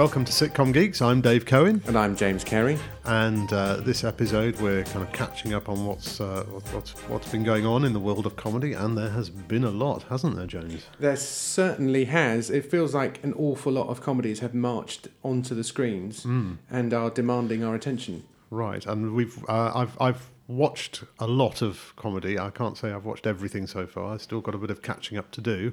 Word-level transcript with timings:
Welcome 0.00 0.24
to 0.24 0.32
Sitcom 0.32 0.72
Geeks. 0.72 1.02
I'm 1.02 1.20
Dave 1.20 1.44
Cohen, 1.44 1.82
And 1.86 1.94
I'm 1.94 2.16
James 2.16 2.42
Cary. 2.42 2.78
and 3.04 3.52
uh, 3.52 3.76
this 3.76 4.02
episode 4.02 4.58
we're 4.58 4.82
kind 4.84 5.02
of 5.06 5.12
catching 5.12 5.52
up 5.52 5.68
on 5.68 5.84
what's 5.84 6.22
uh, 6.22 6.42
what's 6.72 6.92
what's 7.10 7.30
been 7.30 7.44
going 7.44 7.66
on 7.66 7.84
in 7.84 7.92
the 7.92 8.00
world 8.00 8.24
of 8.24 8.34
comedy, 8.34 8.72
and 8.72 8.96
there 8.96 9.10
has 9.10 9.28
been 9.28 9.62
a 9.62 9.68
lot, 9.70 10.04
hasn't 10.04 10.36
there, 10.36 10.46
James? 10.46 10.86
There 10.98 11.16
certainly 11.16 12.06
has. 12.06 12.48
It 12.48 12.64
feels 12.64 12.94
like 12.94 13.22
an 13.22 13.34
awful 13.34 13.72
lot 13.72 13.88
of 13.88 14.00
comedies 14.00 14.38
have 14.40 14.54
marched 14.54 15.08
onto 15.22 15.54
the 15.54 15.64
screens 15.64 16.24
and 16.24 16.94
are 16.94 17.10
demanding 17.10 17.62
our 17.62 17.74
attention. 17.74 18.24
Right, 18.48 18.86
and 18.86 19.14
we've 19.14 19.38
uh, 19.50 19.72
I've 19.74 20.00
I've 20.00 20.30
watched 20.50 21.04
a 21.20 21.26
lot 21.26 21.62
of 21.62 21.94
comedy. 21.96 22.38
I 22.38 22.50
can't 22.50 22.76
say 22.76 22.90
I've 22.90 23.04
watched 23.04 23.26
everything 23.26 23.66
so 23.66 23.86
far. 23.86 24.14
I've 24.14 24.22
still 24.22 24.40
got 24.40 24.54
a 24.54 24.58
bit 24.58 24.70
of 24.70 24.82
catching 24.82 25.16
up 25.16 25.30
to 25.32 25.40
do, 25.40 25.72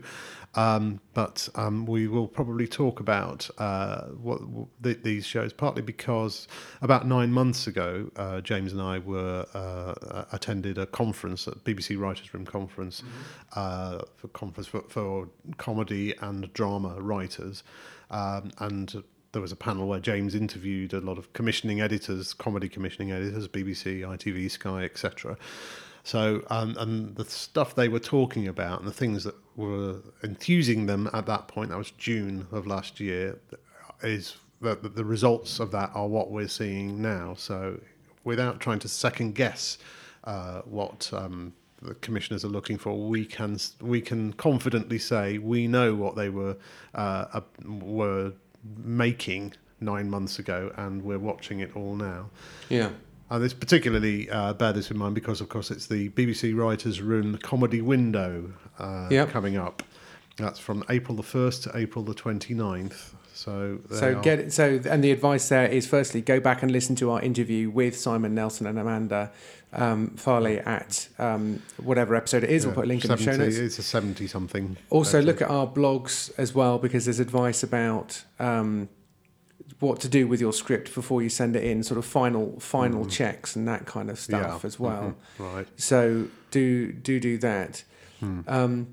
um, 0.55 1.02
but 1.13 1.49
um, 1.55 1.85
we 1.85 2.08
will 2.08 2.27
probably 2.27 2.68
talk 2.68 2.99
about 2.99 3.49
uh, 3.58 4.04
what, 4.04 4.48
what 4.48 4.68
th- 4.84 4.99
these 5.02 5.26
shows 5.26 5.52
partly 5.52 5.82
because 5.82 6.48
about 6.82 7.08
nine 7.08 7.32
months 7.32 7.66
ago, 7.68 8.12
uh, 8.16 8.40
James 8.41 8.71
and 8.71 8.82
I 8.82 8.99
were 8.99 9.45
uh, 9.54 10.26
attended 10.32 10.77
a 10.77 10.85
conference 10.85 11.48
a 11.48 11.52
BBC 11.52 11.99
Writers' 11.99 12.34
Room 12.34 12.46
conference 12.46 13.02
uh, 13.55 13.99
for 14.16 14.27
conference 14.30 14.68
for, 14.68 14.82
for 14.88 15.27
comedy 15.57 16.13
and 16.21 16.54
drama 16.54 17.02
writers, 17.02 17.63
um, 18.12 18.52
and 18.59 19.04
there 19.38 19.41
was 19.44 19.52
a 19.52 19.55
panel 19.55 19.88
where 19.88 20.00
James 20.00 20.34
interviewed 20.34 20.94
a 20.94 21.00
lot 21.00 21.20
of 21.20 21.32
commissioning 21.34 21.80
editors, 21.80 22.34
comedy 22.34 22.68
commissioning 22.68 23.12
editors, 23.12 23.48
BBC, 23.48 24.00
ITV, 24.00 24.50
Sky, 24.50 24.84
etc. 24.84 25.38
So, 26.04 26.41
um, 26.50 26.76
and 26.80 27.16
the 27.16 27.23
stuff 27.23 27.76
they 27.76 27.88
were 27.88 28.00
talking 28.00 28.48
about 28.48 28.80
and 28.80 28.88
the 28.88 28.91
things 28.91 29.23
that 29.26 29.36
were 29.55 29.98
enthusing 30.23 30.88
them 30.88 31.08
at 31.13 31.27
that 31.27 31.48
point, 31.48 31.70
that 31.70 31.77
was 31.77 31.91
June 31.91 32.48
of 32.52 32.65
last 32.65 32.99
year, 32.99 33.38
is 34.02 34.38
that 34.62 34.96
the, 34.96 35.05
results 35.05 35.60
of 35.60 35.70
that 35.70 35.91
are 35.93 36.08
what 36.08 36.32
we're 36.32 36.48
seeing 36.48 36.99
now. 36.99 37.35
So, 37.38 37.80
without 38.24 38.60
trying 38.60 38.80
to 38.80 38.88
second 38.88 39.35
guess 39.35 39.77
uh, 40.24 40.62
what 40.62 41.12
um, 41.13 41.54
the 41.84 41.93
commissioners 41.93 42.43
are 42.43 42.48
looking 42.49 42.80
for, 42.80 42.98
we 43.08 43.24
can 43.24 43.60
we 43.82 44.02
can 44.02 44.34
confidently 44.34 44.98
say 44.98 45.38
we 45.38 45.68
know 45.68 45.93
what 45.93 46.15
they 46.15 46.30
were 46.30 46.58
uh, 46.96 47.41
were 47.63 48.34
making 48.84 49.54
nine 49.80 50.10
months 50.10 50.40
ago, 50.40 50.72
and 50.77 51.04
we're 51.04 51.20
watching 51.20 51.60
it 51.60 51.76
all 51.76 51.96
now. 51.96 52.30
Yeah. 52.70 52.90
And 53.30 53.44
this 53.44 53.54
particularly 53.54 54.30
uh, 54.30 54.54
bear 54.54 54.72
this 54.74 54.90
in 54.90 54.98
mind 54.98 55.14
because, 55.16 55.41
of 55.41 55.49
course, 55.49 55.70
it's 55.70 55.88
the 55.88 56.10
BBC 56.10 56.55
Writers' 56.55 57.02
Room 57.02 57.38
comedy 57.38 57.82
window 57.82 58.54
uh, 58.80 59.08
Yep. 59.12 59.30
coming 59.30 59.58
up. 59.58 59.84
That's 60.38 60.60
from 60.60 60.84
April 60.90 61.16
the 61.18 61.24
1st 61.24 61.64
to 61.64 61.77
April 61.77 62.05
the 62.05 62.14
29th. 62.14 63.14
So, 63.38 63.80
So 63.91 64.18
are- 64.18 64.22
get 64.22 64.40
it, 64.40 64.53
so 64.53 64.80
and 64.90 65.03
the 65.03 65.12
advice 65.12 65.47
there 65.50 65.68
is 65.68 65.85
firstly 65.85 66.22
go 66.22 66.40
back 66.40 66.63
and 66.63 66.72
listen 66.72 66.96
to 66.97 67.12
our 67.12 67.22
interview 67.22 67.69
with 67.69 67.96
Simon 67.97 68.34
Nelson 68.34 68.66
and 68.66 68.80
Amanda 68.80 69.31
um, 69.74 70.07
Farley 70.16 70.59
at 70.59 71.07
um, 71.19 71.62
whatever 71.84 72.16
episode 72.16 72.44
it 72.44 72.50
is. 72.50 72.63
yeah, 72.63 72.69
we'll 72.69 72.75
put 72.75 72.85
a 72.85 72.88
link 72.88 73.03
in 73.06 73.12
the 73.12 73.18
show 73.18 73.35
notes. 73.35 73.58
It's 73.58 73.78
a 73.78 73.84
70 73.84 74.25
something. 74.28 74.78
Also, 74.90 75.22
look 75.22 75.41
at 75.41 75.50
our 75.52 75.68
blogs 75.68 76.31
as 76.40 76.56
well 76.56 76.80
because 76.80 77.06
there's 77.06 77.19
advice 77.19 77.62
about 77.63 78.24
um, 78.40 78.90
what 79.80 80.00
to 80.00 80.09
do 80.09 80.28
with 80.28 80.41
your 80.41 80.53
script 80.53 80.96
before 80.96 81.22
you 81.22 81.30
send 81.30 81.56
it 81.56 81.63
in, 81.63 81.84
sort 81.84 82.00
of 82.00 82.06
final 82.06 82.59
final 82.59 83.06
checks 83.06 83.56
and 83.56 83.68
that 83.68 83.85
kind 83.85 84.09
of 84.09 84.18
stuff 84.18 84.62
Yeah, 84.63 84.68
as 84.68 84.80
well. 84.80 85.16
mhm, 85.38 85.53
Right. 85.56 85.68
So 85.75 86.28
do 86.50 86.91
do 86.91 87.19
do 87.19 87.38
that. 87.40 87.84
Hmm. 88.19 88.40
Um, 88.47 88.88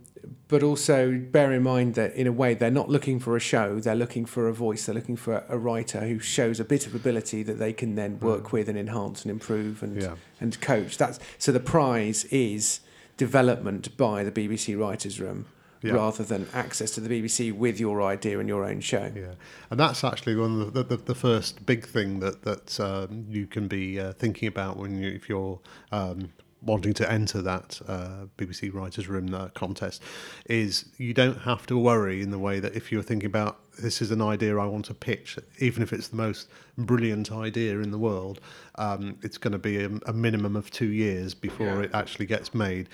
but 0.49 0.63
also 0.63 1.19
bear 1.19 1.53
in 1.53 1.63
mind 1.63 1.95
that 1.95 2.15
in 2.15 2.27
a 2.27 2.33
way 2.33 2.55
they're 2.55 2.71
not 2.71 2.89
looking 2.89 3.19
for 3.19 3.37
a 3.37 3.41
show; 3.41 3.81
they're 3.81 3.95
looking 3.95 4.25
for 4.25 4.49
a 4.49 4.53
voice. 4.53 4.87
They're 4.87 4.95
looking 4.95 5.17
for 5.17 5.45
a 5.49 5.59
writer 5.59 6.01
who 6.01 6.19
shows 6.19 6.61
a 6.61 6.65
bit 6.65 6.87
of 6.87 6.95
ability 6.95 7.43
that 7.45 7.59
they 7.59 7.73
can 7.73 7.95
then 7.95 8.21
work 8.21 8.53
with 8.53 8.69
and 8.69 8.79
enhance 8.79 9.23
and 9.23 9.31
improve 9.31 9.83
and. 9.83 10.01
Yeah. 10.01 10.15
and 10.41 10.61
coach. 10.61 10.99
That's 10.99 11.19
so 11.39 11.53
the 11.53 11.61
prize 11.61 12.25
is 12.27 12.81
development 13.17 13.97
by 13.97 14.25
the 14.25 14.31
BBC 14.31 14.79
Writers' 14.79 15.21
Room. 15.21 15.47
Yeah. 15.83 15.93
Rather 15.93 16.25
than 16.25 16.49
access 16.55 16.93
to 16.93 17.03
the 17.03 17.11
BBC 17.11 17.53
with 17.53 17.79
your 17.79 18.01
idea 18.01 18.39
and 18.39 18.49
your 18.49 18.65
own 18.65 18.81
show. 18.81 19.13
Yeah, 19.15 19.35
and 19.69 19.79
that's 19.79 20.03
actually 20.03 20.35
one 20.35 20.63
of 20.63 20.73
the, 20.73 20.83
the, 20.83 20.97
the 20.97 21.15
first 21.15 21.67
big 21.67 21.85
thing 21.85 22.21
that 22.21 22.41
that 22.45 22.81
um, 22.81 23.27
you 23.29 23.47
can 23.47 23.69
be 23.69 24.01
uh, 24.01 24.15
thinking 24.15 24.49
about 24.49 24.79
when 24.79 24.97
you 24.97 25.11
if 25.11 25.29
you're 25.29 25.61
um, 25.93 26.33
wanting 26.65 26.95
to 26.95 27.11
enter 27.11 27.43
that 27.43 27.81
uh, 27.87 28.27
BBC 28.39 28.73
Writers' 28.73 29.07
Room 29.09 29.35
uh, 29.35 29.49
contest 29.49 30.03
is 30.49 30.87
you 30.99 31.13
don't 31.15 31.39
have 31.43 31.67
to 31.67 31.79
worry 31.79 32.23
in 32.23 32.31
the 32.31 32.39
way 32.39 32.61
that 32.61 32.75
if 32.75 32.91
you're 32.91 33.03
thinking 33.03 33.27
about 33.27 33.59
this 33.83 34.01
is 34.01 34.11
an 34.11 34.23
idea 34.23 34.57
I 34.59 34.67
want 34.67 34.85
to 34.87 34.95
pitch, 34.95 35.39
even 35.59 35.83
if 35.83 35.93
it's 35.93 36.09
the 36.09 36.17
most 36.17 36.49
brilliant 36.79 37.33
idea 37.33 37.81
in 37.81 37.91
the 37.91 37.99
world, 37.99 38.41
um, 38.77 39.19
it's 39.23 39.37
going 39.39 39.53
to 39.53 39.59
be 39.59 39.83
a, 39.85 39.91
a 40.07 40.13
minimum 40.13 40.57
of 40.57 40.71
two 40.71 40.93
years 40.93 41.35
before 41.35 41.67
Yeah. 41.67 41.81
it 41.83 41.91
actually 41.95 42.27
gets 42.27 42.55
made. 42.55 42.89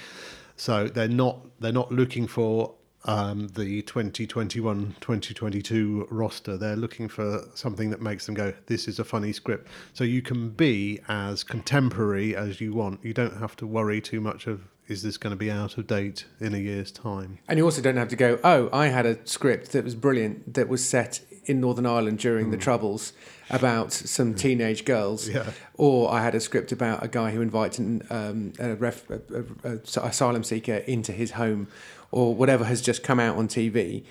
So 0.57 0.89
they're 0.89 1.09
not 1.09 1.39
they're 1.61 1.73
not 1.73 1.91
looking 1.93 2.27
for 2.27 2.75
um, 3.05 3.49
the 3.49 3.83
2021 3.83 4.97
2022 5.01 6.09
roster. 6.11 6.57
They're 6.57 6.77
looking 6.77 7.09
for 7.09 7.45
something 7.55 7.91
that 7.91 8.01
makes 8.01 8.27
them 8.27 8.35
go, 8.35 8.53
this 8.67 8.89
is 8.89 8.99
a 8.99 9.05
funny 9.05 9.33
script. 9.33 9.69
So 9.95 10.05
you 10.05 10.23
can 10.23 10.51
be 10.51 11.01
as 11.09 11.43
contemporary 11.43 12.37
as 12.37 12.61
you 12.61 12.75
want. 12.75 13.01
You 13.03 13.15
don't 13.15 13.39
have 13.39 13.57
to 13.57 13.67
worry 13.67 14.01
too 14.01 14.21
much 14.21 14.47
of, 14.47 14.63
is 14.89 15.03
this 15.03 15.17
going 15.17 15.31
to 15.31 15.37
be 15.37 15.51
out 15.51 15.79
of 15.79 15.87
date 15.87 16.27
in 16.41 16.55
a 16.55 16.59
year's 16.59 16.91
time? 16.91 17.39
And 17.49 17.59
you 17.59 17.65
also 17.65 17.81
don't 17.81 17.97
have 17.97 18.09
to 18.09 18.17
go, 18.17 18.39
oh, 18.45 18.69
I 18.73 18.89
had 18.89 19.07
a 19.07 19.27
script 19.27 19.73
that 19.73 19.85
was 19.85 19.95
brilliant 19.95 20.55
that 20.55 20.69
was 20.69 20.87
set 20.87 21.21
in 21.47 21.61
Northern 21.61 21.87
Ireland 21.87 22.19
during 22.19 22.51
the 22.51 22.57
Troubles 22.57 23.13
about 23.49 23.93
some 23.93 24.35
teenage 24.35 24.85
girls. 24.85 25.27
Hmm. 25.27 25.37
Yeah. 25.37 25.51
Or 25.75 26.13
I 26.13 26.23
had 26.23 26.35
a 26.35 26.41
script 26.41 26.71
about 26.71 27.03
a 27.03 27.09
guy 27.09 27.31
who 27.31 27.41
invites 27.41 27.79
an, 27.79 28.03
um, 28.11 28.53
a, 28.59 28.75
ref, 28.75 29.09
a, 29.11 29.21
a, 29.65 29.73
a 29.73 30.07
asylum 30.07 30.45
seeker 30.45 30.75
into 30.75 31.13
his 31.13 31.33
home 31.33 31.69
or 32.13 32.35
whatever 32.35 32.65
has 32.65 32.81
just 32.81 33.03
come 33.03 33.21
out 33.21 33.37
on 33.37 33.49
TV. 33.49 34.05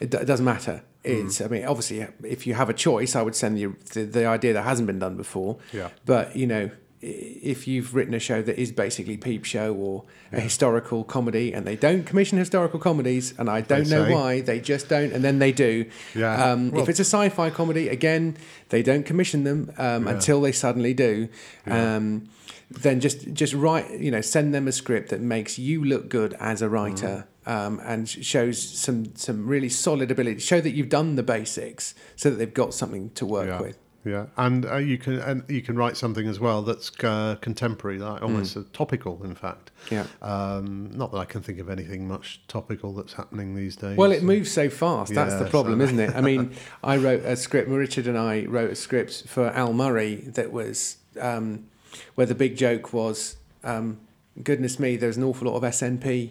It, 0.00 0.10
do- 0.10 0.18
it 0.18 0.26
doesn't 0.26 0.44
matter. 0.44 0.82
Hmm. 1.04 1.26
It's, 1.26 1.40
I 1.40 1.46
mean, 1.48 1.64
obviously, 1.64 2.06
if 2.24 2.46
you 2.46 2.54
have 2.54 2.68
a 2.68 2.74
choice, 2.74 3.14
I 3.16 3.22
would 3.22 3.34
send 3.36 3.58
you 3.58 3.76
the, 3.92 4.04
the 4.04 4.26
idea 4.26 4.52
that 4.54 4.62
hasn't 4.62 4.86
been 4.86 4.98
done 4.98 5.16
before. 5.16 5.58
Yeah. 5.72 5.90
But, 6.04 6.36
you 6.36 6.46
know, 6.46 6.70
if 7.00 7.68
you've 7.68 7.94
written 7.94 8.14
a 8.14 8.18
show 8.18 8.42
that 8.42 8.58
is 8.60 8.72
basically 8.72 9.16
Peep 9.16 9.44
Show 9.44 9.72
or 9.74 10.04
a 10.32 10.40
historical 10.40 11.04
comedy, 11.04 11.52
and 11.52 11.64
they 11.66 11.76
don't 11.76 12.04
commission 12.04 12.36
historical 12.38 12.80
comedies, 12.80 13.32
and 13.38 13.48
I 13.48 13.60
don't 13.60 13.88
know 13.88 14.10
why, 14.10 14.40
they 14.40 14.58
just 14.60 14.88
don't, 14.88 15.12
and 15.12 15.22
then 15.22 15.38
they 15.38 15.52
do. 15.52 15.86
Yeah. 16.14 16.52
Um, 16.52 16.70
Well- 16.72 16.82
if 16.82 16.88
it's 16.88 16.98
a 16.98 17.04
sci 17.04 17.28
fi 17.28 17.50
comedy, 17.50 17.88
again, 17.88 18.36
they 18.70 18.82
don't 18.82 19.04
commission 19.06 19.44
them 19.44 19.72
um, 19.78 20.08
until 20.08 20.40
they 20.40 20.52
suddenly 20.52 20.94
do. 20.94 21.28
Um, 21.66 22.28
then 22.70 22.98
just 22.98 23.32
just 23.32 23.54
write, 23.54 23.88
you 24.00 24.10
know, 24.10 24.20
send 24.20 24.52
them 24.52 24.66
a 24.66 24.72
script 24.72 25.10
that 25.10 25.20
makes 25.20 25.56
you 25.58 25.84
look 25.84 26.08
good 26.08 26.34
as 26.40 26.62
a 26.62 26.68
writer. 26.68 27.28
Um, 27.48 27.80
and 27.84 28.08
shows 28.08 28.60
some 28.60 29.14
some 29.14 29.46
really 29.46 29.68
solid 29.68 30.10
ability. 30.10 30.40
Show 30.40 30.60
that 30.60 30.72
you've 30.72 30.88
done 30.88 31.14
the 31.14 31.22
basics, 31.22 31.94
so 32.16 32.28
that 32.30 32.36
they've 32.36 32.52
got 32.52 32.74
something 32.74 33.10
to 33.10 33.24
work 33.24 33.46
yeah. 33.46 33.60
with. 33.60 33.78
Yeah, 34.06 34.26
and 34.36 34.64
uh, 34.64 34.76
you 34.76 34.98
can 34.98 35.18
and 35.18 35.42
you 35.48 35.60
can 35.62 35.76
write 35.76 35.96
something 35.96 36.28
as 36.28 36.38
well 36.38 36.62
that's 36.62 36.92
uh, 37.02 37.36
contemporary, 37.40 37.98
like 37.98 38.22
almost 38.22 38.56
uh, 38.56 38.62
topical. 38.72 39.20
In 39.24 39.34
fact, 39.34 39.72
Yeah. 39.90 40.06
Um, 40.22 40.90
not 40.92 41.10
that 41.10 41.18
I 41.18 41.24
can 41.24 41.42
think 41.42 41.58
of 41.58 41.68
anything 41.68 42.06
much 42.06 42.40
topical 42.46 42.94
that's 42.94 43.14
happening 43.14 43.56
these 43.56 43.74
days. 43.74 43.96
Well, 43.96 44.12
it 44.12 44.22
moves 44.22 44.52
so 44.52 44.70
fast. 44.70 45.12
That's 45.12 45.32
Yeah, 45.32 45.42
the 45.42 45.50
problem, 45.50 45.80
so- 45.80 45.84
isn't 45.86 45.98
it? 45.98 46.14
I 46.14 46.20
mean, 46.20 46.52
I 46.84 46.96
wrote 46.98 47.24
a 47.24 47.34
script. 47.34 47.68
Richard 47.68 48.06
and 48.06 48.16
I 48.16 48.44
wrote 48.44 48.70
a 48.70 48.76
script 48.76 49.26
for 49.26 49.48
Al 49.48 49.72
Murray 49.72 50.16
that 50.34 50.52
was 50.52 50.98
um, 51.20 51.66
where 52.14 52.28
the 52.28 52.34
big 52.36 52.56
joke 52.56 52.92
was, 52.92 53.36
um, 53.64 53.98
goodness 54.40 54.78
me, 54.78 54.96
there's 54.96 55.16
an 55.16 55.24
awful 55.24 55.50
lot 55.50 55.56
of 55.56 55.64
SNP 55.64 56.30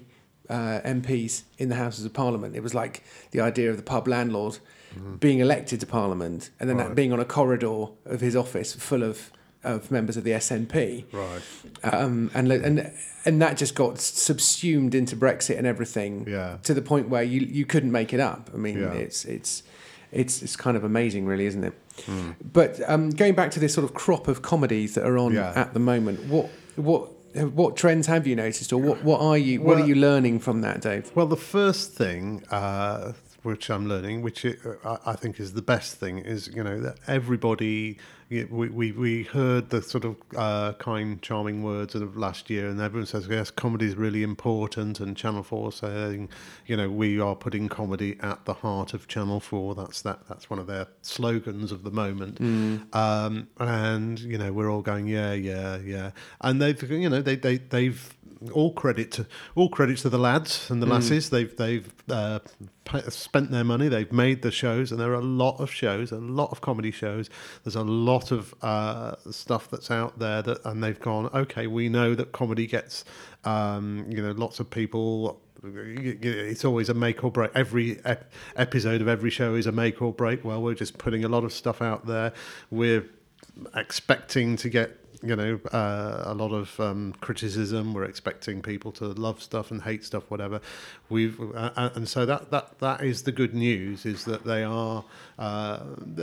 uh, 0.49 0.79
MPs 0.85 1.43
in 1.57 1.69
the 1.69 1.75
Houses 1.75 2.05
of 2.05 2.13
Parliament. 2.13 2.55
It 2.55 2.63
was 2.63 2.73
like 2.73 3.03
the 3.31 3.41
idea 3.41 3.69
of 3.69 3.77
the 3.77 3.83
pub 3.83 4.07
landlord 4.07 4.59
being 5.19 5.39
elected 5.39 5.81
to 5.81 5.85
Parliament 5.85 6.51
and 6.57 6.69
then 6.69 6.77
that 6.77 6.85
Mm-hmm. 6.85 6.93
Being 6.95 7.11
on 7.13 7.19
a 7.19 7.25
corridor 7.25 7.87
of 8.05 8.21
his 8.21 8.33
office 8.35 8.73
full 8.73 9.03
of 9.03 9.29
of 9.61 9.89
members 9.91 10.15
of 10.15 10.23
the 10.23 10.29
SNP 10.31 11.05
right. 11.11 11.41
um, 11.83 12.29
and 12.35 12.49
and 12.51 12.91
and 13.25 13.41
that 13.41 13.57
just 13.57 13.73
got 13.75 13.97
subsumed 13.99 14.93
into 14.95 15.15
Brexit 15.17 15.57
and 15.57 15.65
everything 15.67 16.25
Yeah. 16.29 16.57
to 16.63 16.73
the 16.73 16.81
point 16.81 17.09
where 17.09 17.23
you 17.23 17.41
you 17.41 17.65
couldn't 17.65 17.91
make 17.91 18.13
it 18.13 18.19
up. 18.21 18.49
I 18.53 18.57
mean, 18.57 18.77
Yeah. 18.79 18.93
it's 18.93 19.25
it's 19.25 19.63
it's 20.11 20.41
it's 20.43 20.55
kind 20.55 20.77
of 20.77 20.83
amazing, 20.85 21.25
really, 21.25 21.45
isn't 21.47 21.63
it? 21.63 21.73
Hmm. 22.05 22.31
But 22.53 22.79
um, 22.89 23.09
going 23.09 23.33
back 23.35 23.51
to 23.51 23.59
this 23.59 23.73
sort 23.73 23.83
of 23.83 23.93
crop 23.93 24.27
of 24.29 24.41
comedies 24.43 24.93
that 24.95 25.05
are 25.05 25.17
on 25.17 25.33
Yeah. 25.33 25.51
at 25.55 25.73
the 25.73 25.79
moment, 25.79 26.23
what 26.27 26.49
what 26.77 27.09
what 27.43 27.75
trends 27.75 28.07
have 28.07 28.25
you 28.27 28.35
noticed, 28.35 28.71
or 28.73 28.77
what 28.81 29.03
what 29.03 29.21
are 29.21 29.37
you 29.37 29.61
what 29.61 29.75
Well- 29.75 29.83
are 29.83 29.87
you 29.87 29.95
learning 29.95 30.39
from 30.39 30.61
that, 30.61 30.81
Dave? 30.81 31.11
Well, 31.15 31.27
the 31.27 31.35
first 31.37 31.93
thing, 31.93 32.43
uh, 32.51 33.13
which 33.43 33.69
I'm 33.69 33.87
learning, 33.87 34.21
which 34.21 34.45
I 34.85 35.13
think 35.13 35.39
is 35.39 35.53
the 35.53 35.61
best 35.61 35.95
thing, 35.97 36.17
is 36.19 36.49
you 36.55 36.63
know 36.63 36.79
that 36.81 36.97
everybody. 37.07 37.97
We, 38.29 38.43
we, 38.45 38.91
we 38.91 39.23
heard 39.23 39.69
the 39.69 39.81
sort 39.81 40.03
of 40.03 40.15
uh, 40.35 40.73
kind, 40.73 41.21
charming 41.21 41.61
words 41.61 41.93
of 41.93 42.17
last 42.17 42.49
year, 42.49 42.67
and 42.69 42.81
everyone 42.81 43.05
says 43.05 43.27
yes, 43.29 43.51
comedy 43.51 43.85
is 43.85 43.95
really 43.95 44.23
important. 44.23 44.99
And 44.99 45.15
Channel 45.15 45.43
Four 45.43 45.71
saying, 45.71 46.29
you 46.65 46.75
know, 46.75 46.89
we 46.89 47.19
are 47.19 47.35
putting 47.35 47.69
comedy 47.69 48.17
at 48.21 48.43
the 48.45 48.55
heart 48.55 48.93
of 48.93 49.07
Channel 49.07 49.39
Four. 49.39 49.75
That's 49.75 50.01
that. 50.01 50.27
That's 50.27 50.49
one 50.49 50.57
of 50.59 50.67
their 50.67 50.87
slogans 51.03 51.71
of 51.71 51.83
the 51.83 51.91
moment. 51.91 52.39
Um, 52.93 53.47
and 53.59 54.19
you 54.19 54.37
know, 54.37 54.51
we're 54.51 54.71
all 54.71 54.81
going, 54.81 55.07
yeah, 55.07 55.33
yeah, 55.33 55.77
yeah. 55.77 56.11
And 56.41 56.61
they've, 56.61 56.81
you 56.91 57.09
know, 57.09 57.21
they 57.21 57.35
they 57.35 57.57
they've 57.57 58.11
all 58.53 58.73
credit 58.73 59.11
to 59.11 59.25
all 59.55 59.69
credit 59.69 59.97
to 59.99 60.09
the 60.09 60.17
lads 60.19 60.69
and 60.69 60.81
the 60.81 60.85
lasses. 60.85 61.29
They've 61.29 61.55
they've 61.55 61.91
uh, 62.09 62.39
spent 63.09 63.51
their 63.51 63.63
money. 63.63 63.87
They've 63.87 64.11
made 64.11 64.41
the 64.41 64.51
shows, 64.51 64.91
and 64.91 64.99
there 64.99 65.11
are 65.11 65.15
a 65.15 65.21
lot 65.21 65.59
of 65.59 65.71
shows, 65.71 66.11
a 66.11 66.17
lot 66.17 66.51
of 66.51 66.61
comedy 66.61 66.91
shows. 66.91 67.29
There's 67.63 67.75
a 67.75 67.83
lot 67.83 68.14
of 68.31 68.53
uh, 68.61 69.15
stuff 69.31 69.69
that's 69.69 69.91
out 69.91 70.19
there 70.19 70.41
that, 70.41 70.65
and 70.65 70.83
they've 70.83 70.99
gone. 70.99 71.29
Okay, 71.33 71.67
we 71.67 71.89
know 71.89 72.15
that 72.15 72.31
comedy 72.31 72.67
gets, 72.67 73.05
um, 73.43 74.05
you 74.09 74.21
know, 74.21 74.31
lots 74.31 74.59
of 74.59 74.69
people. 74.69 75.41
It's 75.63 76.63
always 76.63 76.89
a 76.89 76.93
make 76.93 77.23
or 77.23 77.31
break. 77.31 77.51
Every 77.55 77.99
ep- 78.05 78.31
episode 78.55 79.01
of 79.01 79.07
every 79.07 79.31
show 79.31 79.55
is 79.55 79.65
a 79.65 79.71
make 79.71 80.01
or 80.01 80.13
break. 80.13 80.43
Well, 80.43 80.61
we're 80.61 80.75
just 80.75 80.97
putting 80.97 81.23
a 81.23 81.27
lot 81.27 81.43
of 81.43 81.51
stuff 81.51 81.81
out 81.81 82.05
there. 82.05 82.33
We're 82.69 83.05
expecting 83.73 84.57
to 84.57 84.69
get 84.69 84.97
you 85.25 85.35
know 85.35 85.59
uh, 85.71 86.23
a 86.25 86.33
lot 86.33 86.51
of 86.51 86.79
um, 86.79 87.13
criticism. 87.19 87.93
We're 87.93 88.05
expecting 88.05 88.61
people 88.61 88.91
to 88.93 89.05
love 89.05 89.41
stuff 89.41 89.71
and 89.71 89.81
hate 89.81 90.03
stuff, 90.03 90.29
whatever. 90.29 90.61
We've 91.09 91.39
uh, 91.39 91.71
uh, 91.75 91.89
and 91.95 92.07
so 92.07 92.25
that 92.25 92.51
that 92.51 92.79
that 92.79 93.03
is 93.03 93.23
the 93.23 93.31
good 93.31 93.53
news 93.53 94.05
is 94.05 94.25
that 94.25 94.45
they 94.45 94.63
are 94.63 95.03
uh, 95.39 95.79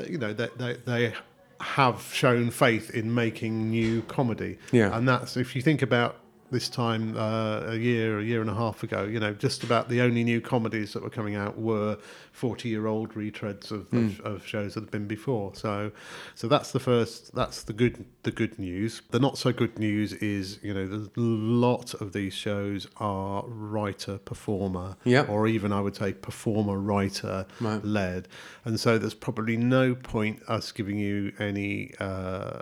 you 0.09 0.19
know 0.19 0.33
that 0.33 0.59
they, 0.59 0.75
they 0.75 1.15
have 1.63 2.03
shown 2.13 2.51
faith 2.51 2.91
in 2.91 3.15
making 3.15 3.71
new 3.71 4.03
comedy. 4.03 4.59
Yeah. 4.73 4.97
and 4.97 5.09
that's 5.09 5.37
if 5.37 5.55
you 5.55 5.63
think 5.63 5.81
about 5.81 6.17
this 6.53 6.69
time 6.69 7.17
uh, 7.17 7.63
a 7.73 7.77
year, 7.77 8.21
a 8.21 8.23
year 8.23 8.41
and 8.41 8.49
a 8.51 8.55
half 8.55 8.83
ago, 8.85 9.03
you 9.05 9.19
know, 9.19 9.33
just 9.33 9.65
about 9.65 9.89
the 9.89 10.01
only 10.01 10.23
new 10.23 10.41
comedies 10.41 10.93
that 10.93 11.03
were 11.03 11.11
coming 11.11 11.35
out 11.35 11.59
were 11.59 11.97
forty-year-old 12.31 13.15
retreads 13.15 13.71
of, 13.73 13.93
of, 13.93 14.21
of 14.21 14.47
shows 14.47 14.75
that 14.75 14.81
had 14.85 14.91
been 14.91 15.07
before. 15.09 15.55
So, 15.55 15.91
so 16.35 16.47
that's 16.49 16.71
the 16.73 16.79
first. 16.81 17.35
That's 17.35 17.63
the 17.65 17.73
good. 17.73 18.05
The 18.23 18.31
good 18.31 18.59
news. 18.59 19.03
The 19.11 19.19
not 19.19 19.37
so 19.39 19.51
good 19.53 19.79
news 19.79 20.13
is, 20.13 20.61
you 20.63 20.73
know, 20.73 20.85
a 21.17 21.21
lot 21.21 21.95
of 21.95 22.13
these 22.13 22.35
shows 22.35 22.87
are 22.99 23.43
writer 23.47 24.19
performer, 24.19 24.97
Yep. 25.05 25.29
or 25.29 25.49
even 25.49 25.73
I 25.73 25.81
would 25.81 25.97
say 25.97 26.13
performer 26.13 26.79
writer 26.79 27.47
Right. 27.61 27.85
led, 27.85 28.29
and 28.65 28.79
so 28.79 28.99
there's 28.99 29.15
probably 29.15 29.57
no 29.57 29.95
point 29.95 30.43
us 30.49 30.71
giving 30.71 30.99
you 30.99 31.33
any 31.39 31.93
uh, 31.99 32.61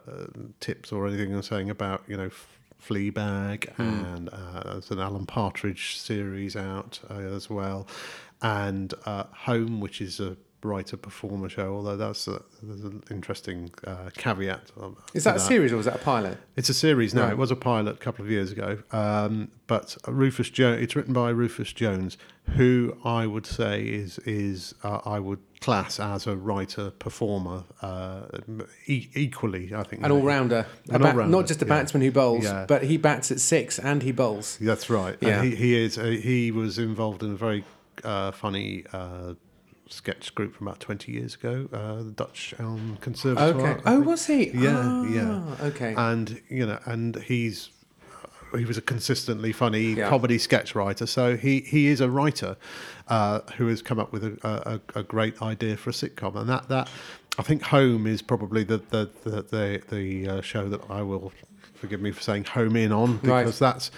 tips 0.61 0.93
or 0.93 1.07
anything 1.09 1.35
and 1.35 1.45
saying 1.45 1.69
about 1.69 2.03
you 2.07 2.17
know. 2.17 2.31
Fleabag 2.81 3.73
and 3.79 4.29
uh, 4.31 4.73
there's 4.73 4.91
an 4.91 4.99
Alan 5.00 5.27
Partridge 5.27 5.97
series 5.97 6.56
out 6.56 7.00
uh, 7.11 7.15
as 7.15 7.49
well, 7.50 7.87
and 8.43 8.94
uh, 9.05 9.25
Home, 9.32 9.81
which 9.81 10.00
is 10.00 10.21
a 10.21 10.37
writer 10.62 10.97
performer 10.97 11.49
show. 11.49 11.75
Although 11.75 11.97
that's 11.97 12.29
a, 12.29 12.43
there's 12.62 12.85
an 12.85 13.03
interesting 13.11 13.71
uh, 13.87 14.11
caveat. 14.17 14.71
Is 15.15 15.25
to 15.25 15.31
that 15.31 15.37
a 15.37 15.41
series 15.41 15.73
or 15.73 15.77
was 15.77 15.87
that 15.87 15.97
a 15.97 15.99
pilot? 15.99 16.39
it's 16.57 16.69
a 16.69 16.75
series 16.75 17.15
now. 17.15 17.23
Right. 17.25 17.33
It 17.33 17.39
was 17.39 17.51
a 17.51 17.57
pilot 17.57 17.97
a 17.97 17.99
couple 17.99 18.25
of 18.25 18.31
years 18.31 18.53
ago. 18.53 18.79
Um, 18.93 19.51
but 19.67 19.97
Rufus 20.07 20.51
Jones. 20.51 20.83
It's 20.83 20.97
written 20.97 21.12
by 21.12 21.31
Rufus 21.31 21.73
Jones, 21.73 22.19
who 22.57 22.97
I 23.05 23.27
would 23.27 23.47
say 23.47 23.83
is 23.83 24.19
is 24.21 24.75
uh, 24.83 25.01
I 25.05 25.19
would 25.21 25.39
class 25.61 26.01
as 26.01 26.27
a 26.27 26.35
writer 26.37 26.91
performer 26.91 27.65
uh, 27.83 28.23
e- 28.87 29.09
equally. 29.15 29.75
I 29.75 29.83
think 29.83 30.03
An 30.05 30.11
all 30.11 30.23
rounder. 30.23 30.67
Not 30.89 31.47
just 31.47 31.61
a 31.63 31.67
yeah. 31.67 31.69
batsman 31.69 32.03
who 32.03 32.11
bowls, 32.11 32.45
Yeah. 32.45 32.65
but 32.67 32.83
he 32.85 32.97
bats 32.97 33.31
at 33.31 33.41
six 33.41 33.79
and 33.79 34.03
he 34.03 34.11
bowls. 34.11 34.56
That's 34.59 34.89
right. 34.89 35.17
Yeah. 35.21 35.41
And 35.43 35.51
he, 35.51 35.56
he 35.56 35.85
is. 35.85 35.99
Uh, 35.99 36.05
he 36.05 36.51
was 36.51 36.79
involved 36.79 37.23
in 37.23 37.33
a 37.33 37.37
very 37.37 37.65
uh, 38.05 38.33
funny. 38.33 38.85
Sketch 39.95 40.35
group 40.37 40.55
from 40.55 40.69
about 40.69 40.79
20 40.81 41.11
years 41.11 41.35
ago, 41.35 41.69
uh, 41.73 41.97
the 42.05 42.13
Dutch 42.13 42.55
Elm 42.61 42.97
Conservatoire. 43.01 43.71
Okay. 43.73 43.83
Oh, 43.87 44.01
was 44.01 44.27
he? 44.27 44.51
Yeah, 44.51 44.81
Ah, 44.85 45.05
yeah. 45.05 45.55
Okay. 45.67 45.95
and 45.97 46.41
you 46.49 46.65
know, 46.65 46.79
and 46.87 47.17
he's 47.17 47.71
he 48.57 48.65
was 48.65 48.79
a 48.79 48.83
consistently 48.83 49.53
funny 49.53 49.95
Yeah. 49.95 50.09
comedy 50.09 50.39
sketch 50.39 50.75
writer. 50.77 51.07
So 51.07 51.37
he 51.37 51.61
he 51.61 51.89
is 51.89 52.01
a 52.01 52.09
writer 52.09 52.57
uh, 53.09 53.41
who 53.57 53.67
has 53.67 53.83
come 53.83 53.99
up 53.99 54.13
with 54.13 54.23
a, 54.25 54.81
a, 54.95 55.01
a 55.01 55.03
great 55.03 55.41
idea 55.43 55.77
for 55.77 55.91
a 55.91 55.93
sitcom, 55.93 56.37
and 56.37 56.49
that 56.49 56.69
that 56.69 56.89
I 57.39 57.43
think 57.43 57.63
Home 57.65 58.07
is 58.07 58.23
probably 58.23 58.63
the 58.63 58.79
the 58.91 59.11
the 59.25 59.43
the, 59.43 59.83
the 59.91 60.29
uh, 60.29 60.41
show 60.41 60.69
that 60.69 60.83
I 60.89 61.03
will 61.03 61.33
forgive 61.75 62.01
me 62.01 62.13
for 62.13 62.21
saying 62.23 62.45
home 62.45 62.77
in 62.77 62.93
on 62.93 63.19
Right. 63.23 63.43
because 63.45 63.59
that's 63.59 63.91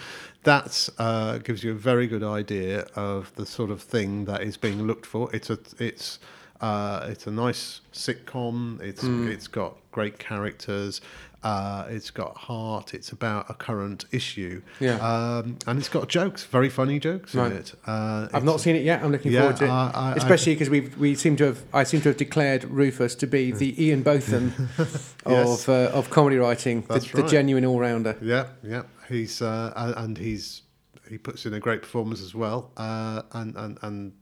that's 0.43 0.89
uh, 0.99 1.37
gives 1.39 1.63
you 1.63 1.71
a 1.71 1.75
very 1.75 2.07
good 2.07 2.23
idea 2.23 2.81
of 2.95 3.33
the 3.35 3.45
sort 3.45 3.71
of 3.71 3.81
thing 3.81 4.25
that 4.25 4.41
is 4.43 4.57
being 4.57 4.83
looked 4.87 5.05
for. 5.05 5.29
It's 5.35 5.49
a 5.49 5.57
it's 5.79 6.19
uh, 6.61 7.07
it's 7.09 7.27
a 7.27 7.31
nice 7.31 7.81
sitcom. 7.93 8.81
It's 8.81 9.01
Hmm. 9.01 9.27
it's 9.27 9.47
got 9.47 9.77
great 9.91 10.19
characters. 10.19 11.01
Uh, 11.43 11.85
it's 11.89 12.09
got 12.09 12.37
heart. 12.37 12.93
It's 12.93 13.11
about 13.11 13.49
a 13.49 13.53
current 13.53 14.05
issue. 14.11 14.61
Yeah. 14.79 14.95
Um, 14.95 15.57
and 15.67 15.77
it's 15.77 15.89
got 15.89 16.07
jokes, 16.07 16.45
very 16.45 16.69
funny 16.69 16.99
jokes 16.99 17.35
Right. 17.35 17.51
in 17.51 17.57
it. 17.57 17.73
Uh, 17.85 18.29
I've 18.33 18.45
not 18.45 18.61
seen 18.61 18.77
it 18.77 18.85
yet. 18.85 19.03
I'm 19.03 19.11
looking 19.11 19.33
Yeah, 19.33 19.41
forward 19.41 19.57
to 19.57 19.65
it, 19.65 19.69
I- 19.69 19.91
I- 19.93 20.13
especially 20.15 20.53
because 20.55 20.69
we 20.69 20.81
we 20.97 21.15
seem 21.15 21.35
to 21.37 21.43
have 21.45 21.59
I 21.73 21.83
seem 21.83 21.99
to 22.01 22.09
have 22.09 22.17
declared 22.17 22.63
Rufus 22.63 23.13
to 23.15 23.27
be 23.27 23.51
the 23.63 23.75
Ian 23.85 24.03
Botham 24.03 24.69
Yes. 24.77 25.67
of 25.67 25.69
uh, 25.69 25.97
of 25.97 26.09
comedy 26.09 26.37
writing, 26.37 26.81
the, 26.83 26.93
That's 26.93 27.11
the 27.11 27.21
right. 27.23 27.29
genuine 27.31 27.65
all 27.65 27.79
rounder. 27.79 28.15
Yeah, 28.21 28.45
yeah. 28.63 28.83
He's 29.09 29.41
uh, 29.41 29.93
and 29.97 30.17
he's 30.17 30.61
he 31.09 31.17
puts 31.17 31.45
in 31.45 31.53
a 31.53 31.59
great 31.59 31.81
performance 31.81 32.21
as 32.21 32.33
well, 32.33 32.71
uh, 32.77 33.23
and 33.33 33.55
and 33.55 33.77
and 33.81 34.13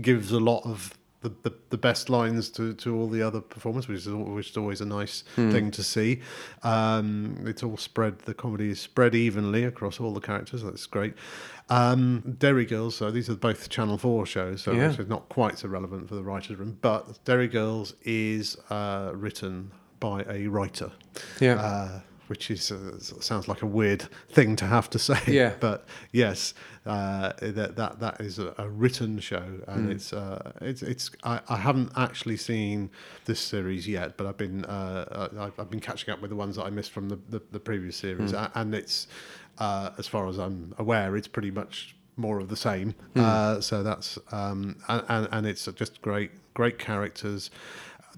gives 0.00 0.32
a 0.32 0.40
lot 0.40 0.62
of 0.64 0.94
the, 1.22 1.32
the, 1.42 1.52
the 1.70 1.78
best 1.78 2.08
lines 2.08 2.50
to, 2.50 2.72
to 2.74 2.94
all 2.96 3.08
the 3.08 3.20
other 3.22 3.40
performers, 3.40 3.88
which 3.88 3.98
is 3.98 4.08
which 4.08 4.50
is 4.50 4.56
always 4.56 4.80
a 4.80 4.84
nice 4.86 5.22
thing 5.34 5.70
to 5.72 5.82
see. 5.82 6.20
Um, 6.62 7.38
it's 7.46 7.62
all 7.62 7.76
spread. 7.76 8.20
The 8.20 8.34
comedy 8.34 8.70
is 8.70 8.80
spread 8.80 9.14
evenly 9.14 9.64
across 9.64 9.98
all 10.00 10.12
the 10.14 10.20
characters. 10.20 10.62
That's 10.62 10.86
great. 10.86 11.14
Um, 11.68 12.36
Derry 12.38 12.64
Girls. 12.64 12.96
So 12.96 13.10
these 13.10 13.28
are 13.28 13.34
both 13.34 13.68
Channel 13.68 13.98
Four 13.98 14.24
shows, 14.26 14.62
so 14.62 14.72
Yeah. 14.72 14.88
which 14.88 15.00
is 15.00 15.08
not 15.08 15.28
quite 15.28 15.58
so 15.58 15.68
relevant 15.68 16.08
for 16.08 16.14
the 16.14 16.22
writers' 16.22 16.56
room. 16.58 16.78
But 16.80 17.18
Derry 17.24 17.48
Girls 17.48 17.94
is 18.02 18.56
uh, 18.70 19.10
written 19.14 19.72
by 19.98 20.24
a 20.28 20.46
writer 20.46 20.92
Yeah. 21.40 21.54
uh, 21.54 22.00
which 22.28 22.50
is 22.50 22.70
uh, 22.72 22.98
sounds 22.98 23.48
like 23.48 23.62
a 23.62 23.66
weird 23.66 24.02
thing 24.28 24.56
to 24.56 24.66
have 24.66 24.88
to 24.90 24.98
say. 24.98 25.18
Yeah. 25.26 25.54
but 25.60 25.86
yes, 26.12 26.54
uh, 26.84 27.32
that 27.40 27.76
that 27.76 28.00
that 28.00 28.20
is 28.20 28.38
a, 28.38 28.54
a 28.58 28.68
written 28.68 29.18
show, 29.20 29.44
and 29.66 29.90
it's 29.90 30.12
uh, 30.12 30.52
it's 30.60 30.82
it's. 30.82 31.10
I, 31.24 31.40
I 31.48 31.56
haven't 31.56 31.92
actually 31.96 32.36
seen 32.36 32.90
this 33.24 33.40
series 33.40 33.86
yet, 33.88 34.16
but 34.16 34.26
I've 34.26 34.36
been 34.36 34.64
uh, 34.64 35.28
I've, 35.38 35.58
I've 35.58 35.70
been 35.70 35.80
catching 35.80 36.12
up 36.12 36.20
with 36.20 36.30
the 36.30 36.36
ones 36.36 36.56
that 36.56 36.64
I 36.64 36.70
missed 36.70 36.92
from 36.92 37.08
the 37.08 37.18
the, 37.28 37.40
the 37.52 37.60
previous 37.60 37.96
series. 37.96 38.32
A- 38.32 38.50
and 38.54 38.74
it's 38.74 39.06
uh, 39.58 39.90
as 39.98 40.06
far 40.06 40.28
as 40.28 40.38
I'm 40.38 40.74
aware, 40.78 41.16
it's 41.16 41.28
pretty 41.28 41.50
much 41.50 41.96
more 42.16 42.38
of 42.38 42.48
the 42.48 42.56
same. 42.56 42.94
Uh, 43.14 43.60
so 43.60 43.82
that's 43.82 44.18
um, 44.32 44.76
and, 44.88 45.04
and 45.08 45.28
and 45.32 45.46
it's 45.46 45.66
just 45.74 46.00
great 46.02 46.30
great 46.54 46.78
characters. 46.78 47.50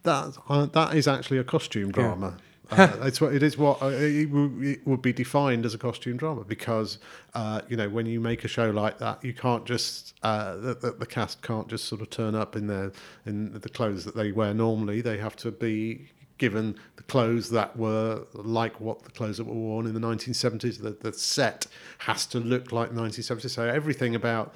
That 0.04 0.36
uh, 0.48 0.66
that 0.66 0.94
is 0.94 1.08
actually 1.08 1.38
a 1.38 1.44
costume 1.44 1.90
drama. 1.90 2.36
Uh, 2.70 2.96
it's 3.02 3.20
what 3.20 3.34
it 3.34 3.42
is. 3.42 3.56
What 3.56 3.82
uh, 3.82 3.86
it, 3.86 4.26
w- 4.26 4.72
it 4.72 4.86
would 4.86 5.00
be 5.00 5.12
defined 5.12 5.64
as 5.64 5.74
a 5.74 5.78
costume 5.78 6.16
drama 6.16 6.44
because 6.44 6.98
uh, 7.34 7.62
you 7.68 7.76
know 7.76 7.88
when 7.88 8.06
you 8.06 8.20
make 8.20 8.44
a 8.44 8.48
show 8.48 8.70
like 8.70 8.98
that, 8.98 9.24
you 9.24 9.32
can't 9.32 9.64
just 9.64 10.14
uh, 10.22 10.56
the, 10.56 10.74
the, 10.74 10.92
the 10.92 11.06
cast 11.06 11.42
can't 11.42 11.68
just 11.68 11.84
sort 11.86 12.00
of 12.02 12.10
turn 12.10 12.34
up 12.34 12.56
in 12.56 12.66
their 12.66 12.92
in 13.24 13.58
the 13.58 13.68
clothes 13.68 14.04
that 14.04 14.14
they 14.14 14.32
wear 14.32 14.52
normally. 14.52 15.00
They 15.00 15.18
have 15.18 15.36
to 15.36 15.50
be 15.50 16.08
given 16.36 16.76
the 16.96 17.02
clothes 17.02 17.50
that 17.50 17.76
were 17.76 18.24
like 18.34 18.80
what 18.80 19.02
the 19.02 19.10
clothes 19.10 19.38
that 19.38 19.44
were 19.46 19.54
worn 19.54 19.86
in 19.86 19.94
the 19.94 20.00
1970s. 20.00 20.80
The, 20.80 20.90
the 20.90 21.12
set 21.12 21.66
has 21.98 22.26
to 22.26 22.38
look 22.38 22.70
like 22.70 22.90
1970s. 22.90 23.50
So 23.50 23.66
everything 23.66 24.14
about 24.14 24.54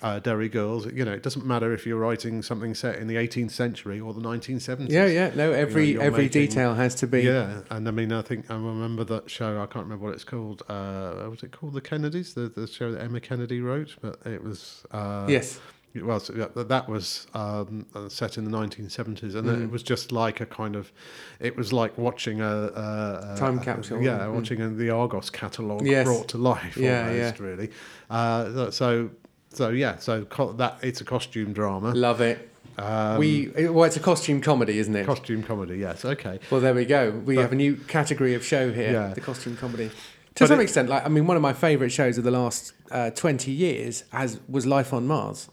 uh, 0.00 0.18
Derry 0.18 0.48
Girls, 0.48 0.86
you 0.92 1.04
know, 1.04 1.12
it 1.12 1.22
doesn't 1.22 1.44
matter 1.44 1.72
if 1.74 1.86
you're 1.86 1.98
writing 1.98 2.42
something 2.42 2.74
set 2.74 2.96
in 2.98 3.06
the 3.08 3.16
18th 3.16 3.50
century 3.50 4.00
or 4.00 4.14
the 4.14 4.20
1970s. 4.22 4.88
yeah, 4.90 5.06
yeah. 5.06 5.30
No, 5.34 5.52
every 5.52 5.92
you're 5.92 6.02
every 6.02 6.24
making- 6.24 6.42
detail 6.46 6.74
has 6.74 6.94
to 6.96 7.06
be. 7.06 7.22
Yeah, 7.22 7.60
and 7.70 7.86
I 7.86 7.90
mean, 7.90 8.10
I 8.12 8.22
think 8.22 8.50
I 8.50 8.54
remember 8.54 9.04
that 9.04 9.30
show. 9.30 9.56
I 9.62 9.66
can't 9.66 9.84
remember 9.84 10.06
what 10.06 10.14
it's 10.14 10.24
called. 10.24 10.62
Uh, 10.68 11.12
what 11.14 11.30
was 11.32 11.42
it 11.42 11.52
called? 11.52 11.74
The 11.74 11.80
Kennedys, 11.82 12.34
the, 12.34 12.48
the 12.48 12.66
show 12.66 12.90
that 12.92 13.02
Emma 13.02 13.20
Kennedy 13.20 13.60
wrote, 13.60 13.96
but 14.00 14.18
it 14.24 14.42
was. 14.42 14.84
Uh, 14.90 15.26
Yes. 15.28 15.60
Well, 15.94 16.22
yeah, 16.34 16.46
that 16.54 16.68
that 16.70 16.88
was 16.88 17.26
um, 17.34 17.84
set 18.08 18.38
in 18.38 18.44
the 18.46 18.50
1970s, 18.50 19.34
and 19.34 19.46
Mm. 19.46 19.64
it 19.64 19.70
was 19.70 19.82
just 19.82 20.10
like 20.10 20.40
a 20.40 20.46
kind 20.46 20.74
of, 20.74 20.90
it 21.38 21.54
was 21.54 21.70
like 21.70 21.98
watching 21.98 22.40
a, 22.40 22.46
a, 22.46 23.34
a 23.34 23.36
Time 23.38 23.58
a- 23.58 23.62
capsule. 23.62 24.00
yeah, 24.02 24.20
Mm. 24.20 24.32
watching 24.34 24.60
a, 24.62 24.70
the 24.70 24.88
Argos 24.88 25.28
catalogue 25.28 25.84
Yes. 25.86 26.06
brought 26.06 26.28
to 26.28 26.38
life. 26.38 26.78
Yeah, 26.78 27.08
almost, 27.10 27.40
really. 27.40 27.70
Uh, 28.08 28.70
so 28.70 29.10
so 29.52 29.68
yeah, 29.70 29.98
so 29.98 30.24
co- 30.24 30.52
that 30.54 30.78
it's 30.82 31.00
a 31.00 31.04
costume 31.04 31.52
drama. 31.52 31.92
Love 31.94 32.20
it. 32.20 32.48
Um, 32.78 33.18
we 33.18 33.48
well, 33.70 33.84
it's 33.84 33.96
a 33.96 34.00
costume 34.00 34.40
comedy, 34.40 34.78
isn't 34.78 34.94
it? 34.96 35.04
costume 35.06 35.42
comedy. 35.42 35.76
Yes. 35.78 36.04
Okay. 36.04 36.38
well, 36.50 36.60
there 36.60 36.74
we 36.74 36.84
go. 36.86 37.10
We 37.10 37.34
But- 37.36 37.42
have 37.42 37.52
a 37.52 37.56
new 37.56 37.76
category 37.76 38.34
of 38.34 38.44
show 38.44 38.72
here, 38.72 38.92
Yeah. 38.92 39.14
the 39.14 39.20
costume 39.20 39.56
comedy. 39.56 39.88
To 40.36 40.44
But 40.44 40.48
some 40.48 40.60
it- 40.60 40.62
extent, 40.64 40.88
like 40.88 41.04
I 41.04 41.08
mean, 41.08 41.26
one 41.26 41.36
of 41.36 41.42
my 41.42 41.52
favourite 41.52 41.92
shows 41.92 42.16
of 42.16 42.24
the 42.24 42.30
last 42.30 42.72
uh, 42.90 43.10
twenty 43.10 43.50
years 43.52 44.04
has 44.12 44.40
was 44.48 44.64
Life 44.66 44.92
on 44.94 45.06
Mars, 45.06 45.48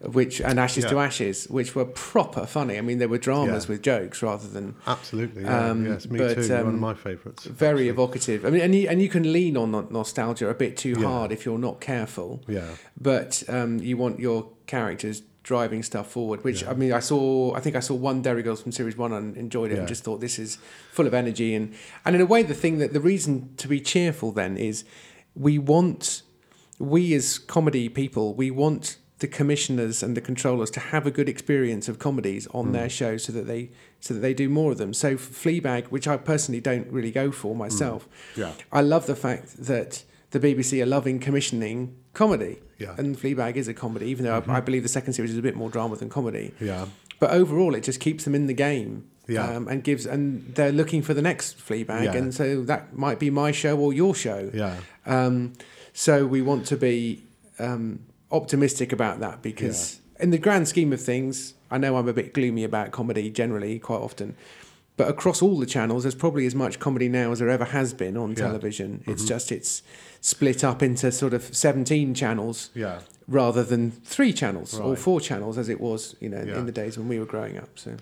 which 0.00 0.40
and 0.40 0.60
Ashes 0.60 0.84
to 0.84 0.90
Hmm. 0.92 0.98
Ashes, 0.98 1.46
which 1.50 1.74
were 1.74 1.84
proper 1.84 2.46
funny. 2.46 2.78
I 2.78 2.82
mean, 2.82 2.98
they 2.98 3.06
were 3.06 3.18
dramas 3.18 3.64
Yeah. 3.64 3.70
with 3.72 3.82
jokes 3.82 4.22
rather 4.22 4.46
than 4.46 4.76
Absolutely. 4.86 5.42
Yeah. 5.42 5.70
Um, 5.70 5.86
yes. 5.86 6.08
Me 6.08 6.18
but, 6.18 6.34
too. 6.34 6.48
One 6.52 6.60
um, 6.60 6.68
of 6.74 6.80
my 6.80 6.94
favourites. 6.94 7.44
very 7.46 7.88
evocative. 7.88 8.44
I 8.46 8.50
mean, 8.50 8.60
and 8.60 8.74
you, 8.74 8.88
and 8.88 9.02
you 9.02 9.08
can 9.08 9.32
lean 9.32 9.56
on 9.56 9.72
nostalgia 9.90 10.48
a 10.48 10.54
bit 10.54 10.76
too 10.76 10.94
Yeah. 11.00 11.06
hard 11.08 11.32
if 11.32 11.44
you're 11.44 11.58
not 11.58 11.80
careful. 11.80 12.42
Yeah. 12.46 12.62
but 13.00 13.42
um, 13.48 13.78
you 13.78 13.96
want 13.96 14.18
your 14.20 14.50
characters 14.66 15.22
driving 15.42 15.82
stuff 15.82 16.10
forward. 16.10 16.44
Which 16.44 16.62
Yeah. 16.62 16.70
I 16.70 16.74
mean, 16.74 16.92
I 16.92 17.00
saw. 17.00 17.54
I 17.54 17.60
think 17.60 17.74
I 17.74 17.80
saw 17.80 17.94
one 17.94 18.22
Derry 18.22 18.42
Girls 18.42 18.60
from 18.62 18.70
series 18.70 18.96
one 18.96 19.12
and 19.12 19.36
enjoyed 19.36 19.70
it, 19.70 19.74
Yeah. 19.74 19.80
and 19.80 19.88
just 19.88 20.04
thought 20.04 20.20
this 20.20 20.38
is 20.38 20.58
full 20.92 21.06
of 21.06 21.14
energy 21.14 21.54
and 21.54 21.72
and 22.04 22.14
in 22.14 22.20
a 22.22 22.26
way, 22.26 22.42
the 22.42 22.54
thing 22.54 22.78
that 22.78 22.92
the 22.92 23.00
reason 23.00 23.50
to 23.56 23.66
be 23.66 23.80
cheerful 23.80 24.30
then 24.30 24.56
is 24.56 24.84
we 25.34 25.58
want 25.58 26.22
we 26.78 27.14
as 27.14 27.38
comedy 27.38 27.88
people 27.88 28.34
we 28.34 28.50
want 28.52 28.98
the 29.20 29.26
commissioners 29.28 30.02
and 30.02 30.16
the 30.16 30.20
controllers 30.20 30.70
to 30.70 30.80
have 30.80 31.06
a 31.06 31.10
good 31.10 31.28
experience 31.28 31.88
of 31.88 31.98
comedies 31.98 32.46
on 32.48 32.66
Mm. 32.68 32.72
their 32.72 32.88
show 32.88 33.16
so 33.16 33.32
that 33.32 33.46
they 33.46 33.70
so 34.00 34.14
that 34.14 34.20
they 34.20 34.32
do 34.34 34.48
more 34.48 34.70
of 34.72 34.78
them 34.78 34.94
so 34.94 35.16
fleabag 35.16 35.86
which 35.86 36.06
i 36.06 36.16
personally 36.16 36.60
don't 36.60 36.86
really 36.92 37.10
go 37.10 37.30
for 37.32 37.54
myself 37.56 38.08
Yeah. 38.36 38.52
I 38.72 38.80
love 38.82 39.06
the 39.06 39.16
fact 39.16 39.56
that 39.66 40.04
the 40.30 40.38
BBC 40.40 40.80
are 40.82 40.86
loving 40.86 41.18
commissioning 41.20 41.96
comedy. 42.12 42.58
Yeah. 42.78 42.94
And 42.98 43.16
Fleabag 43.16 43.56
is 43.56 43.66
a 43.66 43.72
comedy, 43.72 44.06
even 44.10 44.26
though 44.26 44.36
I, 44.46 44.56
I 44.58 44.60
believe 44.60 44.82
the 44.82 44.88
second 44.98 45.14
series 45.14 45.30
is 45.32 45.38
a 45.38 45.42
bit 45.42 45.56
more 45.56 45.70
drama 45.70 45.96
than 45.96 46.10
comedy. 46.10 46.52
Yeah. 46.60 46.84
But 47.18 47.30
overall, 47.30 47.74
it 47.74 47.80
just 47.82 47.98
keeps 47.98 48.24
them 48.24 48.34
in 48.34 48.46
the 48.46 48.52
game. 48.52 49.08
Yeah. 49.26 49.48
Um, 49.48 49.68
and 49.68 49.82
gives, 49.82 50.04
and 50.04 50.54
they're 50.54 50.70
looking 50.80 51.00
for 51.00 51.14
the 51.14 51.22
next 51.22 51.56
Fleabag, 51.66 52.04
Yeah. 52.04 52.14
and 52.18 52.34
so 52.34 52.60
that 52.64 52.94
might 52.94 53.18
be 53.18 53.30
my 53.30 53.52
show 53.52 53.78
or 53.78 53.94
your 53.94 54.14
show. 54.14 54.50
Yeah. 54.52 54.76
Um, 55.06 55.54
so 55.94 56.26
we 56.26 56.42
want 56.42 56.66
to 56.66 56.76
be 56.76 57.22
um, 57.58 58.00
optimistic 58.30 58.92
about 58.92 59.20
that 59.20 59.42
because, 59.42 60.00
in 60.20 60.30
the 60.30 60.38
grand 60.38 60.68
scheme 60.68 60.92
of 60.92 61.00
things, 61.00 61.54
I 61.70 61.78
know 61.78 61.96
I'm 61.96 62.08
a 62.08 62.12
bit 62.12 62.34
gloomy 62.34 62.64
about 62.64 62.90
comedy 62.90 63.30
generally, 63.30 63.78
quite 63.78 64.00
often. 64.00 64.36
But 64.96 65.08
across 65.08 65.40
all 65.42 65.56
the 65.58 65.66
channels, 65.66 66.02
there's 66.02 66.16
probably 66.16 66.44
as 66.44 66.56
much 66.56 66.80
comedy 66.80 67.08
now 67.08 67.30
as 67.30 67.38
there 67.38 67.48
ever 67.48 67.66
has 67.66 67.94
been 67.94 68.16
on 68.16 68.30
Yeah. 68.30 68.36
television. 68.36 69.04
It's 69.06 69.22
mm-hmm. 69.22 69.28
just 69.28 69.52
it's 69.52 69.82
split 70.20 70.64
up 70.64 70.82
into 70.82 71.12
sort 71.12 71.32
of 71.34 71.54
17 71.54 72.14
channels 72.14 72.70
Yeah. 72.74 73.00
rather 73.28 73.62
than 73.62 73.92
three 73.92 74.32
channels 74.32 74.76
or 74.76 74.96
four 74.96 75.20
channels 75.20 75.56
as 75.56 75.68
it 75.68 75.80
was, 75.80 76.16
you 76.18 76.28
know, 76.28 76.42
Yeah. 76.44 76.58
in 76.58 76.66
the 76.66 76.72
days 76.72 76.98
when 76.98 77.06
we 77.06 77.20
were 77.20 77.26
growing 77.26 77.56
up. 77.56 77.78
So 77.78 77.96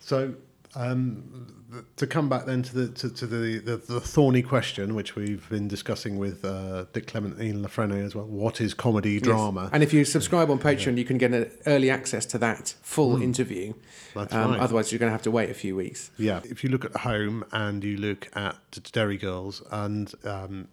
So 0.00 0.34
um, 0.76 1.50
to 1.96 2.06
come 2.06 2.28
back 2.28 2.46
then 2.46 2.62
to 2.62 2.74
the 2.74 2.88
to, 2.88 3.10
to 3.10 3.26
the, 3.26 3.58
the 3.58 3.76
the 3.76 4.00
thorny 4.00 4.42
question, 4.42 4.94
which 4.94 5.16
we've 5.16 5.48
been 5.48 5.66
discussing 5.68 6.18
with 6.18 6.44
uh, 6.44 6.84
Dick 6.92 7.06
Clement 7.06 7.36
and 7.36 7.42
Ian 7.44 7.62
La 7.62 7.68
Frenais 7.68 8.04
as 8.04 8.14
well. 8.14 8.26
What 8.26 8.60
is 8.60 8.74
comedy 8.74 9.20
drama? 9.20 9.62
Yes. 9.64 9.70
And 9.72 9.82
if 9.82 9.92
you 9.92 10.04
subscribe 10.04 10.50
on 10.50 10.58
Patreon, 10.58 10.96
you 10.98 11.04
can 11.04 11.18
get 11.18 11.32
an 11.32 11.50
early 11.66 11.90
access 11.90 12.24
to 12.26 12.38
that 12.38 12.74
full 12.82 13.20
interview. 13.20 13.72
Hmm. 13.72 14.18
That's 14.18 14.34
Um, 14.34 14.50
right. 14.52 14.60
Otherwise, 14.60 14.92
you're 14.92 15.00
going 15.00 15.08
to 15.10 15.14
have 15.14 15.22
to 15.22 15.30
wait 15.30 15.50
a 15.50 15.54
few 15.54 15.74
weeks. 15.74 16.10
Yeah, 16.18 16.40
if 16.44 16.62
you 16.62 16.70
look 16.70 16.84
at 16.84 16.96
home 16.98 17.44
and 17.50 17.82
you 17.82 17.96
look 17.96 18.28
at 18.36 18.56
Derry 18.92 19.16
Girls, 19.16 19.62
and 19.72 20.12
um, 20.24 20.68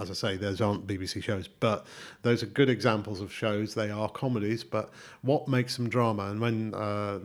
as 0.00 0.10
I 0.10 0.14
say, 0.14 0.36
those 0.36 0.60
aren't 0.60 0.86
BBC 0.86 1.22
shows, 1.22 1.46
but 1.48 1.86
those 2.22 2.42
are 2.42 2.46
good 2.46 2.70
examples 2.70 3.20
of 3.20 3.32
shows. 3.32 3.74
They 3.74 3.90
are 3.90 4.08
comedies, 4.08 4.64
but 4.64 4.90
what 5.22 5.46
makes 5.46 5.76
them 5.76 5.88
drama? 5.88 6.30
And 6.30 6.40
when 6.40 6.74
uh, 6.74 7.18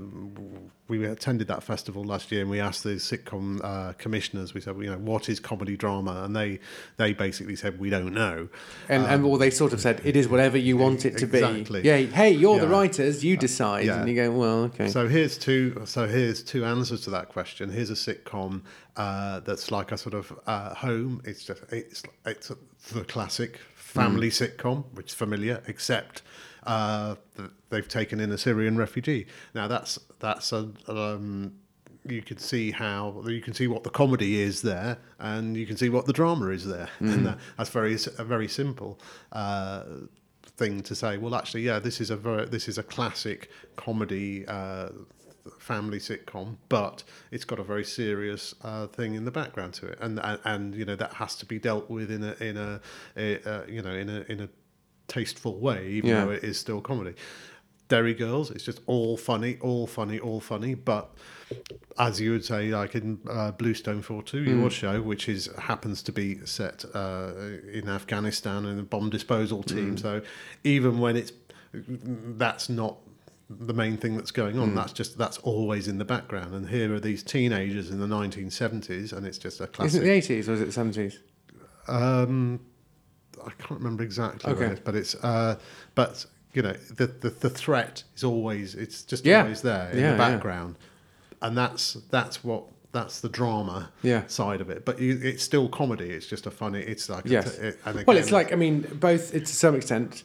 we 0.87 1.05
attended 1.05 1.47
that 1.47 1.63
festival 1.63 2.03
last 2.03 2.31
year, 2.31 2.41
and 2.41 2.49
we 2.49 2.59
asked 2.59 2.83
the 2.83 2.95
sitcom 2.95 3.59
uh, 3.63 3.93
commissioners, 3.93 4.53
we 4.53 4.61
said, 4.61 4.75
you 4.77 4.89
know, 4.91 4.97
what 4.97 5.29
is 5.29 5.39
comedy 5.39 5.77
drama? 5.77 6.23
And 6.23 6.35
they 6.35 6.59
they 6.97 7.13
basically 7.13 7.55
said, 7.55 7.79
we 7.79 7.89
don't 7.89 8.13
know. 8.13 8.49
And, 8.89 9.05
and 9.05 9.23
well, 9.23 9.37
they 9.37 9.49
sort 9.49 9.73
of 9.73 9.79
said, 9.81 10.01
it 10.03 10.15
is 10.15 10.27
whatever 10.27 10.57
you 10.57 10.77
want 10.77 11.05
it 11.05 11.17
to 11.17 11.25
Exactly. 11.25 11.81
be. 11.81 11.87
Yeah, 11.87 11.97
hey, 11.97 12.31
you're 12.31 12.59
the 12.59 12.67
writers, 12.67 13.23
you 13.23 13.37
decide. 13.37 13.85
yeah. 13.85 13.99
And 13.99 14.09
you 14.09 14.15
go, 14.15 14.31
well, 14.31 14.63
okay. 14.65 14.89
So 14.89 15.07
here's 15.07 15.37
two. 15.37 15.81
So 15.85 16.07
here's 16.07 16.43
two 16.43 16.65
answers 16.65 17.01
to 17.01 17.09
that 17.11 17.29
question. 17.29 17.69
Here's 17.69 17.89
a 17.89 17.93
sitcom 17.93 18.61
uh, 18.97 19.41
that's 19.41 19.71
like 19.71 19.91
a 19.91 19.97
sort 19.97 20.13
of 20.13 20.37
uh, 20.47 20.73
home. 20.75 21.21
It's 21.25 21.43
just 21.43 21.63
it's 21.71 22.03
it's 22.25 22.51
the 22.91 23.03
classic 23.03 23.59
family 23.75 24.29
sitcom, 24.29 24.85
which 24.93 25.07
is 25.07 25.13
familiar, 25.13 25.61
except 25.67 26.21
uh, 26.63 27.15
th- 27.37 27.49
they've 27.69 27.87
taken 27.87 28.19
in 28.19 28.31
a 28.31 28.37
Syrian 28.37 28.77
refugee. 28.77 29.27
Now 29.53 29.67
that's 29.67 29.99
that's 30.19 30.51
a. 30.51 30.71
Um, 30.87 31.53
you 32.07 32.21
can 32.21 32.37
see 32.37 32.69
how 32.69 33.23
you 33.25 33.41
can 33.41 33.53
see 33.55 33.67
what 33.67 33.83
the 33.83 33.89
comedy 33.89 34.39
is 34.39 34.61
there, 34.61 34.97
and 35.19 35.57
you 35.57 35.65
can 35.65 35.75
see 35.75 35.89
what 35.89 36.05
the 36.05 36.13
drama 36.13 36.49
is 36.49 36.65
there, 36.65 36.89
and 36.99 37.25
that, 37.25 37.39
that's 37.57 37.69
very 37.69 37.97
a 38.17 38.23
very 38.23 38.47
simple. 38.47 38.99
Uh, 39.31 39.83
thing 40.57 40.81
to 40.83 40.95
say. 40.95 41.17
Well, 41.17 41.35
actually, 41.35 41.63
yeah, 41.63 41.79
this 41.79 41.99
is 41.99 42.09
a 42.09 42.15
very, 42.15 42.45
this 42.45 42.69
is 42.69 42.77
a 42.77 42.83
classic 42.83 43.49
comedy 43.75 44.45
uh, 44.47 44.89
family 45.59 45.99
sitcom, 45.99 46.57
but 46.69 47.03
it's 47.31 47.45
got 47.45 47.59
a 47.59 47.63
very 47.63 47.83
serious 47.83 48.55
uh, 48.63 48.87
thing 48.87 49.13
in 49.15 49.25
the 49.25 49.31
background 49.31 49.73
to 49.75 49.87
it, 49.87 49.97
and, 50.01 50.19
and 50.19 50.39
and 50.43 50.75
you 50.75 50.85
know 50.85 50.95
that 50.95 51.13
has 51.13 51.35
to 51.37 51.45
be 51.45 51.59
dealt 51.59 51.89
with 51.89 52.11
in 52.11 52.23
a 52.23 52.33
in 52.43 52.57
a, 52.57 52.81
a 53.17 53.43
uh, 53.49 53.65
you 53.67 53.81
know 53.81 53.91
in 53.93 54.09
a 54.09 54.21
in 54.29 54.41
a 54.41 54.49
tasteful 55.07 55.59
way, 55.59 55.87
even 55.87 56.09
Yeah. 56.09 56.25
though 56.25 56.31
it 56.31 56.43
is 56.43 56.59
still 56.59 56.81
comedy. 56.81 57.15
Derry 57.87 58.15
Girls, 58.15 58.49
it's 58.49 58.63
just 58.63 58.81
all 58.87 59.15
funny, 59.15 59.57
all 59.61 59.85
funny, 59.85 60.17
all 60.19 60.39
funny. 60.39 60.73
But 60.73 61.13
as 61.99 62.19
you 62.19 62.31
would 62.31 62.43
say, 62.43 62.69
like 62.69 62.95
in 62.95 63.19
uh, 63.29 63.51
Bluestone 63.51 64.01
42, 64.01 64.39
your 64.41 64.71
show, 64.71 65.03
which 65.03 65.29
is 65.29 65.47
happens 65.59 66.01
to 66.03 66.11
be 66.11 66.43
set 66.47 66.83
uh, 66.95 67.31
in 67.71 67.87
Afghanistan 67.87 68.65
and 68.65 68.79
a 68.79 68.83
bomb 68.83 69.11
disposal 69.11 69.61
team. 69.61 69.97
So 69.97 70.23
even 70.63 70.97
when 70.97 71.15
it's 71.15 71.31
that's 71.73 72.69
not 72.69 72.97
the 73.49 73.73
main 73.73 73.95
thing 73.97 74.15
that's 74.17 74.31
going 74.31 74.57
on. 74.57 74.73
That's 74.75 74.91
just 74.93 75.17
that's 75.17 75.37
always 75.39 75.87
in 75.87 75.97
the 75.97 76.05
background. 76.05 76.53
And 76.53 76.69
here 76.69 76.93
are 76.93 76.99
these 76.99 77.21
teenagers 77.23 77.89
in 77.91 77.99
the 77.99 78.07
1970s, 78.07 79.13
and 79.13 79.25
it's 79.25 79.37
just 79.37 79.61
a 79.61 79.67
classic. 79.67 80.01
Isn't 80.01 80.09
it 80.09 80.27
the 80.27 80.33
80s 80.35 80.47
or 80.49 80.53
is 80.53 80.61
it 80.61 80.71
the 80.71 80.81
70s? 80.81 81.17
Um, 81.87 82.59
I 83.45 83.51
can't 83.59 83.79
remember 83.79 84.03
exactly 84.03 84.51
Okay. 84.53 84.65
it 84.65 84.71
is, 84.73 84.79
but 84.79 84.95
it's 84.95 85.15
uh, 85.15 85.57
but 85.93 86.25
you 86.53 86.61
know 86.61 86.73
the, 86.95 87.07
the 87.07 87.29
the 87.29 87.49
threat 87.49 88.03
is 88.15 88.23
always 88.23 88.73
it's 88.75 89.03
just 89.03 89.25
Yeah. 89.25 89.41
always 89.43 89.61
there 89.61 89.91
in 89.91 89.99
Yeah, 89.99 90.11
the 90.13 90.17
yeah. 90.23 90.29
background, 90.31 90.75
and 91.41 91.55
that's 91.55 91.93
that's 92.09 92.43
what 92.43 92.63
that's 92.91 93.19
the 93.19 93.29
drama 93.29 93.91
Yeah. 94.01 94.25
side 94.27 94.61
of 94.61 94.69
it. 94.69 94.85
But 94.85 94.99
you, 94.99 95.19
it's 95.21 95.43
still 95.43 95.67
comedy. 95.69 96.09
It's 96.09 96.25
just 96.25 96.47
a 96.47 96.51
funny. 96.51 96.79
It's 96.79 97.09
like 97.09 97.25
Yes. 97.25 97.57
t- 97.57 97.61
it- 97.67 97.79
and 97.85 98.03
Well, 98.07 98.15
it's 98.17 98.31
like, 98.31 98.53
I 98.53 98.55
mean, 98.55 98.87
both, 99.01 99.35
it 99.35 99.45
to 99.47 99.53
some 99.53 99.75
extent, 99.75 100.23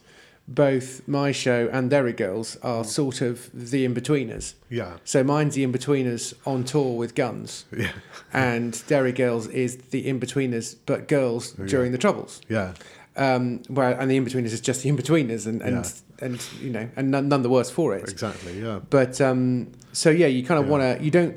both 0.52 1.06
my 1.08 1.30
show 1.32 1.68
and 1.72 1.88
Derry 1.90 2.12
Girls 2.12 2.56
are 2.62 2.82
sort 2.84 3.20
of 3.20 3.48
the 3.54 3.84
in 3.84 3.94
betweeners. 3.94 4.54
yeah 4.68 4.96
So 5.04 5.22
mine's 5.24 5.54
the 5.54 5.62
in 5.62 5.72
betweeners 5.72 6.34
on 6.44 6.64
tour 6.64 6.96
with 6.98 7.14
guns, 7.14 7.64
yeah 7.76 7.92
and 8.32 8.82
Derry 8.88 9.12
Girls 9.12 9.46
is 9.48 9.76
the 9.92 10.06
in 10.08 10.18
betweeners, 10.20 10.74
but 10.86 11.08
girls 11.08 11.52
during 11.52 11.92
the 11.92 11.98
Troubles. 11.98 12.40
yeah 12.48 12.72
Um, 13.16 13.62
where 13.68 13.92
and 14.00 14.10
the 14.10 14.16
in 14.16 14.24
betweeners 14.24 14.52
is 14.52 14.60
just 14.60 14.82
the 14.82 14.88
in 14.88 14.96
betweeners, 14.96 15.46
and 15.46 15.62
and, 15.62 15.76
Yeah. 15.84 16.26
and 16.26 16.42
you 16.60 16.70
know, 16.70 16.88
and 16.96 17.10
none, 17.10 17.28
none 17.28 17.42
the 17.42 17.50
worse 17.50 17.70
for 17.70 17.94
it. 17.96 18.08
exactly 18.08 18.60
yeah 18.60 18.80
But 18.90 19.20
um, 19.20 19.68
so 19.92 20.10
yeah, 20.10 20.26
you 20.28 20.42
kind 20.44 20.58
of 20.60 20.66
Yeah. 20.66 20.72
want 20.72 20.82
to. 20.98 21.04
You 21.04 21.10
don't. 21.10 21.36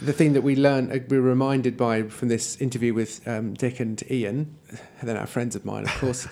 Yeah 0.00 0.06
The 0.06 0.12
thing 0.12 0.32
that 0.34 0.42
we 0.42 0.56
learned, 0.56 0.92
uh, 0.92 0.98
we 1.08 1.18
were 1.18 1.28
reminded 1.28 1.76
by 1.76 2.02
from 2.08 2.28
this 2.28 2.60
interview 2.60 2.94
with 2.94 3.26
um, 3.26 3.54
Dick 3.54 3.80
and 3.80 4.02
Ian, 4.10 4.56
they're 5.02 5.14
now 5.14 5.26
friends 5.26 5.56
of 5.56 5.64
mine, 5.64 5.84
of 5.84 5.90
course. 6.00 6.28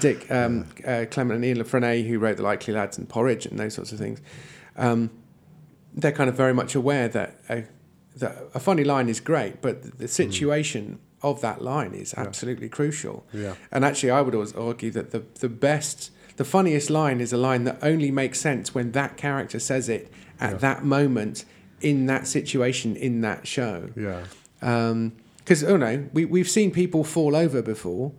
Dick, 0.00 0.30
um, 0.30 0.66
uh, 0.86 1.04
Clement, 1.10 1.36
and 1.36 1.44
Ian 1.44 1.58
La 1.58 1.64
Frenais, 1.64 2.06
who 2.06 2.18
wrote 2.18 2.36
The 2.36 2.42
Likely 2.42 2.74
Lads 2.74 2.98
and 2.98 3.08
Porridge 3.08 3.46
and 3.46 3.58
those 3.58 3.74
sorts 3.74 3.92
of 3.92 3.98
things. 3.98 4.20
Um, 4.76 5.10
they're 5.94 6.12
kind 6.12 6.28
of 6.28 6.36
very 6.36 6.54
much 6.54 6.74
aware 6.74 7.08
that 7.08 7.38
a, 7.48 7.64
that 8.16 8.36
a 8.54 8.60
funny 8.60 8.84
line 8.84 9.08
is 9.08 9.20
great, 9.20 9.62
but 9.62 9.98
the 9.98 10.08
situation 10.08 10.98
of 11.22 11.40
that 11.40 11.62
line 11.62 11.94
is 11.94 12.12
absolutely 12.16 12.68
crucial. 12.68 13.24
yeah 13.32 13.54
And 13.72 13.84
actually, 13.84 14.10
I 14.10 14.20
would 14.20 14.34
always 14.34 14.52
argue 14.54 14.90
that 14.90 15.10
the, 15.12 15.22
the 15.40 15.48
best, 15.48 16.10
the 16.36 16.44
funniest 16.44 16.90
line 16.90 17.20
is 17.20 17.32
a 17.32 17.36
line 17.38 17.64
that 17.64 17.78
only 17.82 18.10
makes 18.10 18.40
sense 18.40 18.74
when 18.74 18.92
that 18.92 19.16
character 19.16 19.58
says 19.58 19.88
it 19.88 20.12
at 20.40 20.50
Yeah. 20.52 20.56
that 20.58 20.84
moment, 20.84 21.44
in 21.80 22.06
that 22.06 22.26
situation, 22.26 22.96
in 22.96 23.20
that 23.22 23.46
show. 23.46 23.90
yeah 23.96 24.24
Because, 24.60 25.62
oh 25.64 25.76
no, 25.76 26.08
we, 26.12 26.24
we've 26.24 26.48
seen 26.48 26.70
people 26.70 27.04
fall 27.04 27.36
over 27.36 27.60
before, 27.62 28.12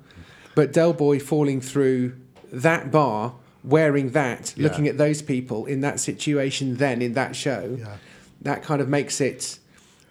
but 0.56 0.72
Del 0.72 0.94
Boy 0.94 1.20
falling 1.20 1.62
through 1.62 2.16
that 2.52 2.92
bar, 2.92 3.34
wearing 3.64 4.12
that, 4.12 4.54
Yeah. 4.56 4.64
looking 4.68 4.88
at 4.88 4.98
those 4.98 5.22
people 5.22 5.66
in 5.66 5.82
that 5.82 6.00
situation, 6.00 6.76
then 6.78 7.02
in 7.02 7.14
that 7.14 7.36
show, 7.36 7.78
yeah 7.80 7.98
that 8.42 8.62
kind 8.62 8.80
of 8.80 8.88
makes 8.88 9.20
it 9.22 9.58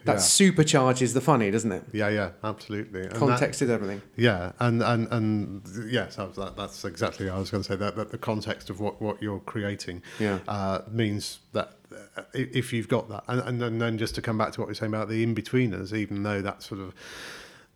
that 0.06 0.16
supercharges 0.16 1.14
the 1.14 1.20
funny, 1.20 1.50
doesn't 1.52 1.70
it? 1.72 1.84
Yeah, 1.92 2.08
yeah, 2.08 2.30
absolutely. 2.42 3.02
And 3.02 3.14
Context 3.14 3.62
is 3.62 3.70
everything. 3.70 4.02
Yeah, 4.16 4.52
and 4.58 4.82
and 4.82 5.06
and 5.12 5.62
yes, 5.88 6.16
that, 6.16 6.54
that's 6.56 6.84
exactly. 6.84 7.30
I 7.30 7.38
was 7.38 7.50
going 7.50 7.62
to 7.62 7.68
say 7.72 7.76
that, 7.76 7.94
that 7.96 8.10
the 8.10 8.18
context 8.18 8.70
of 8.70 8.80
what, 8.80 9.00
what 9.00 9.22
you're 9.22 9.38
creating 9.40 10.02
Yeah. 10.18 10.40
uh, 10.48 10.80
means 10.90 11.38
that 11.52 11.74
Uh, 12.16 12.22
if 12.34 12.72
you've 12.72 12.88
got 12.88 13.08
that, 13.08 13.24
and, 13.28 13.62
and 13.62 13.80
then- 13.80 13.98
just 13.98 14.14
to 14.16 14.22
come 14.22 14.38
back 14.38 14.52
to 14.52 14.60
what 14.60 14.68
we 14.68 14.72
are 14.72 14.74
saying 14.74 14.92
about 14.92 15.08
the 15.08 15.22
in 15.22 15.34
betweeners, 15.34 15.92
even 15.92 16.22
though 16.22 16.40
that 16.42 16.62
sort 16.62 16.80
of 16.80 16.94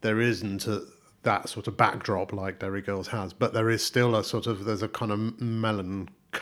there 0.01 0.21
isn't 0.21 0.67
a, 0.67 0.83
that 1.23 1.49
sort 1.49 1.67
of 1.67 1.77
backdrop 1.77 2.33
like 2.33 2.59
Derry 2.61 2.81
Girls 2.83 3.09
has, 3.09 3.33
but 3.33 3.53
there 3.53 3.69
is 3.71 3.85
still 3.85 4.15
a 4.17 4.23
sort 4.25 4.47
of 4.47 4.65
there's 4.65 4.83
a 4.83 4.89
kind 4.89 5.13
of 5.13 5.41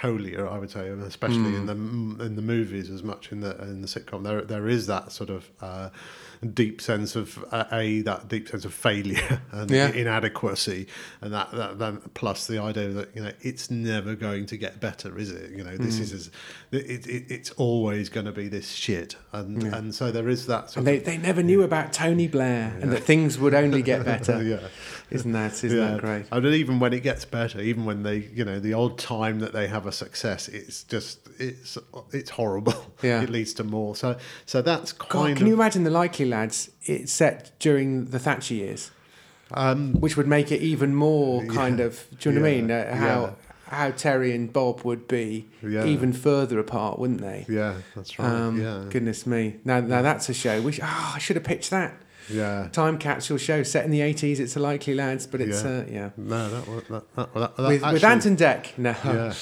melancholia, 0.02 0.44
I 0.46 0.58
would 0.58 0.70
say, 0.70 0.88
and 0.88 1.02
especially 1.02 1.54
in 1.56 1.66
the 1.66 1.72
in 2.24 2.36
the 2.36 2.42
movies 2.42 2.90
as 2.90 3.02
much 3.02 3.32
in 3.32 3.40
the 3.40 3.56
in 3.62 3.82
the 3.82 3.88
sitcom. 3.88 4.22
There 4.24 4.42
there 4.42 4.68
is 4.68 4.86
that 4.86 5.12
sort 5.12 5.30
of. 5.30 5.50
Uh, 5.60 5.90
deep 6.52 6.82
sense 6.82 7.16
of 7.16 7.42
uh, 7.50 7.64
a 7.72 8.02
that 8.02 8.28
deep 8.28 8.46
sense 8.46 8.66
of 8.66 8.74
failure 8.74 9.40
and 9.52 9.70
Yeah. 9.70 9.88
inadequacy 9.90 10.86
and 11.22 11.32
that, 11.32 11.50
that 11.52 11.78
then 11.78 12.02
plus 12.12 12.46
the 12.46 12.58
idea 12.58 12.90
that 12.90 13.16
you 13.16 13.22
know 13.22 13.32
it's 13.40 13.70
never 13.70 14.14
going 14.14 14.44
to 14.46 14.58
get 14.58 14.78
better 14.78 15.16
is 15.18 15.30
it 15.30 15.52
you 15.52 15.64
know 15.64 15.78
this 15.78 15.98
is 15.98 16.12
as, 16.12 16.30
it, 16.72 17.06
it, 17.06 17.24
it's 17.30 17.50
always 17.52 18.10
going 18.10 18.26
to 18.26 18.32
be 18.32 18.48
this 18.48 18.70
shit 18.72 19.16
and 19.32 19.62
and 19.64 19.94
so 19.94 20.12
there 20.12 20.28
is 20.28 20.46
that 20.46 20.68
sort 20.70 20.76
And 20.76 20.86
they, 20.86 20.98
they 20.98 21.16
never 21.16 21.42
knew 21.42 21.62
about 21.62 21.94
Tony 21.94 22.28
Blair 22.28 22.76
and 22.82 22.92
that 22.92 23.02
things 23.02 23.38
would 23.38 23.54
only 23.54 23.80
get 23.80 24.04
better. 24.04 24.42
yeah 24.42 24.68
Isn't 25.10 25.32
that 25.32 25.64
isn't 25.64 25.74
that 25.78 26.00
great? 26.02 26.26
and 26.30 26.44
then 26.44 26.52
even 26.52 26.80
when 26.80 26.92
it 26.92 27.02
gets 27.02 27.24
better 27.24 27.60
even 27.62 27.86
when 27.86 28.02
they 28.02 28.18
you 28.34 28.44
know 28.44 28.60
the 28.60 28.74
old 28.74 28.98
time 28.98 29.40
that 29.40 29.54
they 29.54 29.68
have 29.68 29.85
a 29.86 29.92
success 29.92 30.48
it's 30.48 30.82
just 30.84 31.18
it's 31.38 31.78
it's 32.12 32.30
horrible 32.30 32.74
Yeah. 33.02 33.22
it 33.22 33.30
leads 33.30 33.52
to 33.54 33.64
more 33.64 33.94
so 33.96 34.16
so 34.46 34.62
that's 34.62 34.92
God, 34.92 35.08
kind 35.08 35.36
can 35.36 35.46
of 35.46 35.48
you 35.48 35.54
imagine 35.54 35.84
the 35.84 35.90
Likely 35.90 36.24
Lads? 36.26 36.70
It's 36.84 37.12
set 37.12 37.52
during 37.58 38.06
the 38.06 38.18
Thatcher 38.18 38.54
years, 38.54 38.90
um 39.52 39.94
which 39.94 40.16
would 40.16 40.26
make 40.26 40.50
it 40.52 40.60
even 40.62 40.94
more 40.94 41.44
kind 41.46 41.78
Yeah. 41.78 41.84
of. 41.86 42.06
Do 42.18 42.30
you 42.30 42.34
know 42.36 42.42
what 42.42 42.48
I 42.50 42.54
mean? 42.54 42.70
Uh, 42.70 42.94
how 42.96 43.36
how 43.68 43.90
Terry 43.90 44.32
and 44.34 44.52
Bob 44.52 44.82
would 44.82 45.08
be 45.08 45.46
Yeah. 45.62 45.84
even 45.84 46.12
further 46.12 46.58
apart, 46.60 46.98
wouldn't 47.00 47.20
they? 47.20 47.44
yeah 47.48 47.74
that's 47.94 48.18
right 48.18 48.28
Um, 48.30 48.60
yeah 48.60 48.84
Goodness 48.88 49.26
me! 49.26 49.56
Now, 49.64 49.80
now 49.80 50.02
that's 50.02 50.28
a 50.28 50.34
show. 50.34 50.60
We 50.62 50.72
sh- 50.72 50.80
oh, 50.82 51.12
I 51.16 51.18
should 51.18 51.36
have 51.36 51.44
pitched 51.44 51.70
that 51.70 51.92
yeah 52.30 52.68
time 52.72 52.98
capsule 52.98 53.36
show 53.38 53.62
set 53.62 53.84
in 53.84 53.90
the 53.90 54.00
eighties. 54.00 54.40
It's 54.40 54.56
a 54.56 54.60
Likely 54.60 54.94
Lads, 54.94 55.26
but 55.26 55.40
it's 55.40 55.62
Yeah. 55.62 55.70
uh, 55.70 55.84
yeah 55.88 56.10
no 56.16 56.48
that 56.50 56.66
was 56.68 56.82
that, 56.88 57.14
that, 57.16 57.34
that, 57.34 57.56
that 57.56 57.68
with, 57.68 57.82
with 57.92 58.04
Ant 58.04 58.26
and 58.26 58.36
Dec. 58.38 58.76
No, 58.78 58.90
Yeah. 59.04 59.34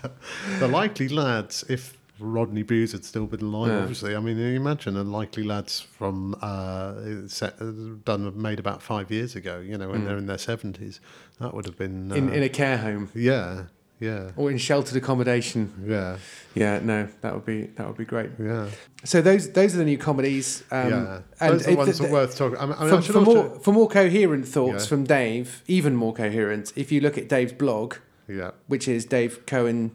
the 0.58 0.68
likely 0.68 1.08
lads, 1.08 1.64
if 1.68 1.96
Rodney 2.18 2.62
Bewes 2.62 2.92
had 2.92 3.04
still 3.04 3.26
been 3.26 3.42
alive, 3.42 3.70
Yeah. 3.70 3.78
obviously. 3.80 4.16
I 4.16 4.20
mean, 4.20 4.38
you 4.38 4.56
imagine 4.56 4.96
a 4.96 5.02
likely 5.04 5.42
lads 5.42 5.80
from 5.80 6.34
uh, 6.40 6.94
set, 7.28 7.58
done 8.04 8.40
made 8.40 8.58
about 8.58 8.82
five 8.82 9.10
years 9.10 9.36
ago. 9.36 9.60
You 9.60 9.76
know, 9.76 9.90
when 9.90 10.04
they're 10.06 10.16
in 10.16 10.26
their 10.26 10.38
seventies, 10.38 11.00
that 11.40 11.52
would 11.52 11.66
have 11.66 11.76
been. 11.76 12.10
Uh, 12.10 12.14
in 12.14 12.32
in 12.32 12.42
a 12.42 12.48
care 12.48 12.78
home 12.78 13.10
yeah, 13.14 13.64
yeah, 13.98 14.30
or 14.36 14.50
in 14.50 14.58
sheltered 14.58 14.96
accommodation. 14.96 15.72
yeah, 15.86 16.18
Yeah, 16.54 16.80
no, 16.82 17.08
that 17.22 17.34
would 17.34 17.44
be 17.46 17.62
that 17.76 17.86
would 17.86 17.96
be 17.96 18.04
great. 18.04 18.30
yeah, 18.38 18.68
So 19.04 19.22
those 19.22 19.50
those 19.52 19.74
are 19.74 19.78
the 19.78 19.84
new 19.84 19.98
comedies. 19.98 20.64
Um, 20.70 20.90
yeah. 20.90 21.20
and 21.40 21.54
Those 21.54 21.66
are 21.66 21.70
the 21.70 21.76
ones 21.76 21.88
th- 21.90 21.98
that 22.02 22.08
are 22.08 22.12
worth 22.12 22.36
talking. 22.36 22.58
I 22.58 22.66
mean, 22.66 22.76
for, 22.76 22.94
I 22.96 23.00
for 23.00 23.20
more 23.20 23.48
for 23.60 23.72
more 23.72 23.88
coherent 23.88 24.46
thoughts 24.46 24.84
Yeah. 24.84 24.88
from 24.88 25.04
Dave, 25.04 25.62
even 25.66 25.94
more 25.96 26.12
coherent, 26.12 26.72
if 26.76 26.92
you 26.92 27.00
look 27.00 27.16
at 27.18 27.28
Dave's 27.28 27.52
blog, 27.54 27.94
yeah. 28.28 28.50
which 28.66 28.86
is 28.88 29.06
davecohen.org.uk, 29.06 29.92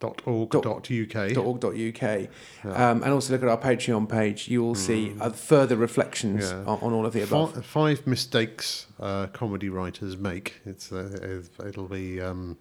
Dot 0.00 0.22
org. 0.26 0.50
Dot, 0.50 0.66
uk. 0.66 2.00
dot 2.00 2.80
um, 2.80 3.02
and 3.02 3.12
also 3.12 3.32
look 3.34 3.42
at 3.42 3.48
our 3.50 3.58
Patreon 3.58 4.08
page, 4.08 4.48
you 4.48 4.62
will 4.62 4.74
see 4.74 5.12
uh, 5.20 5.28
further 5.30 5.76
reflections 5.76 6.44
Mm. 6.50 6.64
Yeah. 6.64 6.70
on, 6.72 6.78
on 6.80 6.92
all 6.94 7.04
of 7.06 7.12
the 7.12 7.20
above. 7.22 7.52
Five, 7.54 7.66
five 7.66 8.06
mistakes 8.06 8.86
uh, 8.98 9.26
comedy 9.26 9.68
writers 9.68 10.16
make. 10.16 10.60
It's 10.64 10.90
uh, 10.90 11.42
it'll 11.66 11.86
be 11.88 12.18
um, 12.20 12.56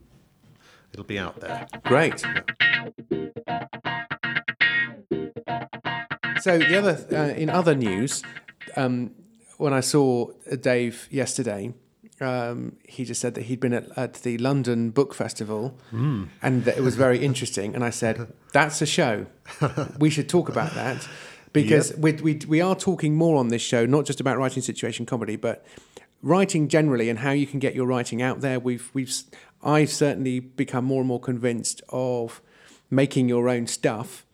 it'll 0.93 1.05
be 1.05 1.19
out 1.19 1.39
there. 1.39 1.67
Great. 1.84 2.19
So 6.41 6.58
the 6.58 6.77
other 6.77 7.05
uh, 7.12 7.34
in 7.36 7.50
other 7.50 7.75
news, 7.75 8.24
um, 8.75 9.12
when 9.58 9.74
I 9.74 9.81
saw 9.81 10.31
Dave 10.62 11.08
yesterday, 11.12 11.74
um, 12.22 12.77
he 12.88 13.03
just 13.05 13.19
said 13.19 13.34
that 13.36 13.43
he'd 13.43 13.60
been 13.60 13.74
at, 13.74 13.98
at 13.98 14.13
the 14.15 14.38
London 14.38 14.91
Book 14.91 15.13
Festival 15.13 15.77
and 16.41 16.63
that 16.65 16.77
it 16.77 16.81
was 16.81 16.96
very 16.96 17.19
interesting. 17.19 17.75
And 17.75 17.84
I 17.84 17.89
said, 17.89 18.31
"That's 18.53 18.81
a 18.81 18.86
show. 18.86 19.25
We 19.99 20.10
should 20.10 20.30
talk 20.30 20.49
about 20.49 20.73
that." 20.75 21.08
Because 21.52 21.97
we, 21.97 22.12
we, 22.13 22.39
we 22.47 22.62
are 22.62 22.75
talking 22.75 23.15
more 23.15 23.36
on 23.38 23.47
this 23.47 23.63
show, 23.63 23.84
not 23.88 24.06
just 24.06 24.19
about 24.19 24.38
writing 24.38 24.62
situation 24.62 25.08
comedy, 25.08 25.36
but 25.36 25.65
writing 26.21 26.67
generally 26.67 27.10
and 27.10 27.19
how 27.19 27.32
you 27.32 27.47
can 27.47 27.60
get 27.60 27.73
your 27.73 27.88
writing 27.88 28.21
out 28.21 28.41
there. 28.41 28.60
We've 28.60 28.89
we've 28.93 29.12
I've 29.63 29.89
certainly 29.89 30.39
become 30.39 30.86
more 30.86 31.00
and 31.02 31.08
more 31.08 31.19
convinced 31.19 31.82
of 31.89 32.41
making 32.89 33.30
your 33.30 33.50
own 33.50 33.67
stuff, 33.67 34.26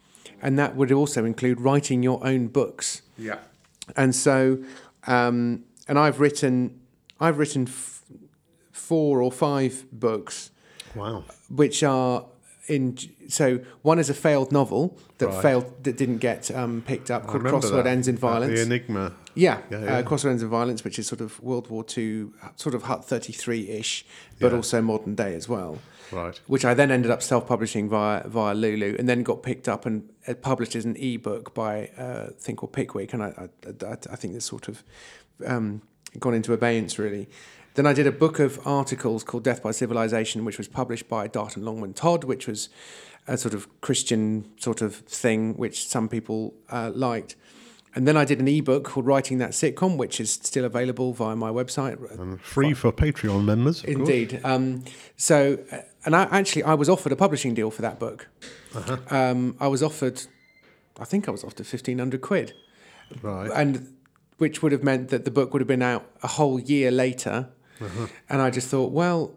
and 0.41 0.57
that 0.59 0.75
would 0.75 0.91
also 0.91 1.25
include 1.25 1.59
writing 1.61 2.03
your 2.03 2.25
own 2.25 2.47
books. 2.47 3.01
Yeah. 3.17 3.39
And 3.95 4.15
so, 4.15 4.59
um, 5.07 5.63
and 5.87 5.97
I've 5.99 6.19
written 6.19 6.79
I've 7.19 7.37
written 7.37 7.63
f- 7.67 8.03
four 8.71 9.21
or 9.21 9.31
five 9.31 9.85
books, 9.91 10.51
Wow. 10.95 11.23
which 11.49 11.81
are 11.81 12.25
in. 12.67 12.97
So 13.29 13.59
one 13.81 13.99
is 13.99 14.09
a 14.09 14.13
failed 14.13 14.51
novel 14.51 14.97
that 15.17 15.27
Right. 15.27 15.41
failed 15.41 15.83
that 15.83 15.97
didn't 15.97 16.17
get 16.17 16.49
um, 16.51 16.83
picked 16.85 17.09
up 17.11 17.27
called 17.27 17.43
Crossword 17.43 17.83
that. 17.83 17.87
Ends 17.87 18.07
in 18.07 18.15
Uh, 18.15 18.19
Violence. 18.19 18.59
The 18.59 18.65
Enigma. 18.65 19.13
Yeah, 19.35 19.59
Yeah, 19.69 19.77
Uh, 19.77 19.81
yeah. 19.83 20.01
Crossword 20.03 20.29
Ends 20.31 20.43
in 20.43 20.49
Violence, 20.49 20.83
which 20.83 20.97
is 20.97 21.07
sort 21.07 21.21
of 21.21 21.41
World 21.43 21.69
War 21.69 21.83
Two, 21.83 22.33
sort 22.55 22.73
of 22.75 22.83
Hut 22.83 23.03
33 23.05 23.69
ish, 23.69 24.05
but 24.39 24.51
Yeah. 24.51 24.57
also 24.57 24.81
modern 24.81 25.15
day 25.15 25.33
as 25.35 25.49
well. 25.49 25.79
Right. 26.11 26.39
Which 26.47 26.63
I 26.63 26.73
then 26.73 26.91
ended 26.91 27.09
up 27.11 27.21
self 27.23 27.47
publishing 27.47 27.89
via, 27.89 28.27
via 28.27 28.53
Lulu 28.53 28.95
and 28.99 29.09
then 29.09 29.23
got 29.23 29.41
picked 29.43 29.67
up 29.67 29.85
and 29.85 30.07
uh, 30.27 30.35
published 30.35 30.75
as 30.75 30.85
an 30.85 30.95
ebook 30.97 31.53
by 31.53 31.89
uh, 31.97 32.27
a 32.29 32.31
thing 32.31 32.55
called 32.55 32.73
Pickwick. 32.73 33.11
And 33.13 33.23
I, 33.23 33.27
I, 33.27 33.85
I, 33.85 33.91
I 34.11 34.15
think 34.15 34.33
this 34.33 34.45
sort 34.45 34.67
of 34.67 34.83
um, 35.45 35.81
gone 36.19 36.33
into 36.35 36.53
abeyance 36.53 36.97
really. 36.99 37.27
Then 37.75 37.85
I 37.85 37.93
did 37.93 38.07
a 38.07 38.11
book 38.11 38.39
of 38.39 38.59
articles 38.65 39.23
called 39.23 39.43
Death 39.43 39.61
by 39.61 39.71
Civilization, 39.71 40.45
which 40.45 40.57
was 40.57 40.67
published 40.67 41.07
by 41.09 41.27
Darton 41.27 41.63
Longman 41.63 41.93
Todd, 41.93 42.23
which 42.23 42.47
was 42.47 42.69
a 43.27 43.37
sort 43.37 43.53
of 43.53 43.67
Christian 43.81 44.49
sort 44.57 44.81
of 44.81 44.95
thing, 44.95 45.55
which 45.57 45.87
some 45.87 46.07
people 46.07 46.53
uh, 46.69 46.91
liked. 46.93 47.35
And 47.93 48.07
then 48.07 48.17
I 48.17 48.25
did 48.25 48.39
an 48.39 48.47
ebook 48.47 48.83
called 48.85 49.05
Writing 49.05 49.37
That 49.39 49.51
Sitcom, 49.51 49.97
which 49.97 50.19
is 50.19 50.31
still 50.31 50.65
available 50.65 51.13
via 51.13 51.35
my 51.35 51.49
website. 51.49 51.97
And 52.19 52.41
free 52.41 52.73
for 52.73 52.91
Patreon 52.91 53.45
members. 53.45 53.83
Indeed. 53.83 54.41
Um, 54.43 54.83
so, 55.15 55.57
uh, 55.71 55.79
and 56.05 56.15
I 56.15 56.23
actually 56.23 56.63
I 56.63 56.73
was 56.73 56.89
offered 56.89 57.11
a 57.11 57.15
publishing 57.15 57.53
deal 57.53 57.71
for 57.71 57.81
that 57.81 57.99
book. 57.99 58.27
Uh-huh. 58.73 58.97
Um, 59.09 59.55
I 59.59 59.67
was 59.67 59.81
offered, 59.81 60.21
I 60.99 61.05
think 61.05 61.27
I 61.27 61.31
was 61.31 61.43
offered 61.43 61.65
fifteen 61.65 61.99
hundred 61.99 62.21
quid, 62.21 62.53
Right. 63.21 63.49
and 63.53 63.95
which 64.37 64.61
would 64.61 64.73
have 64.73 64.83
meant 64.83 65.09
that 65.09 65.23
the 65.23 65.31
book 65.31 65.53
would 65.53 65.61
have 65.61 65.67
been 65.67 65.81
out 65.81 66.05
a 66.21 66.27
whole 66.27 66.59
year 66.59 66.91
later. 66.91 67.49
Uh-huh. 67.81 68.07
And 68.29 68.41
I 68.41 68.49
just 68.49 68.67
thought, 68.69 68.91
well, 68.91 69.35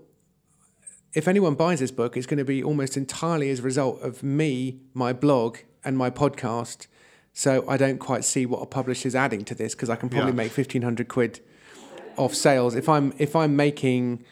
if 1.14 1.27
anyone 1.27 1.55
buys 1.55 1.81
this 1.81 1.90
book, 1.90 2.16
it's 2.16 2.27
going 2.27 2.38
to 2.38 2.44
be 2.44 2.62
almost 2.62 2.96
entirely 2.96 3.51
as 3.51 3.61
a 3.61 3.62
result 3.62 4.01
of 4.03 4.22
me, 4.22 4.81
my 4.94 5.12
blog, 5.12 5.59
and 5.85 5.96
my 5.96 6.11
podcast. 6.11 6.87
So 7.33 7.64
I 7.68 7.77
don't 7.77 7.98
quite 7.98 8.24
see 8.24 8.46
what 8.46 8.59
a 8.62 8.66
publisher's 8.66 9.14
adding 9.14 9.44
to 9.46 9.55
this 9.55 9.74
because 9.74 9.90
I 9.90 9.96
can 9.96 10.09
probably 10.09 10.31
Yeah. 10.33 10.37
make 10.37 10.53
fifteen 10.53 10.83
hundred 10.83 11.09
quid 11.09 11.40
off 12.16 12.35
sales. 12.35 12.74
If 12.74 12.88
I'm 12.88 13.12
if 13.18 13.35
I'm 13.37 13.55
making 13.57 14.24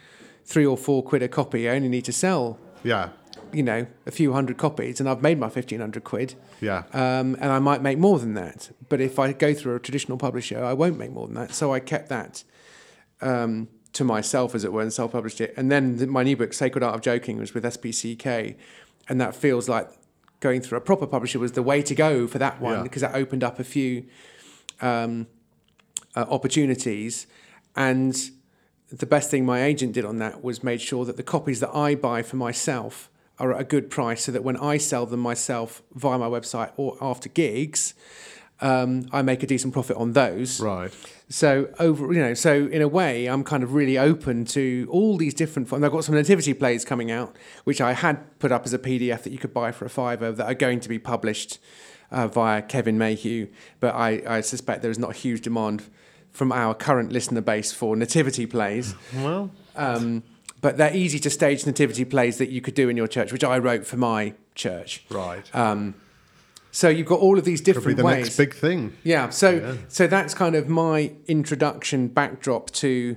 three 0.44 0.66
or 0.66 0.76
four 0.76 1.02
quid 1.02 1.22
a 1.22 1.28
copy, 1.28 1.68
I 1.68 1.74
only 1.76 1.88
need 1.88 2.04
to 2.06 2.12
sell 2.12 2.58
Yeah. 2.82 3.10
you 3.52 3.62
know 3.62 3.86
a 4.06 4.10
few 4.10 4.32
hundred 4.32 4.56
copies, 4.58 4.98
and 5.00 5.08
I've 5.08 5.22
made 5.22 5.38
my 5.38 5.48
fifteen 5.48 5.80
hundred 5.80 6.02
quid. 6.04 6.34
Yeah. 6.60 6.82
Um, 6.92 7.36
and 7.40 7.52
I 7.52 7.58
might 7.60 7.80
make 7.80 7.96
more 7.98 8.18
than 8.18 8.34
that. 8.34 8.70
But 8.88 9.00
if 9.00 9.18
I 9.20 9.32
go 9.32 9.54
through 9.54 9.76
a 9.76 9.80
traditional 9.80 10.18
publisher, 10.18 10.62
I 10.64 10.72
won't 10.72 10.98
make 10.98 11.12
more 11.12 11.26
than 11.26 11.36
that. 11.36 11.54
So 11.54 11.72
I 11.72 11.78
kept 11.80 12.08
that 12.08 12.42
um, 13.20 13.68
to 13.96 14.04
myself, 14.04 14.54
as 14.54 14.64
it 14.64 14.72
were, 14.72 14.82
and 14.82 14.92
self 14.92 15.12
published 15.12 15.40
it. 15.40 15.52
And 15.56 15.70
then 15.70 15.96
the, 15.98 16.06
my 16.06 16.22
new 16.22 16.36
book, 16.36 16.52
Sacred 16.52 16.82
Art 16.84 16.94
of 16.94 17.00
Joking, 17.00 17.38
was 17.38 17.54
with 17.54 17.64
SPCK. 17.64 18.56
And 19.08 19.20
that 19.20 19.34
feels 19.34 19.68
like 19.68 19.88
going 20.40 20.60
through 20.60 20.78
a 20.78 20.80
proper 20.80 21.06
publisher 21.06 21.38
was 21.38 21.52
the 21.52 21.62
way 21.62 21.82
to 21.82 21.94
go 21.94 22.26
for 22.26 22.38
that 22.38 22.60
one 22.60 22.78
Yeah. 22.78 22.82
because 22.82 23.02
that 23.02 23.14
opened 23.14 23.42
up 23.42 23.58
a 23.58 23.64
few 23.64 24.04
um, 24.80 25.26
uh, 26.14 26.26
opportunities. 26.28 27.26
And 27.74 28.14
the 28.90 29.06
best 29.06 29.30
thing 29.30 29.44
my 29.44 29.62
agent 29.62 29.92
did 29.94 30.04
on 30.04 30.18
that 30.18 30.42
was 30.44 30.62
made 30.62 30.80
sure 30.80 31.04
that 31.04 31.16
the 31.16 31.22
copies 31.22 31.60
that 31.60 31.74
I 31.74 31.94
buy 31.94 32.22
for 32.22 32.36
myself 32.36 33.10
are 33.38 33.52
at 33.54 33.60
a 33.60 33.64
good 33.64 33.90
price 33.90 34.24
so 34.24 34.32
that 34.32 34.42
when 34.42 34.56
I 34.56 34.76
sell 34.78 35.06
them 35.06 35.20
myself 35.20 35.82
via 35.94 36.18
my 36.18 36.26
website 36.26 36.72
or 36.76 36.96
after 37.00 37.28
gigs, 37.28 37.94
um, 38.60 39.08
I 39.12 39.22
make 39.22 39.42
a 39.42 39.46
decent 39.46 39.72
profit 39.72 39.96
on 39.96 40.12
those. 40.12 40.60
Right. 40.60 40.92
So 41.28 41.68
over, 41.78 42.12
you 42.12 42.20
know, 42.20 42.34
so 42.34 42.66
in 42.66 42.82
a 42.82 42.88
way, 42.88 43.26
I'm 43.26 43.44
kind 43.44 43.62
of 43.62 43.74
really 43.74 43.98
open 43.98 44.44
to 44.46 44.88
all 44.90 45.16
these 45.16 45.34
different. 45.34 45.70
And 45.72 45.84
I've 45.84 45.92
got 45.92 46.04
some 46.04 46.14
nativity 46.14 46.54
plays 46.54 46.84
coming 46.84 47.10
out, 47.10 47.36
which 47.64 47.80
I 47.80 47.92
had 47.92 48.38
put 48.38 48.52
up 48.52 48.64
as 48.64 48.72
a 48.72 48.78
PDF 48.78 49.22
that 49.24 49.32
you 49.32 49.38
could 49.38 49.52
buy 49.52 49.72
for 49.72 49.84
a 49.84 49.90
fiver 49.90 50.32
that 50.32 50.46
are 50.46 50.54
going 50.54 50.80
to 50.80 50.88
be 50.88 50.98
published 50.98 51.58
uh, 52.10 52.28
via 52.28 52.62
Kevin 52.62 52.96
Mayhew, 52.98 53.48
but 53.80 53.94
I, 53.94 54.22
I 54.26 54.40
suspect 54.40 54.82
there 54.82 54.90
is 54.90 54.98
not 54.98 55.10
a 55.10 55.14
huge 55.14 55.42
demand 55.42 55.82
from 56.30 56.52
our 56.52 56.74
current 56.74 57.10
listener 57.12 57.40
base 57.40 57.72
for 57.72 57.96
nativity 57.96 58.46
plays. 58.46 58.94
Well, 59.16 59.50
Um, 59.74 60.22
but 60.60 60.78
they're 60.78 60.94
easy 60.94 61.18
to 61.20 61.30
stage 61.30 61.66
nativity 61.66 62.04
plays 62.04 62.38
that 62.38 62.48
you 62.48 62.60
could 62.60 62.74
do 62.74 62.88
in 62.88 62.96
your 62.96 63.06
church, 63.08 63.32
which 63.32 63.44
I 63.44 63.58
wrote 63.58 63.86
for 63.86 63.96
my 63.96 64.34
church. 64.54 65.04
right. 65.10 65.44
Um, 65.54 65.94
so 66.76 66.88
you've 66.90 67.06
got 67.06 67.20
all 67.20 67.38
of 67.38 67.44
these 67.44 67.62
different 67.62 67.96
the 67.96 68.04
ways. 68.04 68.24
next 68.26 68.36
big 68.36 68.54
thing. 68.54 68.92
Yeah, 69.02 69.30
so 69.30 69.50
Yeah. 69.50 69.74
so 69.88 70.06
that's 70.06 70.34
kind 70.34 70.54
of 70.54 70.68
my 70.68 71.12
introduction 71.26 72.08
backdrop 72.08 72.70
to 72.82 73.16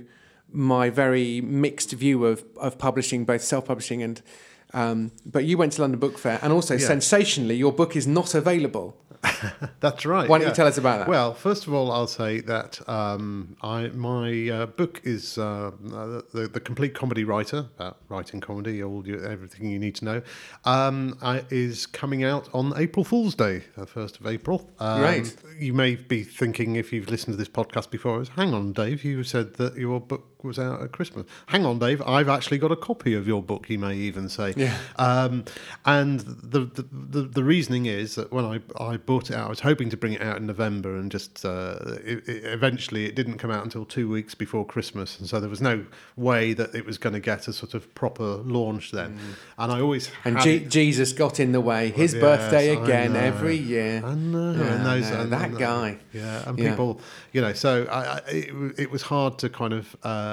my 0.52 0.88
very 0.88 1.40
mixed 1.42 1.92
view 1.92 2.24
of 2.24 2.42
of 2.56 2.78
publishing, 2.78 3.24
both 3.24 3.42
self-publishing 3.42 4.02
and. 4.02 4.22
Um, 4.72 5.10
but 5.26 5.44
you 5.44 5.58
went 5.58 5.72
to 5.74 5.80
London 5.82 5.98
Book 6.00 6.18
Fair, 6.18 6.38
and 6.42 6.52
also 6.52 6.74
Yeah. 6.74 6.86
sensationally, 6.86 7.56
your 7.56 7.72
book 7.72 7.96
is 7.96 8.06
not 8.06 8.34
available. 8.34 8.96
That's 9.80 10.06
right. 10.06 10.26
Why 10.30 10.38
don't 10.38 10.46
yeah. 10.46 10.48
you 10.48 10.54
tell 10.54 10.66
us 10.66 10.78
about 10.78 11.00
that? 11.00 11.08
Well, 11.08 11.34
first 11.34 11.66
of 11.66 11.74
all, 11.74 11.92
I'll 11.92 12.06
say 12.06 12.40
that 12.40 12.80
um, 12.88 13.54
I 13.60 13.88
my 13.88 14.48
uh, 14.48 14.66
book 14.66 15.02
is 15.04 15.36
uh, 15.36 15.72
the, 15.82 16.48
the 16.50 16.60
complete 16.60 16.94
comedy 16.94 17.24
writer 17.24 17.66
about 17.76 17.98
writing 18.08 18.40
comedy, 18.40 18.82
all 18.82 19.06
you, 19.06 19.22
everything 19.22 19.68
you 19.70 19.78
need 19.78 19.94
to 19.96 20.04
know, 20.06 20.22
um, 20.64 21.18
I, 21.20 21.44
is 21.50 21.84
coming 21.84 22.24
out 22.24 22.48
on 22.54 22.72
April 22.78 23.04
Fool's 23.04 23.34
Day, 23.34 23.64
the 23.76 23.86
first 23.86 24.18
of 24.20 24.26
April. 24.26 24.70
Um, 24.78 25.02
Right. 25.02 25.36
You 25.58 25.74
may 25.74 25.96
be 25.96 26.22
thinking, 26.22 26.76
if 26.76 26.90
you've 26.90 27.10
listened 27.10 27.34
to 27.34 27.36
this 27.36 27.48
podcast 27.48 27.90
before, 27.90 28.22
is 28.22 28.30
hang 28.30 28.54
on, 28.54 28.72
Dave, 28.72 29.04
you 29.04 29.22
said 29.22 29.54
that 29.54 29.76
your 29.76 30.00
book 30.00 30.29
was 30.44 30.58
out 30.58 30.82
at 30.82 30.92
Christmas. 30.92 31.26
Hang 31.46 31.64
on, 31.66 31.78
Dave, 31.78 32.00
I've 32.02 32.28
actually 32.28 32.58
got 32.58 32.72
a 32.72 32.76
copy 32.76 33.14
of 33.14 33.26
your 33.26 33.42
book. 33.42 33.68
You 33.68 33.78
may 33.78 33.94
even 33.96 34.28
say. 34.28 34.54
Yeah. 34.56 34.76
Um, 34.96 35.44
and 35.84 36.20
the, 36.20 36.60
the 36.60 36.84
the 36.92 37.22
the 37.22 37.44
reasoning 37.44 37.86
is 37.86 38.14
that 38.16 38.32
when 38.32 38.44
I 38.44 38.60
I 38.78 38.96
bought 38.96 39.30
it 39.30 39.36
out, 39.36 39.46
I 39.46 39.50
was 39.50 39.60
hoping 39.60 39.90
to 39.90 39.96
bring 39.96 40.12
it 40.14 40.22
out 40.22 40.36
in 40.38 40.46
November, 40.46 40.96
and 40.96 41.10
just 41.10 41.44
uh, 41.44 41.76
it, 42.04 42.28
it, 42.28 42.44
eventually 42.44 43.06
it 43.06 43.14
didn't 43.14 43.38
come 43.38 43.50
out 43.50 43.64
until 43.64 43.84
two 43.84 44.08
weeks 44.08 44.34
before 44.34 44.64
Christmas, 44.66 45.18
and 45.18 45.28
so 45.28 45.40
there 45.40 45.50
was 45.50 45.60
no 45.60 45.84
way 46.16 46.52
that 46.54 46.74
it 46.74 46.84
was 46.84 46.98
going 46.98 47.12
to 47.14 47.20
get 47.20 47.48
a 47.48 47.52
sort 47.52 47.74
of 47.74 47.92
proper 47.94 48.24
launch 48.24 48.90
then. 48.92 49.18
And 49.58 49.70
I 49.72 49.80
always 49.80 50.08
Mm. 50.10 50.12
And 50.24 50.46
it- 50.46 50.68
Jesus 50.70 51.12
got 51.12 51.38
in 51.40 51.52
the 51.52 51.60
way. 51.60 51.90
His 51.90 52.12
Yes, 52.14 52.20
birthday 52.20 52.66
again 52.76 53.16
every 53.16 53.56
year. 53.56 54.02
I 54.04 54.14
know, 54.14 54.52
Yeah, 54.52 54.74
and 54.74 54.86
those, 54.86 55.10
no, 55.10 55.20
and- 55.20 55.32
that 55.32 55.48
and- 55.50 55.58
guy. 55.58 55.98
Yeah, 56.12 56.48
and 56.48 56.58
Yeah. 56.58 56.70
people, 56.70 57.00
you 57.32 57.40
know, 57.40 57.52
so 57.52 57.86
I, 57.90 58.00
I, 58.00 58.16
it, 58.28 58.80
it 58.84 58.90
was 58.90 59.02
hard 59.02 59.38
to 59.42 59.48
kind 59.48 59.72
of 59.72 59.94
uh, 60.02 60.29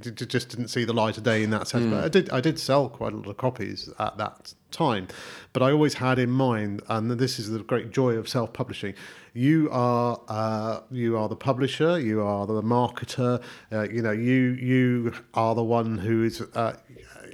j- 0.00 0.26
just 0.26 0.48
didn't 0.50 0.68
see 0.68 0.84
the 0.84 0.92
light 0.92 1.16
of 1.18 1.24
day 1.24 1.42
in 1.42 1.50
that 1.50 1.68
sense. 1.68 1.84
Hmm. 1.84 1.90
But 1.90 2.04
I 2.04 2.08
did, 2.08 2.30
I 2.30 2.40
did 2.40 2.58
sell 2.58 2.88
quite 2.88 3.12
a 3.12 3.16
lot 3.16 3.28
of 3.28 3.36
copies 3.36 3.88
at 3.98 4.16
that 4.18 4.54
time. 4.70 5.08
But 5.52 5.62
I 5.62 5.72
always 5.72 5.94
had 5.94 6.18
in 6.18 6.30
mind, 6.30 6.82
and 6.88 7.10
this 7.10 7.38
is 7.38 7.50
the 7.50 7.60
great 7.60 7.90
joy 7.90 8.14
of 8.14 8.28
self-publishing. 8.28 8.94
You 9.32 9.68
are, 9.70 10.20
uh, 10.28 10.80
you 10.90 11.16
are 11.16 11.28
the 11.28 11.36
publisher. 11.36 11.98
You 11.98 12.22
are 12.22 12.46
the 12.46 12.62
marketer. 12.62 13.42
Uh, 13.72 13.88
you 13.88 14.02
know, 14.02 14.12
you 14.12 14.56
you 14.70 15.12
are 15.34 15.54
the 15.54 15.64
one 15.64 15.98
who 15.98 16.24
is. 16.24 16.40
Uh, 16.40 16.76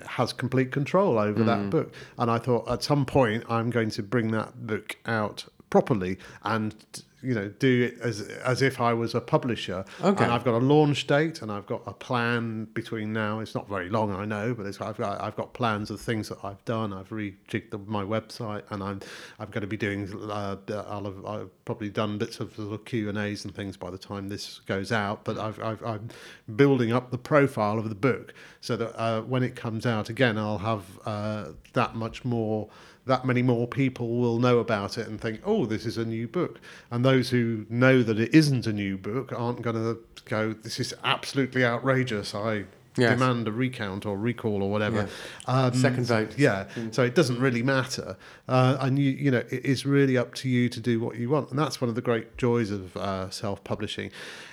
has 0.05 0.33
complete 0.33 0.73
control 0.73 1.17
over 1.17 1.45
that 1.45 1.71
book. 1.71 1.95
And 2.19 2.29
I 2.29 2.39
thought 2.39 2.69
at 2.69 2.83
some 2.83 3.07
point 3.07 3.45
I'm 3.49 3.71
going 3.71 3.89
to 3.91 4.03
bring 4.03 4.33
that 4.33 4.67
book 4.67 4.97
out 5.07 5.45
properly 5.71 6.19
and 6.43 6.75
you 7.23 7.35
know 7.35 7.49
do 7.49 7.85
it 7.85 8.01
as 8.01 8.21
as 8.21 8.63
if 8.63 8.81
I 8.81 8.93
was 8.93 9.15
a 9.15 9.21
publisher. 9.21 9.85
Okay. 10.01 10.25
And 10.25 10.33
I've 10.33 10.45
got 10.45 10.55
a 10.55 10.65
launch 10.65 11.07
date 11.07 11.43
and 11.43 11.51
I've 11.51 11.67
got 11.67 11.83
a 11.87 11.93
plan 11.93 12.67
between 12.75 13.13
now. 13.13 13.41
It's 13.41 13.55
not 13.55 13.69
very 13.69 13.89
long, 13.89 14.13
I 14.13 14.25
know, 14.25 14.55
but 14.55 14.67
it's, 14.67 14.81
I've 14.81 14.97
got 14.97 15.21
I've 15.21 15.37
got 15.37 15.53
plans 15.55 15.91
of 15.91 16.01
things 16.01 16.29
that 16.29 16.45
I've 16.45 16.65
done. 16.65 16.93
I've 16.93 17.11
rejigged 17.11 17.71
the, 17.71 17.79
my 17.79 18.05
website 18.05 18.63
and 18.71 18.83
I'm 18.83 19.01
I'm 19.39 19.51
going 19.51 19.63
to 19.63 19.67
be 19.67 19.77
doing. 19.77 20.09
Uh, 20.31 20.57
I'll 20.89 21.05
have 21.05 21.25
I've 21.25 21.65
probably 21.65 21.91
done 21.91 22.19
bits 22.19 22.41
of 22.41 22.59
of 22.59 22.85
Q 22.85 23.09
and 23.09 23.19
A's 23.19 23.45
and 23.45 23.55
things 23.55 23.77
by 23.77 23.91
the 23.91 23.99
time 23.99 24.29
this 24.29 24.61
goes 24.67 24.93
out. 24.93 25.25
But 25.25 25.39
I've, 25.39 25.63
I've 25.63 25.83
I'm 25.85 26.09
building 26.57 26.93
up 26.93 27.11
the 27.11 27.19
profile 27.19 27.79
of 27.79 27.89
the 27.89 27.95
book 27.95 28.35
so 28.61 28.77
that 28.77 29.01
uh, 29.01 29.23
when 29.23 29.43
it 29.43 29.57
comes 29.57 29.87
out 29.87 30.09
again, 30.09 30.39
I'll 30.39 30.59
have 30.59 30.85
uh, 31.05 31.47
that 31.73 31.95
much 31.95 32.25
more 32.25 32.69
that 33.07 33.25
many 33.25 33.43
more 33.43 33.67
people 33.67 34.17
will 34.19 34.39
know 34.39 34.59
about 34.59 34.97
it 34.99 35.09
and 35.09 35.21
think, 35.21 35.41
oh, 35.45 35.67
this 35.67 35.87
is 35.87 35.99
a 35.99 36.05
new 36.05 36.29
book. 36.29 36.61
And 36.91 37.05
those 37.05 37.31
who 37.31 37.67
know 37.69 38.03
that 38.03 38.19
it 38.21 38.35
isn't 38.35 38.67
a 38.67 38.73
new 38.73 38.97
book 38.97 39.33
aren't 39.37 39.63
going 39.63 39.77
to 39.77 39.99
go, 40.25 40.53
this 40.53 40.79
is 40.79 40.95
absolutely 41.03 41.65
outrageous. 41.65 42.35
I 42.35 42.65
Yes. 42.97 43.19
demand 43.19 43.49
a 43.49 43.53
recount 43.53 44.05
or 44.05 44.19
recall 44.19 44.63
or 44.63 44.71
whatever. 44.71 45.09
Um, 45.47 45.73
Second 45.73 46.05
vote. 46.05 46.35
Yeah. 46.37 46.67
So 46.91 47.03
it 47.03 47.15
doesn't 47.15 47.41
really 47.41 47.63
matter. 47.63 48.19
Uh, 48.47 48.77
and 48.81 48.99
you, 48.99 49.13
you 49.13 49.31
know, 49.31 49.43
it 49.51 49.65
is 49.65 49.87
really 49.87 50.19
up 50.19 50.35
to 50.35 50.49
you 50.51 50.69
to 50.69 50.79
do 50.79 51.01
what 51.01 51.17
you 51.17 51.31
want. 51.31 51.49
And 51.49 51.59
that's 51.59 51.81
one 51.81 51.89
of 51.89 51.95
the 51.95 52.03
great 52.03 52.37
joys 52.37 52.71
of 52.71 52.95
uh, 52.99 53.31
self 53.31 53.65
publishing. 53.65 54.11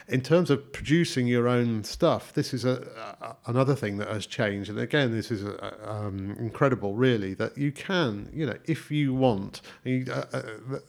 In 0.10 0.22
terms 0.22 0.50
of 0.50 0.74
producing 0.74 1.28
your 1.28 1.48
own 1.48 1.84
stuff, 1.84 2.34
this 2.34 2.52
is 2.52 2.66
a, 2.66 2.82
a, 3.22 3.36
another 3.46 3.76
thing 3.76 3.98
that 3.98 4.08
has 4.08 4.26
changed. 4.26 4.70
And 4.70 4.80
again, 4.80 5.12
this 5.12 5.30
is 5.30 5.44
a, 5.44 5.90
um, 5.90 6.36
incredible, 6.40 6.96
really, 6.96 7.36
that 7.36 7.56
you 7.56 7.72
can, 7.72 8.28
you 8.34 8.48
know, 8.48 8.58
if 8.66 8.90
you 8.90 9.14
want, 9.14 9.62
you, 9.84 10.08
uh, 10.12 10.26
uh, 10.34 10.42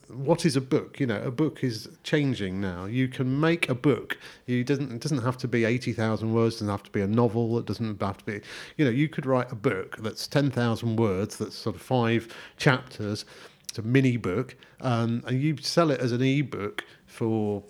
what 0.07 0.43
is 0.43 0.55
a 0.55 0.61
book? 0.61 0.99
You 0.99 1.05
know, 1.05 1.21
a 1.21 1.29
book 1.29 1.63
is 1.63 1.87
changing 2.03 2.59
now. 2.59 2.85
You 2.85 3.07
can 3.07 3.39
make 3.39 3.69
a 3.69 3.75
book. 3.75 4.17
You 4.47 4.63
doesn't, 4.63 4.91
it 4.91 5.01
doesn't 5.01 5.21
have 5.21 5.37
to 5.37 5.47
be 5.47 5.65
80,000 5.65 6.33
words, 6.33 6.55
it 6.55 6.59
doesn't 6.59 6.69
have 6.69 6.83
to 6.83 6.91
be 6.91 7.01
a 7.01 7.07
novel, 7.07 7.59
it 7.59 7.65
doesn't 7.65 8.01
have 8.01 8.17
to 8.17 8.25
be, 8.25 8.41
you 8.77 8.85
know, 8.85 8.91
you 8.91 9.07
could 9.07 9.27
write 9.27 9.51
a 9.51 9.55
book 9.55 9.97
that's 9.99 10.27
10,000 10.27 10.95
words, 10.95 11.37
that's 11.37 11.55
sort 11.55 11.75
of 11.75 11.81
five 11.81 12.33
chapters, 12.57 13.25
it's 13.69 13.77
a 13.77 13.83
mini 13.83 14.17
book, 14.17 14.55
um, 14.81 15.23
and 15.27 15.41
you 15.41 15.57
sell 15.57 15.91
it 15.91 15.99
as 15.99 16.11
an 16.11 16.23
e-book 16.23 16.83
for 17.05 17.63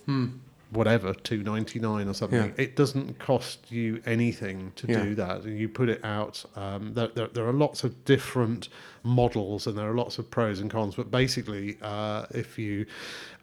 whatever 0.72 1.14
two 1.14 1.44
ninety 1.44 1.80
nine 1.80 2.08
or 2.08 2.14
something. 2.14 2.54
Yeah. 2.58 2.64
It 2.64 2.76
doesn't 2.76 3.20
cost 3.20 3.72
you 3.72 4.02
anything 4.06 4.72
to 4.78 4.88
Yeah. 4.88 5.04
do 5.04 5.16
that. 5.16 5.42
and 5.44 5.60
You 5.60 5.70
put 5.70 5.90
it 5.90 6.04
out. 6.04 6.44
Um, 6.56 6.94
there, 6.94 7.10
there, 7.10 7.28
there 7.28 7.46
are 7.48 7.54
lots 7.54 7.84
of 7.84 8.04
different 8.06 8.70
models, 9.04 9.68
and 9.68 9.78
there 9.78 9.90
are 9.90 9.96
lots 9.96 10.18
of 10.18 10.30
pros 10.32 10.60
and 10.60 10.70
cons. 10.72 10.96
But 10.96 11.12
basically, 11.12 11.78
uh, 11.82 12.26
if 12.32 12.58
you 12.58 12.86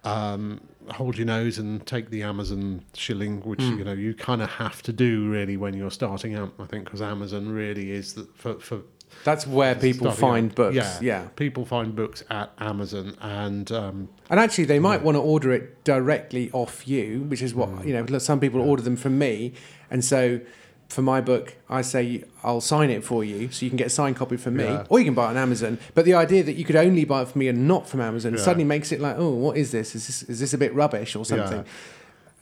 um, 0.04 0.60
hold 0.90 1.16
your 1.18 1.26
nose 1.26 1.58
and 1.58 1.84
take 1.86 2.10
the 2.10 2.22
Amazon 2.22 2.82
shilling, 2.94 3.40
which 3.42 3.60
Hmm. 3.62 3.78
you 3.78 3.84
know 3.84 3.92
you 3.92 4.14
kind 4.14 4.40
of 4.42 4.48
have 4.50 4.82
to 4.84 4.92
do 4.92 5.28
really 5.28 5.56
when 5.56 5.74
you're 5.74 5.90
starting 5.90 6.34
out, 6.34 6.52
I 6.58 6.64
think, 6.64 6.84
because 6.84 7.02
Amazon 7.02 7.48
really 7.48 7.90
is 7.90 8.14
the, 8.14 8.24
for 8.34 8.54
for 8.60 8.80
That's 9.24 9.46
where 9.46 9.74
people 9.74 10.10
find 10.12 10.50
out. 10.50 10.56
books. 10.56 10.76
Yeah, 10.76 10.98
yeah. 11.02 11.28
People 11.36 11.64
find 11.64 11.94
books 11.94 12.22
at 12.30 12.50
Amazon, 12.58 13.14
and 13.20 13.70
um, 13.72 14.08
And 14.30 14.38
actually, 14.40 14.64
they 14.64 14.78
might 14.78 15.02
want 15.02 15.16
to 15.16 15.20
order 15.20 15.52
it 15.52 15.82
directly 15.84 16.50
off 16.52 16.86
you, 16.88 17.24
which 17.28 17.42
is 17.42 17.52
Mm. 17.52 17.56
what 17.56 17.86
you 17.86 17.92
know. 17.94 18.18
Some 18.18 18.40
people 18.40 18.60
order 18.60 18.82
them 18.82 18.96
from 18.96 19.18
me, 19.18 19.52
and 19.90 20.04
so 20.04 20.40
for 20.88 21.02
my 21.02 21.20
book, 21.20 21.54
I 21.68 21.82
say 21.82 22.24
I'll 22.42 22.62
sign 22.62 22.88
it 22.88 23.04
for 23.04 23.22
you, 23.22 23.50
so 23.50 23.66
you 23.66 23.70
can 23.70 23.76
get 23.76 23.88
a 23.88 23.90
signed 23.90 24.16
copy 24.16 24.38
from 24.38 24.56
me, 24.56 24.64
Yeah. 24.64 24.86
or 24.88 24.98
you 24.98 25.04
can 25.04 25.12
buy 25.14 25.26
it 25.26 25.30
on 25.30 25.36
Amazon. 25.36 25.78
But 25.94 26.06
the 26.06 26.14
idea 26.14 26.42
that 26.44 26.54
you 26.54 26.64
could 26.64 26.76
only 26.76 27.04
buy 27.04 27.22
it 27.22 27.28
from 27.28 27.40
me 27.40 27.48
and 27.48 27.68
not 27.68 27.86
from 27.86 28.00
Amazon 28.00 28.32
Yeah. 28.34 28.40
suddenly 28.40 28.64
makes 28.64 28.90
it 28.92 28.98
like, 29.00 29.16
oh, 29.18 29.28
what 29.30 29.58
is 29.58 29.70
this? 29.70 29.94
Is 29.94 30.06
this 30.06 30.22
is 30.22 30.40
this 30.40 30.54
a 30.54 30.58
bit 30.58 30.74
rubbish 30.74 31.14
or 31.14 31.24
something? 31.26 31.64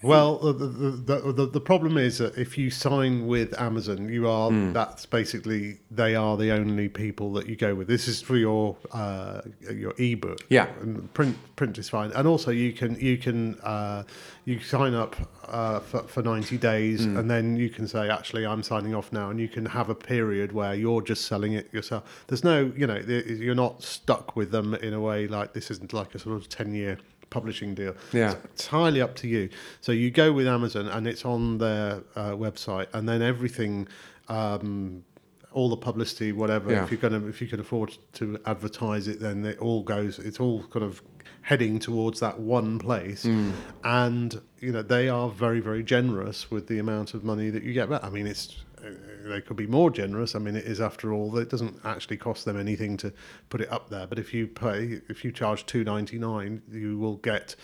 Well, 0.03 0.39
the, 0.39 0.53
the, 0.53 0.91
the, 0.91 1.33
the, 1.33 1.47
the 1.47 1.61
problem 1.61 1.97
is 1.97 2.19
that 2.19 2.37
if 2.37 2.59
you 2.59 2.71
sign 2.71 3.27
with 3.27 3.59
Amazon, 3.59 4.09
you 4.09 4.29
are 4.29 4.51
that's 4.73 5.07
basically 5.07 5.79
they 5.91 6.15
are 6.15 6.37
the 6.37 6.51
only 6.53 6.89
people 6.89 7.33
that 7.35 7.49
you 7.49 7.57
go 7.57 7.75
with. 7.75 7.89
This 7.89 8.07
is 8.07 8.21
for 8.21 8.37
your 8.37 8.77
uh, 8.93 9.41
your 9.73 9.95
ebook. 9.99 10.41
Yeah. 10.49 10.69
and 10.81 11.13
print 11.15 11.37
print 11.57 11.79
is 11.79 11.89
fine, 11.89 12.13
and 12.13 12.29
also 12.29 12.51
you 12.51 12.73
can 12.73 13.01
you 13.01 13.17
can 13.17 13.59
uh, 13.61 14.03
you 14.45 14.61
sign 14.61 14.95
up 14.95 15.17
uh, 15.49 15.81
for, 15.81 16.03
for 16.03 16.23
ninety 16.23 16.59
days, 16.59 17.05
and 17.05 17.31
then 17.31 17.57
you 17.57 17.71
can 17.71 17.89
say 17.89 18.11
actually 18.11 18.47
I'm 18.47 18.63
signing 18.63 18.95
off 18.95 19.13
now, 19.13 19.31
and 19.31 19.41
you 19.41 19.49
can 19.49 19.65
have 19.65 19.89
a 19.89 19.95
period 19.95 20.53
where 20.53 20.75
you're 20.75 21.03
just 21.03 21.25
selling 21.25 21.55
it 21.55 21.73
yourself. 21.73 22.25
There's 22.27 22.45
no 22.45 22.71
you 22.77 22.87
know 22.87 22.97
you're 22.97 23.55
not 23.55 23.83
stuck 23.83 24.37
with 24.37 24.51
them 24.51 24.75
in 24.75 24.93
a 24.93 25.01
way 25.01 25.27
like 25.27 25.55
this 25.55 25.71
isn't 25.71 25.93
like 25.93 26.15
a 26.15 26.19
sort 26.19 26.37
of 26.37 26.49
ten 26.49 26.75
year 26.75 26.99
publishing 27.31 27.75
deal. 27.75 27.95
Yeah. 28.13 28.35
It's 28.53 28.65
entirely 28.67 29.01
up 29.01 29.15
to 29.17 29.29
you. 29.29 29.49
So 29.81 29.93
you 29.93 30.11
go 30.11 30.33
with 30.33 30.47
Amazon, 30.47 30.87
and 30.89 31.07
it's 31.07 31.25
on 31.25 31.59
their 31.59 32.03
uh, 32.15 32.31
website, 32.33 32.87
and 32.95 33.09
then 33.09 33.23
everything, 33.23 33.89
um, 34.29 35.05
all 35.53 35.69
the 35.71 35.77
publicity, 35.77 36.33
whatever. 36.33 36.71
Yeah. 36.73 36.85
If 36.85 36.91
you're 36.91 37.01
gonna, 37.01 37.27
if 37.27 37.41
you 37.41 37.47
can 37.49 37.61
afford 37.61 37.97
to 38.15 38.39
advertise 38.47 39.09
it, 39.09 39.21
then 39.21 39.45
it 39.45 39.59
all 39.59 39.83
goes. 39.83 40.19
It's 40.19 40.41
all 40.41 40.63
kind 40.65 40.85
of 40.85 41.03
heading 41.43 41.79
towards 41.79 42.19
that 42.21 42.41
one 42.41 42.79
place, 42.79 43.23
Hmm. 43.23 43.51
and 43.85 44.41
you 44.61 44.73
know 44.73 44.83
they 44.83 45.09
are 45.09 45.29
very, 45.29 45.61
very 45.61 45.83
generous 45.83 46.51
with 46.51 46.67
the 46.67 46.79
amount 46.79 47.15
of 47.15 47.23
money 47.25 47.51
that 47.51 47.63
you 47.63 47.73
get 47.73 47.89
back. 47.89 48.03
I 48.05 48.11
mean, 48.11 48.27
it's. 48.27 48.57
Uh, 48.85 48.89
They 49.29 49.41
could 49.41 49.57
be 49.57 49.67
more 49.67 49.91
generous. 49.91 50.35
I 50.35 50.39
mean, 50.39 50.57
it 50.57 50.65
is 50.65 50.81
after 50.81 51.13
all. 51.13 51.37
It 51.39 51.51
doesn't 51.51 51.81
actually 51.85 52.17
cost 52.17 52.45
them 52.45 52.59
anything 52.59 52.97
to 52.99 53.13
put 53.49 53.61
it 53.61 53.71
up 53.73 53.91
there. 53.91 54.07
But 54.07 54.19
if 54.19 54.33
you 54.35 54.47
pay, 54.47 55.01
if 55.09 55.25
you 55.25 55.33
charge 55.33 55.67
two 55.67 55.85
ninety 55.85 56.19
nine, 56.19 56.63
you 56.71 56.99
will 56.99 57.17
get 57.17 57.55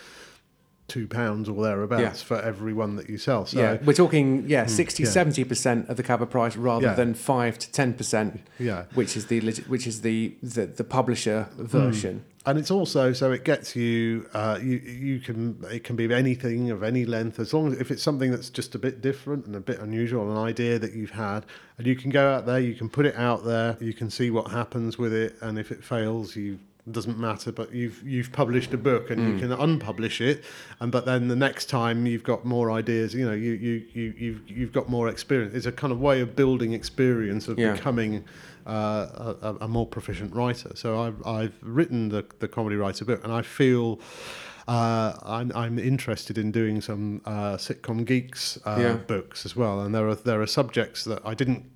two 0.88 1.07
pounds 1.07 1.48
or 1.48 1.62
thereabouts 1.62 2.03
Yeah. 2.03 2.11
for 2.12 2.42
every 2.42 2.72
one 2.75 2.96
that 2.96 3.09
you 3.09 3.16
sell. 3.16 3.46
So 3.46 3.59
yeah, 3.61 3.79
we're 3.85 3.94
talking 3.94 4.44
yeah 4.46 4.66
60 4.66 5.05
yeah. 5.05 5.09
70 5.09 5.44
percent 5.44 5.88
of 5.88 5.96
the 5.96 6.03
cover 6.03 6.27
price 6.27 6.55
rather 6.57 6.87
Yeah. 6.88 6.94
than 6.94 7.14
five 7.14 7.59
to 7.61 7.70
ten 7.72 7.94
percent, 7.94 8.40
yeah, 8.59 8.85
which 8.92 9.16
is 9.16 9.27
the 9.27 9.40
which 9.68 9.87
is 9.87 10.03
the 10.03 10.35
the, 10.42 10.66
the 10.66 10.85
publisher 10.85 11.48
version. 11.57 12.25
And 12.44 12.59
it's 12.59 12.70
also 12.70 13.12
so 13.12 13.31
it 13.31 13.44
gets 13.44 13.76
you 13.76 14.28
uh, 14.35 14.59
you 14.61 14.76
you 14.78 15.20
can 15.20 15.57
it 15.70 15.85
can 15.85 15.96
be 15.96 16.12
anything 16.12 16.70
of 16.70 16.83
any 16.83 17.05
length 17.05 17.38
as 17.38 17.55
long 17.55 17.72
as 17.72 17.81
if 17.81 17.90
it's 17.90 18.02
something 18.02 18.31
that's 18.31 18.50
just 18.50 18.74
a 18.74 18.78
bit 18.78 19.00
different 19.00 19.46
and 19.46 19.55
a 19.55 19.61
bit 19.61 19.78
unusual 19.78 20.31
an 20.31 20.38
idea 20.38 20.78
that 20.78 20.92
you've 20.92 21.11
had 21.11 21.46
and 21.78 21.87
you 21.87 21.94
can 21.94 22.11
go 22.11 22.33
out 22.33 22.46
there 22.46 22.59
you 22.59 22.74
can 22.74 22.88
put 22.88 23.07
it 23.07 23.16
out 23.16 23.44
there 23.44 23.76
you 23.81 23.92
can 23.92 24.11
see 24.11 24.31
what 24.31 24.50
happens 24.50 24.98
with 24.98 25.12
it 25.12 25.37
and 25.40 25.59
if 25.59 25.70
it 25.70 25.83
fails 25.85 26.35
you 26.35 26.59
doesn't 26.90 27.16
matter 27.16 27.52
but 27.52 27.72
you've 27.72 28.02
you've 28.02 28.33
published 28.33 28.74
a 28.74 28.76
book 28.76 29.11
and 29.11 29.20
mm. 29.20 29.33
you 29.33 29.38
can 29.38 29.57
unpublish 29.57 30.20
it 30.20 30.42
and 30.81 30.90
but 30.90 31.07
then 31.07 31.28
the 31.28 31.37
next 31.37 31.66
time 31.66 32.07
you've 32.07 32.24
got 32.24 32.44
more 32.44 32.72
ideas 32.72 33.14
you 33.14 33.24
know 33.24 33.33
you 33.33 33.52
you, 33.52 33.85
you 33.92 34.14
you've 34.18 34.50
you've 34.50 34.72
got 34.72 34.88
more 34.88 35.09
experience 35.09 35.55
it's 35.55 35.66
a 35.66 35.70
kind 35.70 35.92
of 35.92 36.00
way 36.00 36.20
of 36.20 36.35
building 36.35 36.72
experience 36.72 37.46
of 37.46 37.57
yeah. 37.57 37.72
becoming 37.72 38.24
uh, 38.66 39.35
a, 39.42 39.57
a, 39.62 39.68
more 39.68 39.87
proficient 39.87 40.35
writer. 40.35 40.72
So 40.75 41.01
I've, 41.01 41.27
I've 41.27 41.55
written 41.62 42.09
the, 42.09 42.25
the 42.38 42.48
comedy 42.48 42.77
writer 42.77 43.05
book, 43.05 43.22
and 43.25 43.33
I 43.33 43.42
feel 43.42 44.01
uh, 44.68 45.14
I'm, 45.22 45.53
I'm, 45.55 45.79
interested 45.79 46.38
in 46.38 46.53
doing 46.53 46.81
some 46.81 47.20
uh, 47.25 47.57
sitcom 47.57 48.05
geeks 48.05 48.59
uh, 48.64 48.79
yeah. 48.81 48.94
books 48.94 49.44
as 49.44 49.57
well. 49.57 49.81
And 49.81 49.94
there 49.94 50.09
are 50.09 50.14
there 50.14 50.40
are 50.40 50.46
subjects 50.46 51.05
that 51.05 51.20
I 51.25 51.35
didn't 51.35 51.68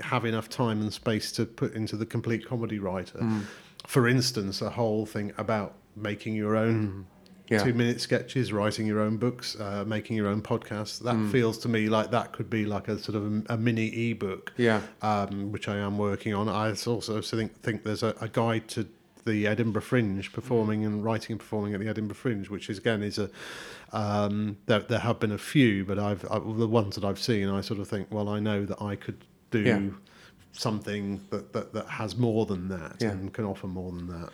have 0.00 0.24
enough 0.24 0.48
time 0.48 0.80
and 0.80 0.92
space 0.92 1.32
to 1.32 1.44
put 1.44 1.74
into 1.74 1.96
the 1.96 2.06
complete 2.06 2.46
comedy 2.46 2.78
writer. 2.78 3.18
Mm. 3.18 3.42
For 3.86 4.06
instance, 4.06 4.62
a 4.62 4.70
whole 4.70 5.06
thing 5.06 5.32
about 5.38 5.74
making 5.96 6.34
your 6.34 6.56
own 6.56 7.06
yeah. 7.48 7.62
two 7.62 7.72
minute 7.72 8.00
sketches, 8.00 8.52
writing 8.52 8.86
your 8.86 9.00
own 9.00 9.16
books, 9.16 9.58
uh, 9.58 9.84
making 9.86 10.16
your 10.16 10.28
own 10.28 10.42
podcasts. 10.42 11.02
That 11.02 11.14
mm. 11.14 11.30
feels 11.30 11.58
to 11.58 11.68
me 11.68 11.88
like 11.88 12.10
that 12.10 12.32
could 12.32 12.50
be 12.50 12.64
like 12.66 12.88
a 12.88 12.98
sort 12.98 13.16
of 13.16 13.46
a, 13.48 13.56
mini 13.56 14.10
ebook, 14.10 14.52
yeah, 14.56 14.82
um, 15.02 15.52
which 15.52 15.68
I 15.68 15.76
am 15.76 15.98
working 15.98 16.34
on. 16.34 16.48
I 16.48 16.70
also 16.70 17.20
think 17.20 17.54
think 17.62 17.84
there's 17.84 18.02
a, 18.02 18.14
a 18.20 18.28
guide 18.28 18.68
to 18.68 18.86
the 19.24 19.46
Edinburgh 19.46 19.82
Fringe, 19.82 20.32
performing 20.32 20.84
and 20.84 21.04
writing 21.04 21.32
and 21.32 21.40
performing 21.40 21.74
at 21.74 21.80
the 21.80 21.88
Edinburgh 21.88 22.16
Fringe, 22.16 22.48
which 22.48 22.70
is 22.70 22.78
again 22.78 23.02
is 23.02 23.18
a 23.18 23.30
um, 23.92 24.58
there, 24.66 24.80
there 24.80 24.98
have 24.98 25.18
been 25.18 25.32
a 25.32 25.38
few, 25.38 25.84
but 25.84 25.98
I've 25.98 26.24
I, 26.30 26.38
the 26.38 26.68
ones 26.68 26.94
that 26.96 27.04
I've 27.04 27.18
seen, 27.18 27.48
I 27.48 27.60
sort 27.60 27.80
of 27.80 27.88
think, 27.88 28.08
well, 28.10 28.28
I 28.28 28.40
know 28.40 28.64
that 28.66 28.80
I 28.82 28.96
could 28.96 29.24
do 29.50 29.60
yeah. 29.60 29.80
something 30.52 31.20
that, 31.30 31.52
that 31.52 31.72
that 31.72 31.88
has 31.88 32.16
more 32.16 32.44
than 32.46 32.68
that 32.68 32.96
yeah. 33.00 33.10
and 33.10 33.32
can 33.32 33.44
offer 33.44 33.66
more 33.66 33.92
than 33.92 34.08
that. 34.08 34.30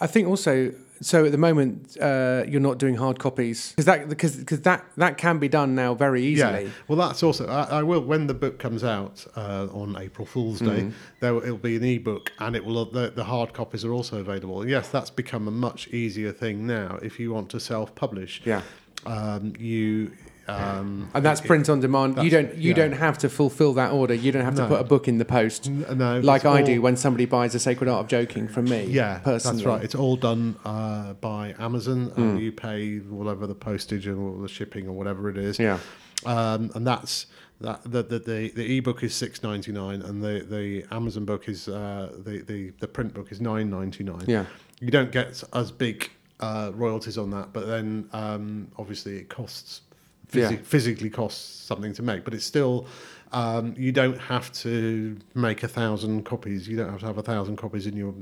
I 0.00 0.06
think 0.06 0.28
also 0.28 0.72
so 1.00 1.24
at 1.24 1.32
the 1.32 1.38
moment 1.38 1.96
uh, 2.00 2.44
you're 2.46 2.60
not 2.60 2.78
doing 2.78 2.96
hard 2.96 3.18
copies 3.18 3.70
because 3.70 3.84
that 3.84 4.08
because 4.08 4.36
because 4.36 4.60
that 4.62 4.84
that 4.96 5.16
can 5.18 5.38
be 5.38 5.48
done 5.48 5.74
now 5.74 5.94
very 5.94 6.22
easily. 6.22 6.64
Yeah. 6.64 6.70
Well, 6.86 6.98
that's 6.98 7.22
also 7.22 7.46
I, 7.46 7.78
I 7.78 7.82
will 7.82 8.00
when 8.00 8.26
the 8.26 8.34
book 8.34 8.58
comes 8.58 8.84
out 8.84 9.26
uh, 9.36 9.68
on 9.72 9.96
April 9.98 10.26
Fool's 10.26 10.60
Day. 10.60 10.66
Mm-hmm. 10.66 10.90
There 11.20 11.34
will, 11.34 11.42
it'll 11.42 11.58
be 11.58 11.76
an 11.76 11.84
ebook 11.84 12.32
and 12.38 12.56
it 12.56 12.64
will 12.64 12.84
the, 12.86 13.10
the 13.10 13.24
hard 13.24 13.52
copies 13.52 13.84
are 13.84 13.92
also 13.92 14.20
available. 14.20 14.66
yes, 14.68 14.88
that's 14.88 15.10
become 15.10 15.48
a 15.48 15.52
much 15.52 15.88
easier 15.88 16.32
thing 16.32 16.66
now 16.66 16.98
if 17.02 17.18
you 17.20 17.32
want 17.32 17.50
to 17.50 17.60
self-publish. 17.60 18.42
Yeah. 18.44 18.62
Um, 19.06 19.54
you 19.58 20.12
um, 20.48 21.10
and 21.12 21.24
that's 21.24 21.40
print 21.40 21.68
on 21.68 21.80
demand. 21.80 22.22
You 22.22 22.30
don't 22.30 22.54
you 22.54 22.70
yeah. 22.70 22.76
don't 22.76 22.92
have 22.92 23.18
to 23.18 23.28
fulfil 23.28 23.74
that 23.74 23.92
order. 23.92 24.14
You 24.14 24.32
don't 24.32 24.44
have 24.44 24.56
to 24.56 24.66
put 24.66 24.80
a 24.80 24.84
book 24.84 25.06
in 25.06 25.18
the 25.18 25.24
post. 25.24 25.68
no, 25.68 26.20
like 26.20 26.44
I 26.44 26.60
all, 26.60 26.66
do 26.66 26.80
when 26.80 26.96
somebody 26.96 27.26
buys 27.26 27.54
a 27.54 27.58
Sacred 27.58 27.88
Art 27.88 28.04
of 28.04 28.08
Joking 28.08 28.48
from 28.48 28.64
me. 28.64 28.84
Yeah, 28.84 29.18
personally. 29.18 29.58
that's 29.58 29.66
right. 29.66 29.84
It's 29.84 29.94
all 29.94 30.16
done 30.16 30.56
uh, 30.64 31.12
by 31.14 31.54
Amazon, 31.58 32.12
and 32.16 32.38
mm. 32.38 32.42
you 32.42 32.52
pay 32.52 32.98
whatever 32.98 33.46
the 33.46 33.54
postage 33.54 34.08
or 34.08 34.40
the 34.40 34.48
shipping 34.48 34.88
or 34.88 34.92
whatever 34.92 35.28
it 35.28 35.36
is. 35.36 35.58
Yeah, 35.58 35.78
um, 36.24 36.70
and 36.74 36.86
that's 36.86 37.26
that 37.60 37.82
the 37.84 38.02
the 38.02 38.18
the, 38.18 38.52
the 38.54 38.78
ebook 38.78 39.02
is 39.02 39.14
six 39.14 39.42
ninety 39.42 39.72
nine, 39.72 40.00
and 40.00 40.22
the 40.22 40.46
the 40.48 40.84
Amazon 40.94 41.26
book 41.26 41.48
is 41.48 41.68
uh, 41.68 42.12
the 42.16 42.38
the 42.40 42.70
the 42.80 42.88
print 42.88 43.12
book 43.12 43.30
is 43.32 43.40
nine 43.40 43.68
ninety 43.68 44.02
nine. 44.04 44.24
Yeah, 44.26 44.46
you 44.80 44.90
don't 44.90 45.12
get 45.12 45.42
as 45.52 45.70
big 45.70 46.10
uh, 46.40 46.70
royalties 46.74 47.18
on 47.18 47.30
that, 47.32 47.52
but 47.52 47.66
then 47.66 48.08
um, 48.12 48.68
obviously 48.78 49.18
it 49.18 49.28
costs 49.28 49.82
phys- 50.30 50.50
yeah. 50.50 50.56
physically 50.62 51.10
costs 51.10 51.64
something 51.64 51.92
to 51.94 52.02
make, 52.02 52.24
but 52.24 52.34
it's 52.34 52.44
still 52.44 52.86
um, 53.32 53.74
you 53.76 53.92
don't 53.92 54.18
have 54.18 54.50
to 54.52 55.18
make 55.34 55.62
a 55.62 55.68
thousand 55.68 56.24
copies. 56.24 56.68
You 56.68 56.76
don't 56.76 56.90
have 56.90 57.00
to 57.00 57.06
have 57.06 57.18
a 57.18 57.22
thousand 57.22 57.56
copies 57.56 57.86
in 57.86 57.96
your 57.96 58.14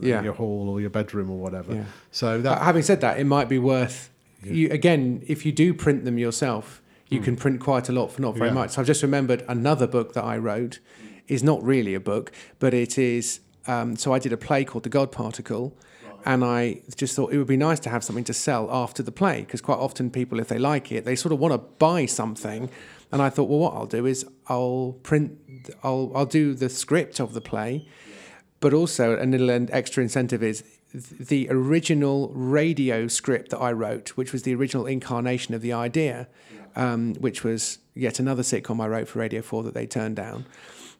yeah. 0.00 0.18
in 0.18 0.24
your 0.24 0.34
hall 0.34 0.68
or 0.68 0.80
your 0.80 0.90
bedroom 0.90 1.30
or 1.30 1.38
whatever. 1.38 1.74
Yeah. 1.74 1.84
So 2.10 2.40
that, 2.40 2.62
having 2.62 2.82
said 2.82 3.00
that, 3.00 3.18
it 3.18 3.24
might 3.24 3.48
be 3.48 3.58
worth 3.58 4.10
you 4.44 4.70
again 4.70 5.22
if 5.26 5.44
you 5.46 5.52
do 5.52 5.74
print 5.74 6.04
them 6.04 6.18
yourself. 6.18 6.80
You 7.08 7.20
mm. 7.20 7.24
can 7.24 7.36
print 7.36 7.60
quite 7.60 7.88
a 7.88 7.92
lot 7.92 8.08
for 8.12 8.22
not 8.22 8.36
very 8.36 8.50
much. 8.50 8.70
So 8.70 8.80
I've 8.80 8.86
just 8.86 9.02
remembered 9.02 9.44
another 9.46 9.86
book 9.86 10.14
that 10.14 10.24
I 10.24 10.38
wrote 10.38 10.78
is 11.28 11.42
not 11.42 11.62
really 11.62 11.94
a 11.94 12.00
book, 12.00 12.32
but 12.58 12.72
it 12.72 12.96
is. 12.96 13.40
Um, 13.66 13.96
so 13.96 14.12
I 14.12 14.18
did 14.18 14.32
a 14.32 14.36
play 14.36 14.64
called 14.64 14.82
The 14.82 14.88
God 14.88 15.12
Particle, 15.12 15.76
and 16.24 16.44
I 16.44 16.82
just 16.96 17.16
thought 17.16 17.32
it 17.32 17.38
would 17.38 17.46
be 17.46 17.56
nice 17.56 17.80
to 17.80 17.90
have 17.90 18.04
something 18.04 18.24
to 18.24 18.34
sell 18.34 18.70
after 18.70 19.02
the 19.02 19.12
play 19.12 19.40
because 19.40 19.60
quite 19.60 19.78
often 19.78 20.10
people, 20.10 20.40
if 20.40 20.48
they 20.48 20.58
like 20.58 20.92
it, 20.92 21.04
they 21.04 21.16
sort 21.16 21.32
of 21.32 21.38
want 21.38 21.52
to 21.52 21.58
buy 21.58 22.06
something. 22.06 22.70
And 23.10 23.20
I 23.20 23.28
thought, 23.28 23.48
well, 23.48 23.58
what 23.58 23.74
I'll 23.74 23.86
do 23.86 24.06
is 24.06 24.24
I'll 24.46 24.98
print, 25.02 25.38
I'll 25.82 26.12
I'll 26.14 26.26
do 26.26 26.54
the 26.54 26.68
script 26.68 27.20
of 27.20 27.34
the 27.34 27.40
play, 27.40 27.86
but 28.60 28.72
also 28.72 29.16
a 29.22 29.26
little 29.26 29.50
extra 29.70 30.02
incentive 30.02 30.42
is 30.42 30.64
the 30.94 31.48
original 31.50 32.30
radio 32.34 33.08
script 33.08 33.50
that 33.50 33.58
I 33.58 33.72
wrote, 33.72 34.10
which 34.10 34.32
was 34.32 34.42
the 34.42 34.54
original 34.54 34.86
incarnation 34.86 35.54
of 35.54 35.62
the 35.62 35.72
idea, 35.72 36.28
um, 36.76 37.14
which 37.14 37.44
was 37.44 37.78
yet 37.94 38.18
another 38.18 38.42
sitcom 38.42 38.80
I 38.80 38.88
wrote 38.88 39.08
for 39.08 39.18
Radio 39.18 39.42
Four 39.42 39.62
that 39.64 39.74
they 39.74 39.86
turned 39.86 40.16
down. 40.16 40.46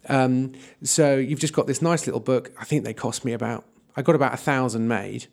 Um, 0.08 0.52
so 0.82 1.16
you've 1.16 1.38
just 1.38 1.52
got 1.52 1.66
this 1.66 1.80
nice 1.80 2.06
little 2.06 2.20
book. 2.20 2.50
I 2.58 2.64
think 2.64 2.84
they 2.84 2.94
cost 2.94 3.24
me 3.24 3.32
about 3.32 3.64
I 3.96 4.02
got 4.02 4.14
about 4.14 4.34
a 4.34 4.38
thousand 4.38 4.88
made, 4.88 5.26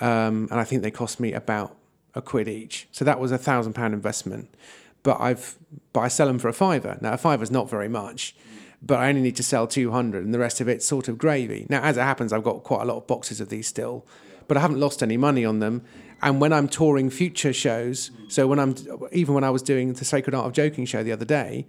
um, 0.00 0.48
and 0.50 0.60
I 0.60 0.64
think 0.64 0.82
they 0.82 0.90
cost 0.90 1.20
me 1.20 1.32
about 1.32 1.76
a 2.14 2.22
quid 2.22 2.48
each. 2.48 2.88
So 2.92 3.04
that 3.04 3.20
was 3.20 3.32
a 3.32 3.38
thousand 3.38 3.74
pound 3.74 3.94
investment. 3.94 4.54
But 5.02 5.20
I've 5.20 5.56
but 5.92 6.00
I 6.00 6.08
sell 6.08 6.26
them 6.26 6.38
for 6.38 6.48
a 6.48 6.52
fiver. 6.52 6.96
Now 7.00 7.12
a 7.12 7.18
fiver 7.18 7.42
is 7.42 7.50
not 7.50 7.68
very 7.68 7.88
much, 7.88 8.34
but 8.82 9.00
I 9.00 9.08
only 9.08 9.20
need 9.20 9.36
to 9.36 9.42
sell 9.42 9.66
two 9.66 9.90
hundred, 9.90 10.24
and 10.24 10.32
the 10.32 10.38
rest 10.38 10.60
of 10.60 10.68
it's 10.68 10.86
sort 10.86 11.08
of 11.08 11.18
gravy. 11.18 11.66
Now 11.68 11.82
as 11.82 11.96
it 11.96 12.02
happens, 12.02 12.32
I've 12.32 12.44
got 12.44 12.62
quite 12.62 12.82
a 12.82 12.84
lot 12.86 12.96
of 12.96 13.06
boxes 13.06 13.40
of 13.40 13.48
these 13.50 13.66
still, 13.66 14.06
but 14.48 14.56
I 14.56 14.60
haven't 14.60 14.80
lost 14.80 15.02
any 15.02 15.16
money 15.16 15.44
on 15.44 15.58
them. 15.58 15.82
And 16.22 16.40
when 16.40 16.54
I'm 16.54 16.68
touring 16.68 17.10
future 17.10 17.52
shows, 17.52 18.10
so 18.28 18.46
when 18.46 18.58
I'm 18.58 18.74
even 19.12 19.34
when 19.34 19.44
I 19.44 19.50
was 19.50 19.62
doing 19.62 19.92
the 19.92 20.06
Sacred 20.06 20.34
Art 20.34 20.46
of 20.46 20.52
Joking 20.52 20.86
show 20.86 21.02
the 21.02 21.12
other 21.12 21.26
day, 21.26 21.66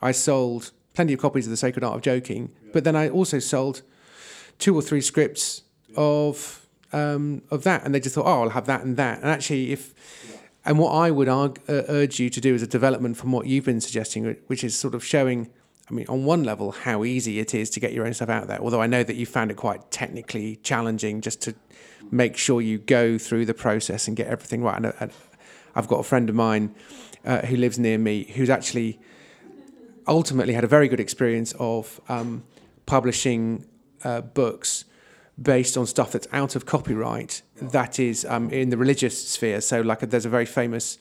I 0.00 0.12
sold 0.12 0.70
plenty 0.94 1.12
of 1.12 1.20
copies 1.20 1.46
of 1.46 1.50
the 1.50 1.58
Sacred 1.58 1.84
Art 1.84 1.96
of 1.96 2.02
Joking, 2.02 2.50
but 2.72 2.84
then 2.84 2.96
I 2.96 3.10
also 3.10 3.38
sold 3.38 3.82
two 4.58 4.74
or 4.74 4.82
three 4.82 5.00
scripts 5.00 5.62
of 5.96 6.66
um, 6.92 7.42
of 7.50 7.64
that, 7.64 7.84
and 7.84 7.94
they 7.94 8.00
just 8.00 8.14
thought, 8.14 8.26
oh, 8.26 8.42
I'll 8.42 8.50
have 8.50 8.66
that 8.66 8.82
and 8.82 8.96
that. 8.96 9.20
And 9.20 9.28
actually, 9.28 9.72
if 9.72 9.94
and 10.64 10.78
what 10.78 10.90
I 10.92 11.10
would 11.10 11.28
argue, 11.28 11.62
uh, 11.68 11.82
urge 11.88 12.18
you 12.20 12.30
to 12.30 12.40
do 12.40 12.54
is 12.54 12.62
a 12.62 12.66
development 12.66 13.16
from 13.16 13.32
what 13.32 13.46
you've 13.46 13.64
been 13.64 13.80
suggesting, 13.80 14.36
which 14.46 14.64
is 14.64 14.76
sort 14.76 14.94
of 14.94 15.04
showing. 15.04 15.50
I 15.90 15.94
mean, 15.94 16.06
on 16.06 16.26
one 16.26 16.44
level, 16.44 16.72
how 16.72 17.02
easy 17.02 17.38
it 17.38 17.54
is 17.54 17.70
to 17.70 17.80
get 17.80 17.94
your 17.94 18.06
own 18.06 18.12
stuff 18.12 18.28
out 18.28 18.46
there. 18.46 18.60
Although 18.60 18.82
I 18.82 18.86
know 18.86 19.02
that 19.02 19.16
you 19.16 19.24
found 19.24 19.50
it 19.50 19.56
quite 19.56 19.90
technically 19.90 20.56
challenging 20.56 21.22
just 21.22 21.40
to 21.42 21.54
make 22.10 22.36
sure 22.36 22.60
you 22.60 22.76
go 22.76 23.16
through 23.16 23.46
the 23.46 23.54
process 23.54 24.06
and 24.06 24.14
get 24.14 24.26
everything 24.26 24.62
right. 24.62 24.76
And 24.76 25.12
I've 25.74 25.88
got 25.88 26.00
a 26.00 26.02
friend 26.02 26.28
of 26.28 26.34
mine 26.34 26.74
uh, 27.24 27.40
who 27.46 27.56
lives 27.56 27.78
near 27.78 27.96
me 27.96 28.24
who's 28.34 28.50
actually 28.50 29.00
ultimately 30.06 30.54
had 30.54 30.64
a 30.64 30.68
very 30.68 30.88
good 30.88 31.00
experience 31.00 31.54
of 31.58 32.00
um, 32.08 32.42
publishing 32.86 33.64
uh, 34.04 34.20
books 34.20 34.84
based 35.40 35.76
on 35.76 35.86
stuff 35.86 36.12
that's 36.12 36.26
out 36.32 36.56
of 36.56 36.66
copyright 36.66 37.42
that 37.60 37.98
is 37.98 38.24
um, 38.24 38.50
in 38.50 38.70
the 38.70 38.76
religious 38.76 39.28
sphere. 39.28 39.60
So, 39.60 39.80
like, 39.80 40.00
there's 40.00 40.26
a 40.26 40.28
very 40.28 40.46
famous 40.46 40.98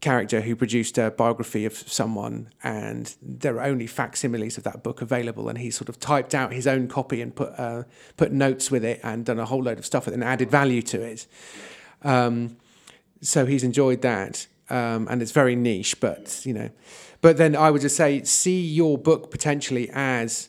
character 0.00 0.40
who 0.40 0.56
produced 0.56 0.98
a 0.98 1.12
biography 1.12 1.64
of 1.64 1.74
someone, 1.74 2.50
and 2.62 3.14
there 3.22 3.56
are 3.56 3.64
only 3.64 3.86
facsimiles 3.86 4.58
of 4.58 4.64
that 4.64 4.82
book 4.82 5.00
available. 5.00 5.48
And 5.48 5.58
he 5.58 5.70
sort 5.70 5.88
of 5.88 6.00
typed 6.00 6.34
out 6.34 6.52
his 6.52 6.66
own 6.66 6.88
copy 6.88 7.22
and 7.22 7.34
put 7.34 7.58
uh, 7.58 7.84
put 8.16 8.32
notes 8.32 8.70
with 8.70 8.84
it 8.84 9.00
and 9.02 9.24
done 9.24 9.38
a 9.38 9.46
whole 9.46 9.62
load 9.62 9.78
of 9.78 9.86
stuff 9.86 10.06
and 10.06 10.22
added 10.22 10.50
value 10.50 10.82
to 10.82 11.00
it. 11.00 11.26
Um, 12.02 12.56
so 13.20 13.46
he's 13.46 13.62
enjoyed 13.62 14.02
that, 14.02 14.48
um, 14.68 15.06
and 15.08 15.22
it's 15.22 15.30
very 15.32 15.54
niche, 15.54 16.00
but 16.00 16.44
you 16.44 16.52
know. 16.52 16.70
But 17.20 17.36
then 17.36 17.54
I 17.54 17.70
would 17.70 17.82
just 17.82 17.96
say, 17.96 18.24
see 18.24 18.60
your 18.60 18.98
book 18.98 19.30
potentially 19.30 19.88
as 19.92 20.48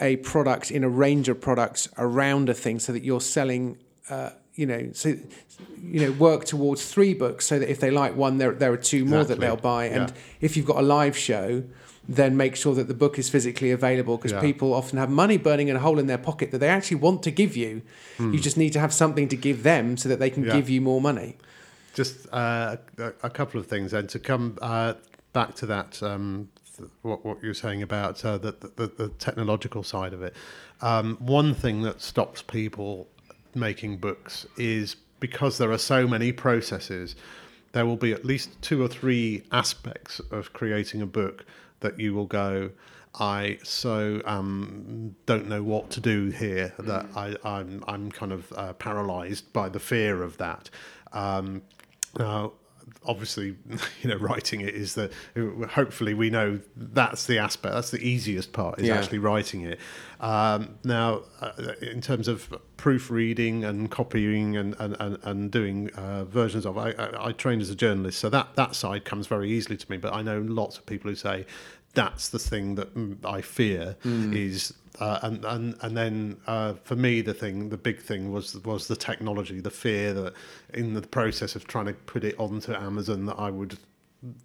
a 0.00 0.16
product 0.16 0.70
in 0.70 0.84
a 0.84 0.88
range 0.88 1.28
of 1.28 1.40
products 1.40 1.88
around 1.98 2.48
a 2.48 2.54
thing 2.54 2.78
so 2.78 2.92
that 2.92 3.02
you're 3.02 3.20
selling 3.20 3.78
uh, 4.10 4.30
you 4.54 4.66
know 4.66 4.90
so 4.92 5.16
you 5.80 6.00
know 6.00 6.12
work 6.12 6.44
towards 6.44 6.90
three 6.90 7.14
books 7.14 7.46
so 7.46 7.58
that 7.58 7.70
if 7.70 7.80
they 7.80 7.90
like 7.90 8.16
one 8.16 8.38
there 8.38 8.52
there 8.52 8.72
are 8.72 8.76
two 8.76 9.04
more 9.04 9.20
exactly. 9.20 9.34
that 9.34 9.40
they'll 9.40 9.62
buy 9.62 9.84
and 9.84 10.10
yeah. 10.10 10.16
if 10.40 10.56
you've 10.56 10.66
got 10.66 10.76
a 10.76 10.82
live 10.82 11.16
show 11.16 11.62
then 12.10 12.36
make 12.36 12.56
sure 12.56 12.74
that 12.74 12.88
the 12.88 12.94
book 12.94 13.18
is 13.18 13.28
physically 13.28 13.70
available 13.70 14.16
because 14.16 14.32
yeah. 14.32 14.40
people 14.40 14.72
often 14.72 14.98
have 14.98 15.10
money 15.10 15.36
burning 15.36 15.68
in 15.68 15.76
a 15.76 15.78
hole 15.78 15.98
in 15.98 16.06
their 16.06 16.18
pocket 16.18 16.50
that 16.50 16.58
they 16.58 16.68
actually 16.68 16.96
want 16.96 17.22
to 17.22 17.30
give 17.30 17.56
you 17.56 17.82
mm. 18.18 18.32
you 18.32 18.40
just 18.40 18.56
need 18.56 18.72
to 18.72 18.80
have 18.80 18.92
something 18.92 19.28
to 19.28 19.36
give 19.36 19.62
them 19.62 19.96
so 19.96 20.08
that 20.08 20.18
they 20.18 20.30
can 20.30 20.44
yeah. 20.44 20.54
give 20.54 20.68
you 20.68 20.80
more 20.80 21.00
money 21.00 21.36
just 21.94 22.26
uh, 22.32 22.76
a 23.22 23.30
couple 23.30 23.60
of 23.60 23.66
things 23.66 23.92
and 23.92 24.08
to 24.08 24.18
come 24.18 24.56
uh, 24.62 24.94
back 25.32 25.54
to 25.54 25.66
that 25.66 26.02
um, 26.02 26.48
what, 27.02 27.24
what 27.24 27.42
you're 27.42 27.54
saying 27.54 27.82
about 27.82 28.24
uh, 28.24 28.38
the, 28.38 28.52
the, 28.76 28.86
the, 28.86 29.08
technological 29.18 29.82
side 29.82 30.12
of 30.12 30.22
it. 30.22 30.34
Um, 30.80 31.16
one 31.20 31.54
thing 31.54 31.82
that 31.82 32.00
stops 32.00 32.42
people 32.42 33.08
making 33.54 33.98
books 33.98 34.46
is 34.56 34.96
because 35.20 35.58
there 35.58 35.70
are 35.70 35.78
so 35.78 36.06
many 36.06 36.32
processes. 36.32 37.16
There 37.72 37.86
will 37.86 37.96
be 37.96 38.12
at 38.12 38.24
least 38.24 38.60
two 38.62 38.82
or 38.82 38.88
three 38.88 39.42
aspects 39.52 40.20
of 40.30 40.52
creating 40.52 41.02
a 41.02 41.06
book 41.06 41.44
that 41.80 41.98
you 41.98 42.14
will 42.14 42.26
go. 42.26 42.70
I 43.14 43.58
so 43.64 44.22
um, 44.24 45.16
don't 45.26 45.48
know 45.48 45.62
what 45.62 45.90
to 45.90 46.00
do 46.00 46.30
here. 46.30 46.72
That 46.78 47.06
I, 47.16 47.34
I'm 47.44 47.82
I'm 47.88 48.12
kind 48.12 48.32
of 48.32 48.52
uh, 48.52 48.74
paralysed 48.74 49.52
by 49.52 49.68
the 49.68 49.80
fear 49.80 50.22
of 50.22 50.36
that. 50.38 50.70
Um, 51.12 51.62
now, 52.18 52.52
obviously, 53.08 53.56
you 54.02 54.08
know, 54.10 54.16
writing 54.16 54.60
it 54.60 54.74
is 54.74 54.94
that 54.94 55.12
Hopefully, 55.70 56.14
we 56.14 56.30
know 56.30 56.60
that's 56.76 57.26
the 57.26 57.38
aspect. 57.38 57.74
That's 57.74 57.90
the 57.90 58.00
easiest 58.06 58.52
part 58.52 58.78
is 58.78 58.86
Yeah. 58.86 58.96
actually 58.98 59.18
writing 59.18 59.62
it. 59.62 59.80
Um, 60.20 60.76
now, 60.84 61.22
uh, 61.40 61.52
in 61.80 62.00
terms 62.00 62.28
of 62.28 62.52
proofreading 62.76 63.64
and 63.64 63.90
copying 63.90 64.56
and 64.56 64.74
and, 64.78 64.96
and, 65.00 65.18
and 65.22 65.50
doing 65.50 65.90
uh, 65.90 66.24
versions 66.24 66.64
of, 66.66 66.76
I, 66.78 66.90
I, 66.92 67.28
I 67.28 67.32
trained 67.32 67.62
as 67.62 67.70
a 67.70 67.74
journalist, 67.74 68.18
so 68.18 68.28
that 68.30 68.54
that 68.56 68.74
side 68.74 69.04
comes 69.04 69.26
very 69.26 69.50
easily 69.50 69.76
to 69.76 69.90
me. 69.90 69.96
But 69.96 70.12
I 70.14 70.22
know 70.22 70.40
lots 70.40 70.78
of 70.78 70.86
people 70.86 71.10
who 71.10 71.14
say 71.16 71.46
that's 71.94 72.28
the 72.28 72.38
thing 72.38 72.74
that 72.76 72.94
mm, 72.94 73.24
I 73.24 73.40
fear 73.40 73.96
is. 74.04 74.74
Uh, 75.00 75.20
and 75.22 75.44
and 75.44 75.76
and 75.82 75.96
then 75.96 76.36
uh, 76.48 76.74
for 76.82 76.96
me 76.96 77.20
the 77.20 77.32
thing 77.32 77.68
the 77.68 77.76
big 77.76 78.00
thing 78.00 78.32
was 78.32 78.58
was 78.64 78.88
the 78.88 78.96
technology 78.96 79.60
the 79.60 79.70
fear 79.70 80.12
that 80.12 80.32
in 80.74 80.92
the 80.92 81.02
process 81.02 81.54
of 81.54 81.68
trying 81.68 81.86
to 81.86 81.92
put 81.92 82.24
it 82.24 82.34
onto 82.36 82.74
Amazon 82.74 83.24
that 83.26 83.38
I 83.38 83.48
would 83.48 83.78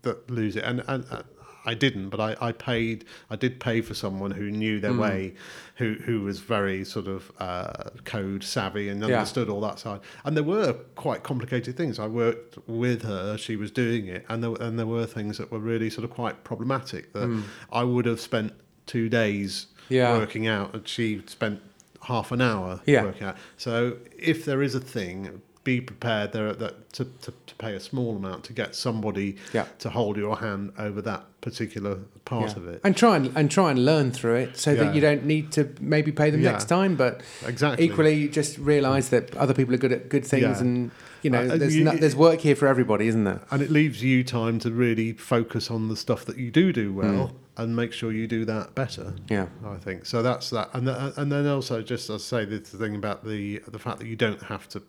that 0.03 0.29
lose 0.29 0.55
it 0.55 0.63
and 0.63 0.83
and 0.87 1.05
uh, 1.09 1.23
I 1.65 1.73
didn't 1.73 2.09
but 2.09 2.19
I, 2.19 2.35
I 2.41 2.51
paid 2.51 3.05
I 3.29 3.35
did 3.35 3.59
pay 3.59 3.81
for 3.81 3.93
someone 3.93 4.31
who 4.31 4.51
knew 4.51 4.79
their 4.79 4.93
way 4.93 5.33
who 5.75 5.93
who 6.05 6.21
was 6.21 6.39
very 6.39 6.83
sort 6.83 7.07
of 7.07 7.31
uh, 7.39 7.89
code 8.03 8.43
savvy 8.43 8.89
and 8.89 8.99
Yeah. 9.01 9.07
understood 9.17 9.49
all 9.49 9.61
that 9.61 9.79
side 9.79 10.01
and 10.25 10.35
there 10.35 10.43
were 10.43 10.73
quite 10.95 11.23
complicated 11.23 11.77
things 11.77 11.99
I 11.99 12.07
worked 12.07 12.57
with 12.67 13.03
her 13.03 13.37
she 13.37 13.55
was 13.55 13.71
doing 13.71 14.07
it 14.07 14.25
and 14.29 14.43
there, 14.43 14.53
and 14.59 14.77
there 14.77 14.87
were 14.87 15.05
things 15.05 15.37
that 15.37 15.51
were 15.51 15.59
really 15.59 15.89
sort 15.89 16.03
of 16.05 16.11
quite 16.11 16.43
problematic 16.43 17.13
that 17.13 17.43
I 17.71 17.83
would 17.83 18.05
have 18.05 18.19
spent 18.19 18.53
two 18.85 19.07
days 19.09 19.67
Yeah. 19.89 20.17
working 20.17 20.45
out 20.47 20.73
and 20.73 20.87
she 20.87 21.21
spent 21.27 21.61
half 22.01 22.31
an 22.33 22.41
hour 22.41 22.81
Yeah. 22.85 23.03
working 23.03 23.27
out 23.27 23.37
so 23.57 23.97
if 24.17 24.43
there 24.43 24.61
is 24.61 24.75
a 24.75 24.81
thing 24.81 25.41
be 25.63 25.79
prepared 25.79 26.33
there 26.33 26.53
that 26.53 26.91
to, 26.93 27.05
to, 27.05 27.33
to 27.47 27.55
pay 27.55 27.73
a 27.73 27.79
small 27.79 28.15
amount 28.17 28.43
to 28.45 28.53
get 28.53 28.75
somebody 28.75 29.37
Yeah. 29.53 29.65
to 29.79 29.89
hold 29.89 30.17
your 30.17 30.37
hand 30.37 30.73
over 30.77 31.01
that 31.03 31.23
particular 31.41 31.99
part 32.25 32.51
Yeah. 32.51 32.57
of 32.57 32.67
it 32.67 32.81
And 32.83 32.95
try 32.97 33.15
and 33.15 33.31
and 33.35 33.49
try 33.49 33.71
and 33.71 33.85
learn 33.85 34.11
through 34.11 34.35
it 34.35 34.57
so 34.57 34.71
Yeah. 34.71 34.83
that 34.83 34.95
you 34.95 35.01
don't 35.01 35.25
need 35.25 35.51
to 35.53 35.69
maybe 35.79 36.11
pay 36.11 36.29
them 36.29 36.41
next 36.41 36.65
time. 36.65 36.95
But 36.95 37.21
exactly 37.45 37.85
equally, 37.85 38.27
just 38.27 38.57
realise 38.57 39.09
that 39.09 39.35
other 39.37 39.53
people 39.53 39.73
are 39.73 39.77
good 39.77 39.91
at 39.93 40.09
good 40.09 40.25
things, 40.25 40.59
and 40.59 40.91
you 41.21 41.29
know, 41.29 41.39
Uh, 41.41 41.53
uh 41.53 41.57
there's 41.57 41.75
you- 41.75 41.85
no, 41.85 41.95
there's 41.95 42.15
work 42.15 42.41
here 42.41 42.55
for 42.55 42.67
everybody, 42.67 43.07
isn't 43.07 43.23
there? 43.23 43.41
and 43.51 43.61
it 43.61 43.69
leaves 43.71 44.03
you 44.03 44.23
time 44.23 44.59
to 44.59 44.71
really 44.71 45.13
focus 45.13 45.71
on 45.71 45.87
the 45.87 45.95
stuff 45.95 46.25
that 46.25 46.37
you 46.37 46.51
do 46.51 46.73
do 46.73 46.89
hmm. 46.91 46.97
well 46.97 47.35
and 47.55 47.75
make 47.75 47.93
sure 47.93 48.11
you 48.11 48.27
do 48.27 48.43
that 48.45 48.73
better 48.75 49.13
Yeah. 49.29 49.47
I 49.65 49.75
think 49.77 50.05
so. 50.05 50.21
That's 50.23 50.49
that, 50.49 50.69
and 50.73 50.87
th- 50.87 51.13
and 51.17 51.31
then 51.31 51.45
also 51.47 51.81
just 51.81 52.09
as 52.09 52.21
I 52.33 52.39
say 52.39 52.45
the 52.45 52.59
thing 52.59 52.95
about 52.95 53.25
the 53.25 53.61
the 53.67 53.79
fact 53.79 53.99
that 53.99 54.07
you 54.07 54.15
don't 54.17 54.43
have 54.43 54.67
to 54.69 54.81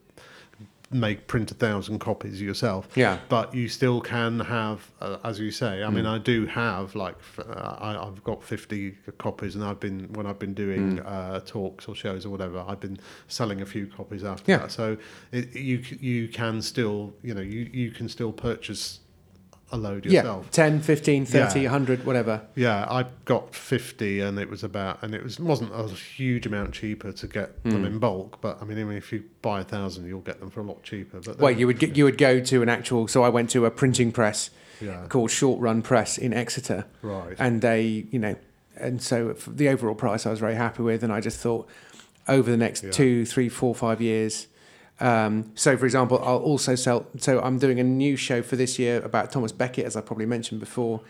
make 0.95 1.27
print 1.27 1.51
a 1.51 1.55
thousand 1.55 1.99
copies 1.99 2.41
yourself. 2.41 2.89
Yeah. 2.95 3.19
But 3.29 3.53
you 3.55 3.69
still 3.69 4.01
can 4.01 4.41
have, 4.41 4.91
uh, 5.01 5.19
as 5.25 5.39
you 5.41 5.51
say. 5.51 5.83
I 5.83 5.91
mean, 5.91 6.07
I 6.07 6.19
do 6.19 6.47
have 6.47 6.95
like 6.95 7.17
uh, 7.39 7.77
I, 7.81 8.07
I've 8.07 8.23
got 8.25 8.43
fifty 8.43 8.97
copies, 9.19 9.57
and 9.57 9.65
I've 9.65 9.81
been 9.81 10.13
when 10.13 10.27
I've 10.27 10.39
been 10.39 10.55
doing 10.55 11.01
uh, 11.01 11.41
talks 11.41 11.89
or 11.89 11.95
shows 11.95 12.25
or 12.25 12.31
whatever, 12.31 12.65
I've 12.67 12.81
been 12.81 12.99
selling 13.29 13.61
a 13.61 13.67
few 13.67 13.87
copies 13.89 14.23
after 14.25 14.51
Yeah. 14.51 14.59
that. 14.59 14.73
So 14.73 14.97
it, 15.33 15.55
you 15.55 15.83
you 16.01 16.29
can 16.29 16.63
still 16.63 17.13
you 17.23 17.35
know 17.35 17.43
you 17.43 17.69
you 17.73 17.91
can 17.91 18.09
still 18.09 18.33
purchase 18.33 19.01
a 19.73 19.77
load 19.77 20.05
yourself. 20.05 20.45
Yeah, 20.47 20.51
10, 20.53 20.81
15, 20.81 21.25
30, 21.27 21.61
Yeah. 21.61 21.71
100, 21.71 22.05
whatever. 22.07 22.43
Yeah, 22.55 22.87
I 22.89 23.07
got 23.25 23.55
fifty, 23.55 24.21
and 24.21 24.39
it 24.39 24.49
was 24.51 24.63
about, 24.63 25.03
and 25.03 25.15
it 25.15 25.23
was 25.23 25.41
wasn't 25.41 25.73
a 25.75 25.87
huge 25.89 26.47
amount 26.47 26.73
cheaper 26.75 27.13
to 27.13 27.27
get 27.27 27.51
Hmm. 27.65 27.71
them 27.71 27.85
in 27.85 27.99
bulk. 27.99 28.39
But 28.41 28.59
I 28.61 28.65
mean, 28.65 28.79
even 28.79 28.93
if 28.97 29.13
you 29.13 29.25
buy 29.43 29.61
a 29.61 29.65
thousand, 29.65 30.07
you'll 30.07 30.21
get 30.21 30.39
them 30.41 30.51
for 30.51 30.61
a 30.61 30.65
lot 30.65 30.83
cheaper. 30.83 31.21
But 31.21 31.39
Well, 31.39 31.51
you 31.51 31.67
would 31.67 31.79
get, 31.79 31.97
you 31.97 32.05
would 32.05 32.19
go 32.19 32.41
to 32.41 32.63
an 32.63 32.69
actual. 32.69 33.09
So 33.09 33.23
I 33.23 33.29
went 33.31 33.51
to 33.51 33.65
a 33.67 33.71
printing 33.71 34.13
press 34.13 34.51
yeah, 34.81 35.07
called 35.09 35.31
Short 35.31 35.61
Run 35.61 35.83
Press 35.83 36.19
in 36.19 36.33
Exeter, 36.33 36.85
right, 37.03 37.35
and 37.39 37.61
they, 37.63 38.07
you 38.11 38.19
know, 38.19 38.37
and 38.77 39.01
so 39.03 39.33
the 39.47 39.69
overall 39.69 39.95
price 39.95 40.27
I 40.27 40.31
was 40.31 40.41
very 40.41 40.55
happy 40.57 40.83
with, 40.83 41.03
and 41.03 41.13
I 41.13 41.21
just 41.21 41.39
thought 41.41 41.67
over 42.29 42.51
the 42.51 42.57
next 42.57 42.85
Yeah. 42.85 42.91
two, 42.91 43.25
three, 43.25 43.49
four, 43.49 43.75
five 43.75 44.01
years. 44.01 44.47
Um, 45.01 45.51
so, 45.57 45.77
for 45.77 45.87
example, 45.87 46.21
I'll 46.25 46.39
also 46.39 46.77
sell. 46.77 47.07
So, 47.19 47.41
I'm 47.41 47.59
doing 47.59 47.81
a 47.81 47.85
new 47.85 48.17
show 48.17 48.43
for 48.43 48.55
this 48.55 48.79
year 48.79 49.03
about 49.03 49.33
Thomas 49.33 49.51
Becket, 49.51 49.85
as 49.85 49.97
I 49.97 50.01
probably 50.01 50.27
mentioned 50.27 50.61
before. 50.61 51.01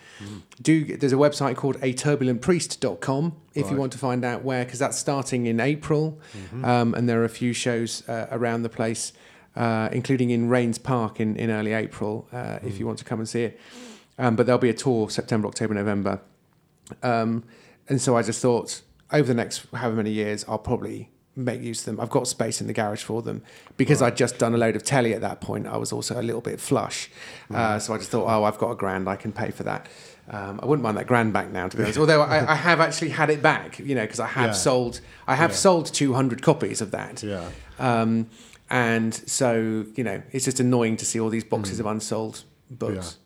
Do 0.63 0.97
there's 0.97 1.13
a 1.13 1.17
website 1.17 1.57
called 1.57 1.77
aturbulentpriest.com 1.81 3.37
if 3.55 3.71
you 3.71 3.77
want 3.77 3.93
to 3.93 3.99
find 3.99 4.25
out 4.25 4.43
where, 4.43 4.65
because 4.65 4.79
that's 4.79 4.99
starting 4.99 5.47
in 5.47 5.61
April, 5.61 6.19
um, 6.65 6.95
and 6.95 7.09
there 7.09 7.21
are 7.21 7.25
a 7.25 7.29
few 7.29 7.53
shows 7.53 8.09
uh, 8.09 8.27
around 8.31 8.63
the 8.63 8.69
place, 8.69 9.13
uh, 9.55 9.89
including 9.93 10.31
in 10.31 10.49
Raynes 10.49 10.83
Park 10.83 11.21
in, 11.21 11.37
in 11.37 11.51
early 11.51 11.73
April, 11.73 12.27
uh, 12.33 12.59
if 12.63 12.79
you 12.79 12.87
want 12.87 12.99
to 12.99 13.05
come 13.05 13.19
and 13.21 13.29
see 13.29 13.45
it. 13.45 13.61
Um, 14.19 14.35
but 14.37 14.47
there'll 14.47 14.59
be 14.59 14.71
a 14.71 14.75
tour 14.75 15.11
September, 15.11 15.47
October, 15.49 15.75
November. 15.75 16.21
Um, 17.03 17.45
and 17.89 18.01
so 18.01 18.17
I 18.17 18.23
just 18.23 18.41
thought 18.41 18.83
over 19.13 19.27
the 19.27 19.35
next 19.35 19.67
however 19.75 19.97
many 19.97 20.11
years, 20.11 20.45
I'll 20.49 20.59
probably 20.59 21.11
make 21.37 21.61
use 21.63 21.81
of 21.81 21.87
them. 21.87 22.01
I've 22.01 22.11
got 22.11 22.29
space 22.29 22.61
in 22.61 22.67
the 22.67 22.73
garage 22.73 23.03
for 23.03 23.21
them 23.23 23.43
because 23.77 24.01
I'd 24.03 24.17
just 24.17 24.39
done 24.39 24.55
a 24.55 24.59
load 24.59 24.77
of 24.77 24.85
telly 24.85 25.15
at 25.15 25.21
that 25.23 25.41
point. 25.41 25.67
I 25.67 25.77
was 25.77 25.93
also 25.93 26.21
a 26.21 26.23
little 26.23 26.41
bit 26.41 26.61
flush. 26.61 27.11
Uh, 27.53 27.79
so 27.79 27.93
I 27.95 27.99
just 27.99 28.11
thought, 28.11 28.27
oh, 28.27 28.45
I've 28.45 28.59
got 28.59 28.71
a 28.71 28.75
grand, 28.77 29.09
I 29.09 29.17
can 29.17 29.33
pay 29.33 29.51
for 29.51 29.65
that. 29.65 29.87
Um, 30.31 30.59
I 30.63 30.67
wouldn't 30.67 30.83
mind 30.83 30.97
that 30.97 31.07
grand 31.07 31.33
back 31.33 31.51
now, 31.51 31.69
to 31.69 31.77
be 31.77 31.83
honest. 31.83 31.99
Although 31.99 32.23
I, 32.23 32.53
I 32.53 32.55
have 32.55 32.81
actually 32.81 33.11
had 33.11 33.29
it 33.31 33.43
back, 33.43 33.79
you 33.79 33.95
know, 33.95 34.03
because 34.03 34.21
I 34.21 34.27
have 34.29 34.47
Yeah. 34.47 34.53
sold, 34.53 35.01
I 35.27 35.35
have 35.35 35.51
Yeah. 35.51 35.57
sold 35.57 35.87
200 35.93 36.41
copies 36.43 36.81
of 36.81 36.93
that. 36.93 37.23
yeah, 37.23 37.51
Um, 37.79 38.29
and 38.71 39.13
so, 39.29 39.85
you 39.95 40.03
know, 40.05 40.23
it's 40.33 40.47
just 40.47 40.61
annoying 40.61 40.97
to 40.99 41.05
see 41.05 41.21
all 41.21 41.29
these 41.29 41.45
boxes 41.45 41.79
of 41.81 41.85
unsold 41.87 42.45
books. 42.71 43.19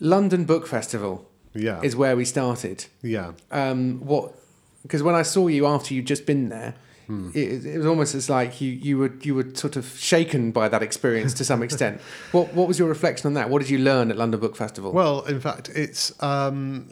London 0.00 0.44
Book 0.44 0.66
Festival 0.66 1.28
yeah, 1.54 1.80
is 1.82 1.96
where 1.96 2.16
we 2.16 2.24
started. 2.24 2.86
yeah, 3.02 3.32
Um, 3.50 4.00
what? 4.04 4.34
Because 4.82 5.02
when 5.02 5.14
I 5.14 5.22
saw 5.22 5.48
you 5.48 5.66
after 5.66 5.94
you'd 5.94 6.06
just 6.06 6.26
been 6.26 6.48
there, 6.48 6.74
it, 7.34 7.64
it 7.64 7.78
was 7.78 7.86
almost 7.86 8.14
as 8.14 8.28
like 8.28 8.60
you 8.60 8.70
you 8.70 8.98
were 8.98 9.14
you 9.22 9.34
were 9.34 9.46
sort 9.54 9.76
of 9.76 9.86
shaken 9.98 10.50
by 10.50 10.68
that 10.68 10.82
experience 10.82 11.32
to 11.34 11.44
some 11.44 11.62
extent. 11.62 12.00
what 12.32 12.52
What 12.52 12.68
was 12.68 12.78
your 12.78 12.88
reflection 12.88 13.26
on 13.28 13.34
that? 13.34 13.48
What 13.48 13.60
did 13.60 13.70
you 13.70 13.78
learn 13.78 14.10
at 14.10 14.18
London 14.18 14.40
Book 14.40 14.54
Festival? 14.56 14.92
Well, 14.92 15.24
in 15.24 15.40
fact, 15.40 15.70
it's 15.74 16.12
um, 16.22 16.90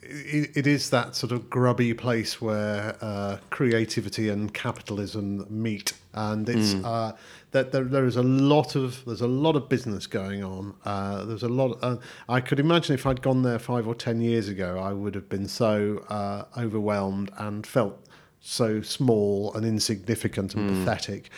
it, 0.00 0.56
it 0.56 0.66
is 0.66 0.88
that 0.90 1.14
sort 1.14 1.32
of 1.32 1.50
grubby 1.50 1.92
place 1.92 2.40
where 2.40 2.96
uh, 3.02 3.36
creativity 3.50 4.30
and 4.30 4.52
capitalism 4.54 5.46
meet, 5.50 5.92
and 6.14 6.48
it's 6.48 6.74
uh, 6.82 7.12
that 7.50 7.72
there, 7.72 7.84
there 7.84 8.04
is 8.04 8.16
a 8.16 8.22
lot 8.22 8.74
of 8.76 9.04
there's 9.06 9.20
a 9.20 9.28
lot 9.28 9.56
of 9.56 9.68
business 9.68 10.06
going 10.06 10.44
on. 10.44 10.74
Uh, 10.84 11.24
there's 11.24 11.42
a 11.42 11.48
lot. 11.48 11.78
Uh, 11.82 11.96
I 12.28 12.40
could 12.40 12.60
imagine 12.60 12.94
if 12.94 13.06
I'd 13.06 13.22
gone 13.22 13.42
there 13.42 13.58
five 13.58 13.86
or 13.86 13.94
ten 13.94 14.20
years 14.20 14.48
ago, 14.48 14.78
I 14.78 14.92
would 14.92 15.14
have 15.14 15.28
been 15.28 15.48
so 15.48 16.04
uh, 16.08 16.44
overwhelmed 16.56 17.30
and 17.38 17.66
felt 17.66 18.04
so 18.40 18.80
small 18.82 19.52
and 19.54 19.66
insignificant 19.66 20.54
and 20.54 20.68
pathetic. 20.68 21.30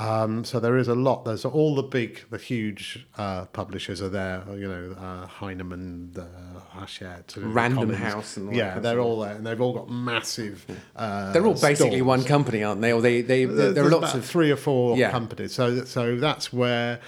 Um, 0.00 0.44
so 0.44 0.58
there 0.60 0.78
is 0.78 0.88
a 0.88 0.94
lot. 0.94 1.24
There's 1.26 1.44
all 1.44 1.74
the 1.74 1.82
big, 1.82 2.20
the 2.30 2.38
huge 2.38 3.06
uh, 3.18 3.44
publishers 3.46 4.00
are 4.00 4.08
there. 4.08 4.42
You 4.50 4.68
know, 4.68 4.96
uh, 4.98 5.26
Heinemann, 5.26 6.12
uh, 6.16 6.60
Hachette, 6.78 7.34
Random 7.36 7.90
Collins. 7.90 7.98
House 7.98 8.36
and 8.38 8.48
all 8.48 8.54
yeah, 8.54 8.78
they're 8.78 9.00
all 9.00 9.20
there, 9.20 9.34
and 9.34 9.46
they've 9.46 9.60
all 9.60 9.74
got 9.74 9.90
massive. 9.90 10.64
Uh, 10.96 11.32
They're 11.32 11.44
all 11.46 11.52
basically 11.52 11.98
stalls. 11.98 12.02
one 12.02 12.24
company, 12.24 12.64
aren't 12.64 12.80
they? 12.80 12.92
Or 12.92 13.02
they 13.02 13.20
they 13.20 13.44
there, 13.44 13.72
there 13.72 13.84
are 13.84 13.90
lots 13.90 14.14
of 14.14 14.24
three 14.24 14.50
or 14.50 14.56
four 14.56 14.96
Yeah. 14.96 15.10
companies. 15.10 15.52
So 15.54 15.84
so 15.84 16.16
that's 16.16 16.50
where 16.52 17.00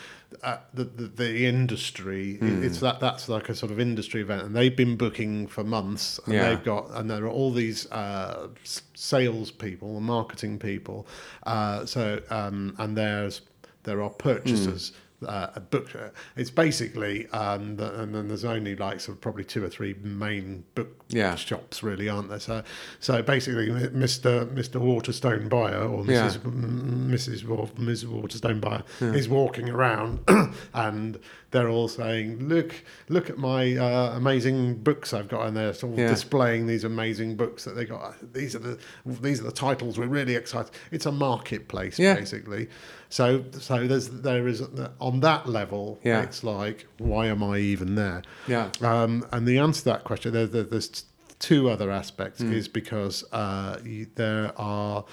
uh, 0.42 0.56
the, 0.74 0.84
the 0.84 1.06
the 1.06 1.46
industry 1.46 2.36
Hmm. 2.36 2.62
it's 2.64 2.80
that 2.80 2.98
that's 3.00 3.28
like 3.28 3.48
a 3.48 3.54
sort 3.54 3.70
of 3.72 3.78
industry 3.78 4.20
event, 4.22 4.42
and 4.42 4.56
they've 4.56 4.76
been 4.76 4.96
booking 4.96 5.46
for 5.46 5.62
months, 5.64 6.18
and 6.24 6.34
Yeah. 6.34 6.48
they've 6.48 6.64
got 6.64 6.90
and 6.96 7.08
there 7.10 7.24
are 7.24 7.28
all 7.30 7.52
these 7.52 7.90
uh, 7.92 8.48
sales 8.94 9.50
people 9.50 9.96
and 9.96 10.06
marketing 10.06 10.58
people. 10.58 11.06
Uh, 11.44 11.86
so 11.86 12.20
um, 12.30 12.74
and 12.78 12.96
there's 12.96 13.42
there 13.84 14.02
are 14.02 14.10
purchasers. 14.10 14.90
Hmm. 14.90 14.96
Uh, 15.26 15.50
a 15.54 15.60
book. 15.60 15.94
uh, 15.94 16.08
It's 16.36 16.50
basically, 16.50 17.28
um, 17.28 17.76
the, 17.76 18.00
and 18.00 18.14
then 18.14 18.28
there's 18.28 18.44
only 18.44 18.74
like 18.76 19.00
sort 19.00 19.16
of 19.16 19.20
probably 19.20 19.44
two 19.44 19.62
or 19.64 19.68
three 19.68 19.94
main 20.02 20.64
book 20.74 20.88
Yeah. 21.08 21.34
shops, 21.36 21.82
really, 21.82 22.08
aren't 22.08 22.28
there? 22.28 22.40
So, 22.40 22.62
so 23.00 23.22
basically, 23.22 23.68
Mr. 23.68 24.46
Mr. 24.52 24.80
Waterstone 24.80 25.48
buyer 25.48 25.82
or 25.84 26.04
Yeah. 26.06 26.28
Mrs. 26.28 27.44
Mrs. 27.76 28.06
Waterstone 28.06 28.60
buyer 28.60 28.82
is 29.00 29.28
walking 29.28 29.68
around, 29.68 30.20
and 30.74 31.18
they're 31.52 31.68
all 31.68 31.86
saying, 31.86 32.48
"Look, 32.48 32.74
look 33.08 33.30
at 33.30 33.38
my 33.38 33.76
uh, 33.76 34.14
amazing 34.16 34.74
books 34.82 35.14
I've 35.14 35.28
got 35.28 35.46
in 35.46 35.54
there." 35.54 35.68
It's 35.70 35.84
all 35.84 35.94
Yeah. 35.96 36.08
displaying 36.08 36.66
these 36.66 36.82
amazing 36.84 37.36
books 37.36 37.64
that 37.64 37.76
they 37.76 37.84
got. 37.84 38.16
These 38.32 38.56
are 38.56 38.58
the 38.58 38.78
these 39.06 39.38
are 39.40 39.44
the 39.44 39.52
titles 39.52 39.98
we're 39.98 40.06
really 40.06 40.34
excited. 40.34 40.72
It's 40.90 41.06
a 41.06 41.12
marketplace 41.12 41.98
Yeah. 41.98 42.14
basically. 42.14 42.68
So 43.08 43.44
so 43.58 43.86
there's 43.86 44.08
there 44.08 44.48
is 44.48 44.62
on 45.00 45.20
that 45.20 45.48
level. 45.48 46.00
Yeah. 46.02 46.22
It's 46.22 46.42
like, 46.42 46.86
why 46.98 47.26
am 47.26 47.42
I 47.42 47.58
even 47.58 47.94
there? 47.94 48.22
Yeah. 48.48 48.70
Um, 48.80 49.24
and 49.30 49.46
the 49.46 49.58
answer 49.58 49.80
to 49.80 49.84
that 49.90 50.04
question, 50.04 50.32
there, 50.32 50.46
there, 50.46 50.62
there's 50.64 51.04
two 51.50 51.68
other 51.68 51.90
aspects, 51.90 52.40
Mm. 52.40 52.52
is 52.52 52.68
because 52.68 53.24
uh, 53.32 53.76
there 54.14 54.52
are 54.56 55.04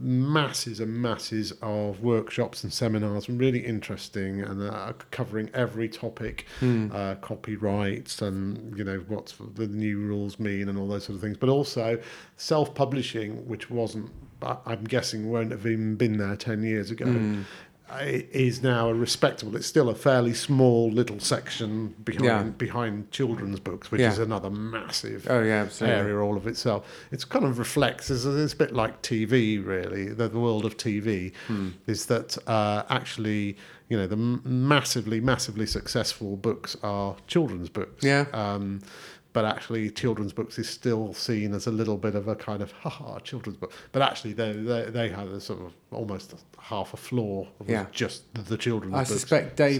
masses 0.00 0.80
and 0.80 0.92
masses 0.92 1.52
of 1.62 2.02
workshops 2.02 2.64
and 2.64 2.72
seminars, 2.72 3.28
and 3.28 3.38
really 3.40 3.60
interesting, 3.64 4.40
and 4.42 4.60
uh, 4.60 4.92
covering 5.12 5.48
every 5.54 5.88
topic, 5.88 6.46
Hmm. 6.58 6.88
uh, 6.92 7.14
copyrights, 7.30 8.20
and 8.20 8.76
you 8.76 8.82
know 8.82 8.98
what 9.06 9.32
the 9.54 9.68
new 9.68 9.98
rules 9.98 10.40
mean, 10.40 10.68
and 10.68 10.76
all 10.78 10.88
those 10.88 11.04
sort 11.04 11.14
of 11.14 11.22
things. 11.22 11.36
But 11.36 11.48
also 11.48 11.98
self-publishing, 12.36 13.46
which 13.46 13.70
wasn't, 13.70 14.10
I'm 14.42 14.84
guessing, 14.84 15.30
won't 15.30 15.52
have 15.52 15.64
even 15.66 15.94
been 15.94 16.16
there 16.18 16.36
ten 16.36 16.62
years 16.64 16.90
ago 16.90 17.06
Hmm. 17.06 17.42
Is 17.90 18.62
now 18.62 18.88
a 18.88 18.94
respectable. 18.94 19.56
It's 19.56 19.66
still 19.66 19.88
a 19.88 19.94
fairly 19.94 20.34
small 20.34 20.90
little 20.90 21.20
section 21.20 21.94
behind 22.04 22.24
Yeah. 22.24 22.42
behind 22.42 23.10
children's 23.10 23.60
books, 23.60 23.90
which 23.90 24.00
Yeah. 24.00 24.12
is 24.12 24.18
another 24.18 24.50
massive 24.50 25.26
Oh 25.30 25.42
yeah, 25.42 25.62
absolutely. 25.62 25.98
area 26.00 26.18
all 26.18 26.36
of 26.36 26.46
itself. 26.46 26.86
It's 27.10 27.24
kind 27.24 27.44
of 27.44 27.58
reflects. 27.58 28.10
It's, 28.10 28.24
it's 28.24 28.52
a 28.52 28.56
bit 28.56 28.74
like 28.74 29.02
TV, 29.02 29.64
really. 29.64 30.08
The, 30.08 30.28
the 30.28 30.38
world 30.38 30.64
of 30.64 30.76
TV 30.76 31.32
Hmm. 31.46 31.70
is 31.86 32.06
that 32.06 32.36
uh, 32.46 32.82
actually, 32.90 33.56
you 33.88 33.96
know, 33.96 34.06
the 34.06 34.16
massively, 34.16 35.20
massively 35.20 35.66
successful 35.66 36.36
books 36.36 36.76
are 36.82 37.16
children's 37.26 37.68
books. 37.70 38.04
Yeah. 38.04 38.26
Um, 38.32 38.80
but 39.38 39.44
actually, 39.56 39.88
children's 39.90 40.32
books 40.32 40.58
is 40.58 40.68
still 40.68 41.14
seen 41.14 41.54
as 41.54 41.68
a 41.68 41.70
little 41.80 41.96
bit 41.96 42.14
of 42.16 42.26
a 42.26 42.34
kind 42.34 42.60
of 42.60 42.72
haha 42.82 43.20
children's 43.20 43.56
book. 43.56 43.72
But 43.92 44.02
actually, 44.02 44.32
they 44.32 44.50
they, 44.70 44.82
they 44.98 45.08
have 45.10 45.28
a 45.30 45.40
sort 45.40 45.60
of 45.66 45.72
almost 45.92 46.34
half 46.58 46.92
a 46.92 46.96
floor 46.96 47.46
of 47.60 47.70
Yeah. 47.70 47.86
just 47.92 48.22
the 48.34 48.56
children's 48.56 48.94
I 48.94 48.98
books. 48.98 49.10
suspect 49.10 49.56
Dave, 49.56 49.78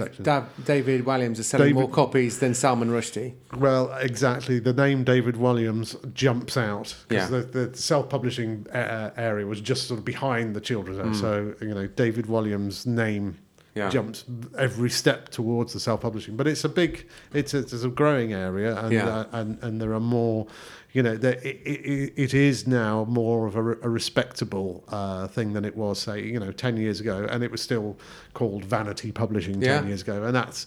David 0.64 1.04
Walliams 1.04 1.38
is 1.40 1.46
selling 1.48 1.68
David- 1.74 1.80
more 1.80 1.90
copies 1.90 2.38
than 2.38 2.54
Salman 2.54 2.90
Rushdie. 2.90 3.30
Well, 3.66 3.92
exactly. 4.10 4.60
The 4.60 4.72
name 4.72 5.02
David 5.02 5.34
Walliams 5.34 5.88
jumps 6.14 6.56
out 6.56 6.94
because 7.08 7.30
Yeah. 7.30 7.40
the, 7.40 7.42
the 7.70 7.76
self-publishing 7.76 8.66
uh, 8.72 9.10
area 9.16 9.44
was 9.54 9.60
just 9.60 9.88
sort 9.88 9.98
of 9.98 10.04
behind 10.04 10.54
the 10.54 10.60
children's. 10.60 10.98
area. 11.00 11.14
So 11.14 11.54
you 11.68 11.74
know, 11.74 11.86
David 11.88 12.26
Walliams' 12.26 12.86
name. 12.86 13.38
Yeah. 13.78 13.88
jumps 13.90 14.24
every 14.58 14.90
step 14.90 15.28
towards 15.30 15.72
the 15.72 15.80
self-publishing. 15.80 16.36
But 16.36 16.46
it's 16.46 16.64
a 16.64 16.68
big, 16.68 17.06
it's 17.32 17.54
a, 17.54 17.58
it's 17.58 17.84
a 17.84 17.88
growing 17.88 18.32
area, 18.32 18.76
and 18.82 18.92
Yeah. 18.92 19.08
uh, 19.08 19.24
and 19.32 19.58
and 19.62 19.80
there 19.80 19.92
are 19.94 20.00
more. 20.00 20.46
You 20.94 21.02
know, 21.02 21.16
there, 21.18 21.34
it, 21.42 21.60
it, 21.66 22.12
it 22.16 22.34
is 22.34 22.66
now 22.66 23.04
more 23.04 23.46
of 23.46 23.56
a, 23.56 23.60
a 23.82 23.88
respectable 23.90 24.84
uh, 24.88 25.28
thing 25.28 25.52
than 25.52 25.64
it 25.66 25.76
was, 25.76 25.98
say, 26.00 26.22
you 26.24 26.40
know, 26.40 26.50
ten 26.50 26.78
years 26.78 26.98
ago, 26.98 27.26
and 27.30 27.44
it 27.44 27.50
was 27.50 27.60
still 27.60 27.98
called 28.32 28.64
vanity 28.64 29.12
publishing 29.12 29.60
ten 29.60 29.82
Yeah. 29.82 29.88
years 29.88 30.00
ago, 30.02 30.24
and 30.24 30.34
that's 30.34 30.64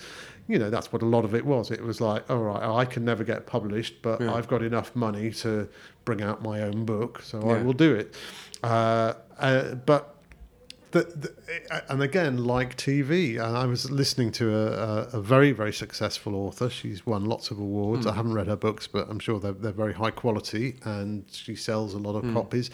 you 0.48 0.60
know 0.60 0.70
that's 0.70 0.92
what 0.94 1.02
a 1.02 1.06
lot 1.06 1.24
of 1.26 1.34
it 1.36 1.46
was 1.46 1.70
it 1.72 1.82
was 1.84 2.02
like 2.02 2.28
all 2.30 2.40
right 2.50 2.64
i 2.82 2.84
can 2.84 3.06
never 3.06 3.24
get 3.24 3.46
published 3.46 4.02
but 4.02 4.20
i've 4.24 4.48
got 4.48 4.62
enough 4.64 4.94
money 4.96 5.30
to 5.32 5.70
bring 6.04 6.22
out 6.22 6.42
my 6.42 6.62
own 6.64 6.84
book 6.84 7.22
so 7.24 7.38
i 7.52 7.62
will 7.62 7.74
do 7.88 7.94
it 7.94 8.16
uh, 8.64 9.14
uh, 9.40 9.76
but 9.86 10.16
the, 10.92 11.04
the, 11.04 11.34
eh, 11.48 11.60
eh, 11.70 11.82
and 11.90 12.02
again, 12.02 12.44
like 12.44 12.78
TV, 12.78 13.40
I 13.40 13.66
was 13.66 13.90
listening 13.90 14.32
to 14.34 14.56
a, 14.56 14.72
a, 14.72 14.98
a 15.14 15.22
very, 15.22 15.52
very 15.52 15.74
successful 15.74 16.36
author. 16.36 16.70
She's 16.70 17.06
won 17.06 17.26
lots 17.26 17.52
of 17.52 17.60
awards. 17.60 18.06
I 18.06 18.12
hmm. 18.12 18.18
haven't 18.18 18.34
read 18.34 18.48
her 18.48 18.56
books, 18.56 18.88
but 18.88 19.10
I'm 19.10 19.20
sure 19.20 19.40
they're, 19.40 19.54
they're 19.54 19.72
very 19.72 19.94
high 19.94 20.12
quality, 20.12 20.78
and 20.84 21.26
she 21.32 21.56
sells 21.56 21.94
a 21.94 21.98
lot 21.98 22.16
of 22.16 22.24
hmm. 22.24 22.34
copies. 22.34 22.70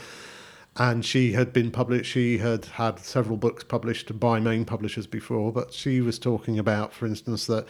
And 0.75 1.03
she 1.03 1.31
had 1.31 1.53
been 1.53 1.71
published. 1.71 2.11
She 2.11 2.37
had 2.37 2.65
had 2.65 2.99
several 2.99 3.37
books 3.37 3.63
published 3.63 4.19
by 4.19 4.39
main 4.39 4.63
publishers 4.63 5.07
before, 5.07 5.51
but 5.51 5.73
she 5.73 6.01
was 6.01 6.19
talking 6.19 6.59
about, 6.59 6.93
for 6.93 7.07
instance, 7.07 7.47
that 7.47 7.65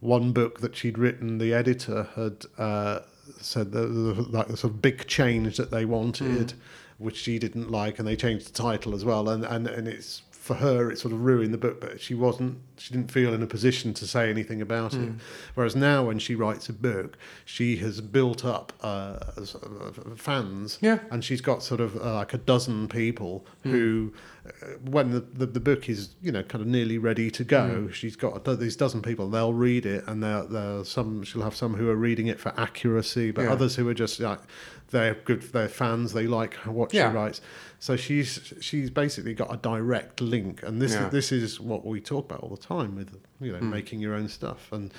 one 0.00 0.32
book 0.32 0.60
that 0.60 0.74
she'd 0.74 0.96
written, 0.96 1.38
the 1.38 1.52
editor 1.52 2.08
had 2.16 2.44
uh, 2.58 3.00
said 3.40 3.72
that 3.72 3.86
like 4.30 4.48
the 4.48 4.56
sort 4.56 4.72
of 4.72 4.82
big 4.82 5.06
change 5.06 5.56
that 5.56 5.70
they 5.70 5.84
wanted, 5.84 6.52
hmm. 6.52 6.58
Which 6.98 7.16
she 7.16 7.38
didn't 7.38 7.70
like, 7.70 7.98
and 7.98 8.06
they 8.06 8.16
changed 8.16 8.48
the 8.48 8.52
title 8.52 8.94
as 8.94 9.04
well. 9.04 9.28
And 9.28 9.44
and 9.44 9.66
and 9.66 9.88
it's 9.88 10.22
for 10.30 10.54
her, 10.54 10.90
it 10.90 10.98
sort 10.98 11.12
of 11.12 11.24
ruined 11.24 11.52
the 11.52 11.58
book, 11.58 11.80
but 11.80 12.00
she 12.00 12.14
wasn't. 12.14 12.58
She 12.78 12.92
didn't 12.94 13.10
feel 13.10 13.32
in 13.34 13.42
a 13.42 13.46
position 13.46 13.94
to 13.94 14.06
say 14.06 14.28
anything 14.30 14.60
about 14.60 14.94
it. 14.94 15.10
Whereas 15.54 15.74
now, 15.74 16.04
when 16.06 16.18
she 16.18 16.34
writes 16.34 16.68
a 16.68 16.72
book, 16.72 17.16
she 17.44 17.76
has 17.78 18.00
built 18.00 18.44
up 18.44 18.72
uh, 18.82 19.18
fans, 20.16 20.78
Yeah. 20.80 20.98
and 21.10 21.24
she's 21.24 21.40
got 21.40 21.62
sort 21.62 21.80
of 21.80 21.96
uh, 21.96 22.14
like 22.14 22.34
a 22.34 22.38
dozen 22.38 22.88
people 22.88 23.46
who, 23.62 24.12
uh, 24.46 24.50
when 24.90 25.10
the, 25.10 25.20
the, 25.20 25.46
the 25.46 25.60
book 25.60 25.88
is 25.88 26.10
you 26.22 26.32
know 26.32 26.42
kind 26.42 26.62
of 26.62 26.68
nearly 26.68 26.98
ready 26.98 27.30
to 27.30 27.44
go, 27.44 27.88
she's 27.92 28.16
got 28.16 28.46
a 28.46 28.56
these 28.56 28.76
dozen 28.76 29.02
people. 29.02 29.28
They'll 29.28 29.52
read 29.52 29.86
it, 29.86 30.04
and 30.06 30.22
they'll, 30.22 30.46
they'll 30.46 30.84
some 30.84 31.22
she'll 31.24 31.42
have 31.42 31.56
some 31.56 31.74
who 31.74 31.88
are 31.88 31.96
reading 31.96 32.26
it 32.28 32.38
for 32.38 32.52
accuracy, 32.58 33.30
but 33.30 33.42
Yeah. 33.42 33.52
others 33.52 33.76
who 33.76 33.88
are 33.88 33.94
just 33.94 34.20
like 34.20 34.40
they're 34.90 35.14
good, 35.14 35.42
they're 35.42 35.68
fans, 35.68 36.12
they 36.12 36.26
like 36.28 36.54
what 36.64 36.94
Yeah. 36.94 37.10
she 37.10 37.16
writes. 37.16 37.40
So 37.78 37.96
she's 37.96 38.54
she's 38.60 38.88
basically 38.88 39.34
got 39.34 39.52
a 39.52 39.56
direct 39.56 40.20
link, 40.20 40.62
and 40.62 40.80
this 40.80 40.92
Yeah. 40.94 41.06
is 41.06 41.12
this 41.12 41.32
is 41.32 41.60
what 41.60 41.84
we 41.84 42.00
talk 42.00 42.26
about 42.26 42.40
all 42.40 42.50
the 42.50 42.56
time 42.68 42.94
with 42.96 43.16
you 43.40 43.52
know 43.52 43.60
making 43.60 44.00
your 44.00 44.14
own 44.14 44.28
stuff 44.28 44.72
and. 44.72 44.92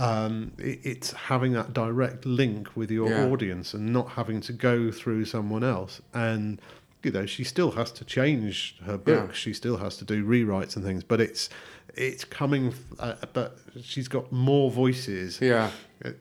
Um, 0.00 0.52
it, 0.58 0.78
it's 0.84 1.10
having 1.12 1.54
that 1.54 1.72
direct 1.72 2.24
link 2.24 2.76
with 2.76 2.88
your 2.88 3.08
Yeah. 3.10 3.26
audience 3.26 3.74
and 3.74 3.92
not 3.92 4.10
having 4.10 4.40
to 4.42 4.52
go 4.52 4.92
through 4.92 5.24
someone 5.24 5.64
else. 5.64 6.00
And 6.14 6.60
you 7.02 7.10
know, 7.10 7.26
she 7.26 7.42
still 7.42 7.72
has 7.72 7.90
to 7.92 8.04
change 8.04 8.76
her 8.84 8.96
books. 8.96 9.28
Yeah. 9.28 9.32
She 9.34 9.52
still 9.52 9.76
has 9.78 9.96
to 9.96 10.04
do 10.04 10.24
rewrites 10.24 10.76
and 10.76 10.84
things. 10.84 11.02
But 11.02 11.20
it's 11.20 11.48
it's 11.94 12.24
coming. 12.24 12.74
Uh, 13.00 13.14
but 13.32 13.58
she's 13.82 14.06
got 14.06 14.30
more 14.30 14.70
voices. 14.70 15.40
Yeah, 15.40 15.70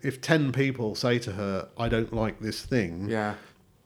If 0.01 0.21
ten 0.21 0.51
people 0.51 0.95
say 0.95 1.19
to 1.19 1.33
her, 1.33 1.67
"I 1.77 1.87
don't 1.87 2.11
like 2.11 2.39
this 2.39 2.63
thing," 2.65 3.07
yeah. 3.09 3.35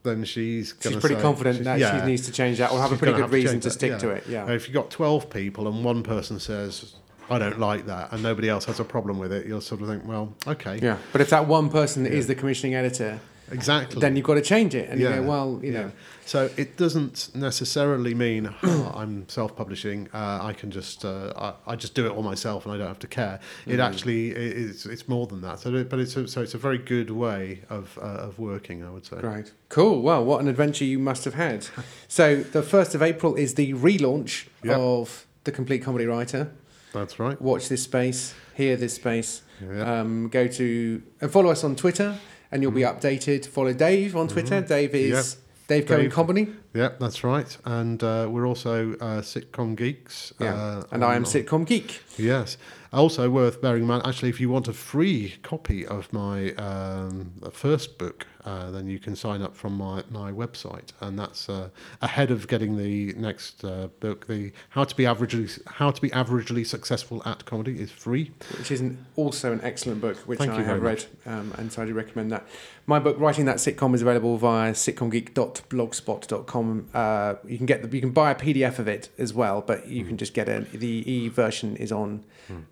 Then 0.04 0.24
she's 0.24 0.74
She's 0.82 0.96
pretty 0.98 1.16
say- 1.16 1.22
confident 1.22 1.58
she's- 1.58 1.66
that 1.66 1.80
yeah. 1.80 2.00
she 2.02 2.06
needs 2.08 2.26
to 2.26 2.32
change 2.32 2.58
that 2.58 2.72
or 2.72 2.80
have 2.80 2.92
a 2.92 2.98
pretty 2.98 3.14
good 3.18 3.30
reason 3.32 3.60
to 3.62 3.70
that, 3.70 3.74
stick 3.74 3.92
yeah. 3.92 3.98
to 4.00 4.10
it. 4.10 4.24
Yeah. 4.28 4.52
If 4.52 4.68
you've 4.68 4.74
got 4.74 4.90
12 4.90 5.30
people 5.30 5.68
and 5.68 5.84
one 5.84 6.02
person 6.04 6.40
says, 6.40 6.96
I 7.30 7.38
don't 7.40 7.60
like 7.60 7.86
that, 7.86 8.12
and 8.12 8.22
nobody 8.22 8.50
else 8.50 8.66
has 8.66 8.80
a 8.80 8.84
problem 8.84 9.18
with 9.20 9.32
it, 9.32 9.46
you'll 9.48 9.62
sort 9.62 9.82
of 9.82 9.88
think, 9.88 10.06
well, 10.06 10.34
okay. 10.48 10.80
Yeah. 10.82 10.98
But 11.12 11.22
if 11.22 11.30
that 11.30 11.48
one 11.48 11.70
person 11.70 12.06
is 12.06 12.28
the 12.28 12.36
commissioning 12.36 12.76
editor, 12.76 13.20
Exactly. 13.52 14.00
then 14.00 14.16
you've 14.16 14.26
got 14.26 14.36
to 14.36 14.42
change 14.42 14.74
it. 14.76 14.90
And 14.90 15.00
Yeah. 15.00 15.10
you 15.16 15.22
go, 15.22 15.28
well, 15.28 15.60
you 15.64 15.72
Yeah. 15.74 15.82
know, 15.82 15.92
So 16.26 16.50
it 16.56 16.78
doesn't 16.78 17.30
necessarily 17.36 18.14
mean 18.14 18.54
"Oh, 18.64 18.92
I'm 18.96 19.28
self-publishing. 19.28 20.08
Uh, 20.14 20.40
I 20.42 20.54
can 20.54 20.72
just 20.72 21.04
uh, 21.04 21.34
I, 21.36 21.74
I 21.74 21.76
just 21.76 21.94
do 21.94 22.06
it 22.06 22.12
all 22.12 22.24
myself 22.24 22.66
and 22.66 22.74
I 22.74 22.78
don't 22.78 22.88
have 22.88 23.00
to 23.00 23.08
care. 23.08 23.40
It 23.66 23.78
Mm. 23.78 23.84
actually 23.90 24.28
is 24.30 24.86
it's 24.86 25.08
more 25.10 25.28
than 25.28 25.42
that. 25.42 25.60
So, 25.60 25.84
but 25.84 26.00
it's 26.00 26.16
a, 26.16 26.28
so 26.28 26.42
it's 26.42 26.54
a 26.54 26.58
very 26.58 26.78
good 26.78 27.10
way 27.10 27.62
of 27.70 27.98
uh, 28.02 28.28
of 28.28 28.40
working. 28.40 28.84
I 28.84 28.90
would 28.92 29.06
say. 29.06 29.18
Right. 29.18 29.52
Cool. 29.70 30.02
Well, 30.02 30.24
what 30.24 30.40
an 30.42 30.48
adventure 30.48 30.86
you 30.86 31.00
must 31.00 31.26
have 31.26 31.34
had. 31.34 31.68
so, 32.08 32.38
the 32.44 32.62
1st 32.62 32.96
of 32.96 33.02
April 33.02 33.36
is 33.36 33.56
the 33.56 33.74
relaunch 33.74 34.48
Yep. 34.64 34.78
of 34.78 35.26
The 35.44 35.52
Complete 35.52 35.80
Comedy 35.84 36.06
Writer. 36.06 36.52
That's 36.94 37.20
right. 37.20 37.42
Watch 37.42 37.68
this 37.70 37.84
space, 37.84 38.34
hear 38.54 38.76
this 38.78 38.94
space. 38.94 39.42
Yeah. 39.62 40.00
Um, 40.02 40.28
go 40.30 40.48
to 40.48 41.02
and 41.22 41.32
follow 41.32 41.50
us 41.52 41.64
on 41.64 41.76
Twitter, 41.76 42.18
and 42.52 42.62
you'll 42.62 42.72
be 42.72 42.82
updated. 42.82 43.46
Follow 43.46 43.74
Dave 43.74 44.16
on 44.16 44.28
Twitter. 44.28 44.62
Dave 44.62 44.94
is 44.96 45.12
Mm-hmm. 45.12 45.16
Yep. 45.16 45.26
Dave 45.68 45.86
Cohen. 45.88 46.10
Company. 46.12 46.48
Yep, 46.74 47.00
that's 47.00 47.24
right. 47.24 47.58
And 47.64 48.04
uh, 48.04 48.28
we're 48.30 48.46
also 48.46 48.92
uh, 48.96 49.22
sitcom 49.22 49.78
geeks. 49.78 50.34
Yeah. 50.40 50.54
uh, 50.54 50.84
and 50.92 51.06
I 51.06 51.16
am 51.16 51.24
Sitcom 51.24 51.66
Geek. 51.66 52.02
Yes. 52.18 52.58
Also 52.92 53.30
worth 53.30 53.62
bearing 53.62 53.84
in 53.84 53.88
mind, 53.88 54.04
actually, 54.06 54.28
if 54.28 54.42
you 54.42 54.50
want 54.50 54.68
a 54.68 54.74
free 54.74 55.36
copy 55.44 55.86
of 55.88 56.12
my 56.12 56.52
um, 56.56 57.32
first 57.54 57.98
book, 57.98 58.28
uh, 58.46 58.72
then 58.72 58.88
you 58.88 59.00
can 59.00 59.16
sign 59.16 59.42
up 59.42 59.56
from 59.56 59.76
my, 59.78 60.04
my 60.10 60.32
website, 60.32 60.90
and 61.02 61.18
that's 61.20 61.50
uh, 61.50 61.70
ahead 62.02 62.32
of 62.32 62.48
getting 62.48 62.78
the 62.78 63.14
next 63.14 63.64
uh, 63.64 63.88
book. 64.00 64.28
The 64.28 64.52
How 64.70 64.84
to 64.84 64.96
be 64.96 65.04
averagely 65.04 65.62
How 65.68 65.92
to 65.92 66.02
be 66.02 66.10
averagely 66.10 66.66
successful 66.66 67.22
at 67.26 67.46
comedy 67.46 67.80
is 67.80 67.92
free. 67.92 68.32
which 68.58 68.72
is 68.72 68.82
an, 68.82 69.06
also 69.16 69.52
an 69.52 69.62
excellent 69.64 70.02
book, 70.02 70.18
which 70.28 70.40
Thank 70.40 70.54
I 70.54 70.58
you 70.60 70.64
have 70.66 70.82
read, 70.82 71.06
um, 71.26 71.54
and 71.58 71.72
so 71.72 71.84
I 71.84 71.86
do 71.86 71.94
recommend 71.94 72.32
that. 72.32 72.46
My 72.88 73.00
book, 73.00 73.18
Writing 73.20 73.46
That 73.46 73.58
Sitcom, 73.58 73.94
is 73.94 74.02
available 74.02 74.38
via 74.38 74.74
sitcomgeek.blogspot.com. 74.74 76.88
Uh, 76.94 77.36
you 77.48 77.58
can 77.58 77.66
get 77.66 77.82
the, 77.84 77.96
you 77.96 78.02
can 78.02 78.12
buy 78.12 78.32
a 78.32 78.36
PDF 78.36 78.80
of 78.80 78.88
it 78.88 79.10
as 79.18 79.34
well, 79.34 79.62
but 79.62 79.88
you 79.88 80.06
can 80.06 80.18
just 80.18 80.34
get 80.34 80.50
a 80.50 80.62
the 80.62 81.04
e 81.12 81.28
version 81.28 81.76
is 81.78 81.92
on 81.92 82.24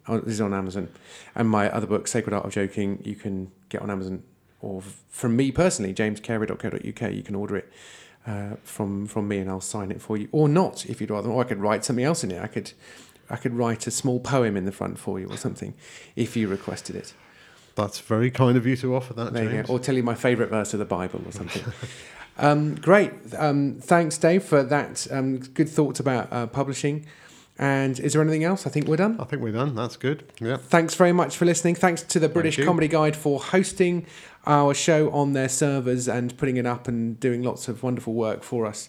on- 0.07 0.23
is 0.25 0.41
on 0.41 0.53
Amazon, 0.53 0.89
and 1.35 1.49
my 1.49 1.69
other 1.71 1.87
book, 1.87 2.07
Sacred 2.07 2.33
Art 2.33 2.45
of 2.45 2.51
Joking, 2.51 3.01
you 3.05 3.15
can 3.15 3.51
get 3.69 3.81
on 3.81 3.89
Amazon, 3.89 4.23
or 4.61 4.81
from 5.09 5.35
me 5.35 5.51
personally, 5.51 5.93
jamescary.co.uk. 5.93 7.13
You 7.13 7.23
can 7.23 7.35
order 7.35 7.57
it. 7.57 7.71
Uh, 8.27 8.57
from 8.63 9.07
from 9.07 9.27
me 9.27 9.37
and 9.37 9.49
I'll 9.49 9.61
sign 9.61 9.91
it 9.91 10.01
for 10.01 10.17
you, 10.17 10.27
or 10.31 10.49
not 10.49 10.85
if 10.85 10.99
you'd 10.99 11.09
rather. 11.09 11.29
Or 11.29 11.41
I 11.41 11.47
could 11.47 11.59
write 11.59 11.85
something 11.85 12.03
else 12.03 12.23
in 12.23 12.31
it. 12.31 12.43
I 12.43 12.47
could 12.47 12.73
I 13.29 13.37
could 13.37 13.53
write 13.53 13.87
a 13.87 13.91
small 13.91 14.19
poem 14.19 14.57
in 14.57 14.65
the 14.65 14.71
front 14.71 14.99
for 14.99 15.19
you 15.19 15.27
or 15.27 15.37
something, 15.37 15.73
if 16.15 16.35
you 16.35 16.47
requested 16.47 16.95
it. 16.95 17.13
That's 17.75 17.99
very 17.99 18.29
kind 18.31 18.57
of 18.57 18.65
you 18.65 18.75
to 18.77 18.95
offer 18.95 19.13
that, 19.13 19.33
James. 19.33 19.69
Or 19.69 19.79
tell 19.79 19.95
you 19.95 20.03
my 20.03 20.15
favourite 20.15 20.49
verse 20.49 20.73
of 20.73 20.79
the 20.79 20.85
Bible 20.85 21.21
or 21.25 21.31
something. 21.31 21.63
um, 22.37 22.75
great. 22.75 23.13
Um, 23.37 23.77
thanks, 23.79 24.17
Dave, 24.17 24.43
for 24.43 24.63
that. 24.63 25.07
Um, 25.11 25.37
good 25.37 25.69
thoughts 25.69 25.99
about 25.99 26.27
uh, 26.31 26.47
publishing. 26.47 27.05
And 27.59 27.99
is 27.99 28.13
there 28.13 28.21
anything 28.21 28.45
else? 28.45 28.65
I 28.65 28.69
think 28.69 28.87
we're 28.87 28.95
done. 28.95 29.19
I 29.19 29.25
think 29.25 29.41
we're 29.41 29.51
done. 29.51 29.75
That's 29.75 29.97
good. 29.97 30.23
Yeah. 30.39 30.55
Thanks 30.55 30.95
very 30.95 31.11
much 31.11 31.35
for 31.35 31.43
listening. 31.43 31.75
Thanks 31.75 32.01
to 32.03 32.17
the 32.17 32.29
British. 32.29 32.57
Comedy 32.63 32.87
Guide 32.87 33.17
for 33.17 33.37
hosting 33.37 34.05
our 34.47 34.73
show 34.73 35.11
on 35.11 35.33
their 35.33 35.49
servers 35.49 36.07
and 36.07 36.35
putting 36.37 36.55
it 36.55 36.65
up 36.65 36.87
and 36.87 37.19
doing 37.19 37.43
lots 37.43 37.67
of 37.67 37.83
wonderful 37.83 38.13
work 38.13 38.43
for 38.43 38.65
us. 38.65 38.87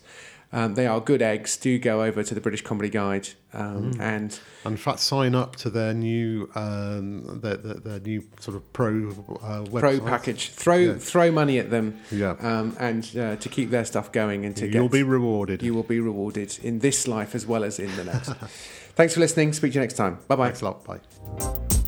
Um, 0.52 0.74
they 0.74 0.86
are 0.88 1.00
good 1.00 1.22
eggs. 1.22 1.56
Do 1.56 1.78
go 1.78 2.02
over 2.02 2.24
to 2.24 2.34
the 2.34 2.40
British 2.40 2.62
Comedy 2.62 2.88
Guide 2.90 3.28
um, 3.52 3.92
and 4.00 4.36
And 4.64 4.72
in 4.72 4.76
fact, 4.76 4.98
sign 4.98 5.36
up 5.36 5.54
to 5.56 5.70
their 5.70 5.94
new, 5.94 6.50
um, 6.56 7.38
their, 7.40 7.56
their, 7.56 7.74
their 7.74 8.00
new 8.00 8.24
sort 8.40 8.56
of 8.56 8.72
pro 8.72 9.10
uh, 9.42 9.64
pro 9.78 10.00
package. 10.00 10.48
Throw 10.50 10.76
Yeah. 10.76 10.94
throw 10.98 11.30
money 11.30 11.58
at 11.60 11.70
them 11.70 12.00
Yeah. 12.10 12.34
um, 12.40 12.76
and 12.80 13.04
uh, 13.16 13.36
to 13.36 13.48
keep 13.48 13.70
their 13.70 13.84
stuff 13.84 14.10
going 14.10 14.44
and 14.44 14.56
to 14.56 14.66
get 14.66 14.74
You'll 14.74 14.88
get 14.88 14.92
be 14.92 15.02
rewarded. 15.04 15.62
you 15.62 15.72
will 15.72 15.84
be 15.84 16.00
rewarded 16.00 16.58
in 16.64 16.80
this 16.80 17.06
life 17.06 17.34
as 17.36 17.46
well 17.46 17.62
as 17.62 17.78
in 17.78 17.94
the 17.96 18.04
next. 18.04 18.28
Thanks 18.96 19.14
for 19.14 19.20
listening. 19.20 19.52
Speak 19.52 19.70
to 19.72 19.76
you 19.76 19.80
next 19.82 19.94
time. 19.94 20.18
Bye 20.26 20.34
bye. 20.34 20.46
Thanks 20.46 20.62
a 20.62 20.64
lot. 20.64 20.84
Bye. 20.84 21.79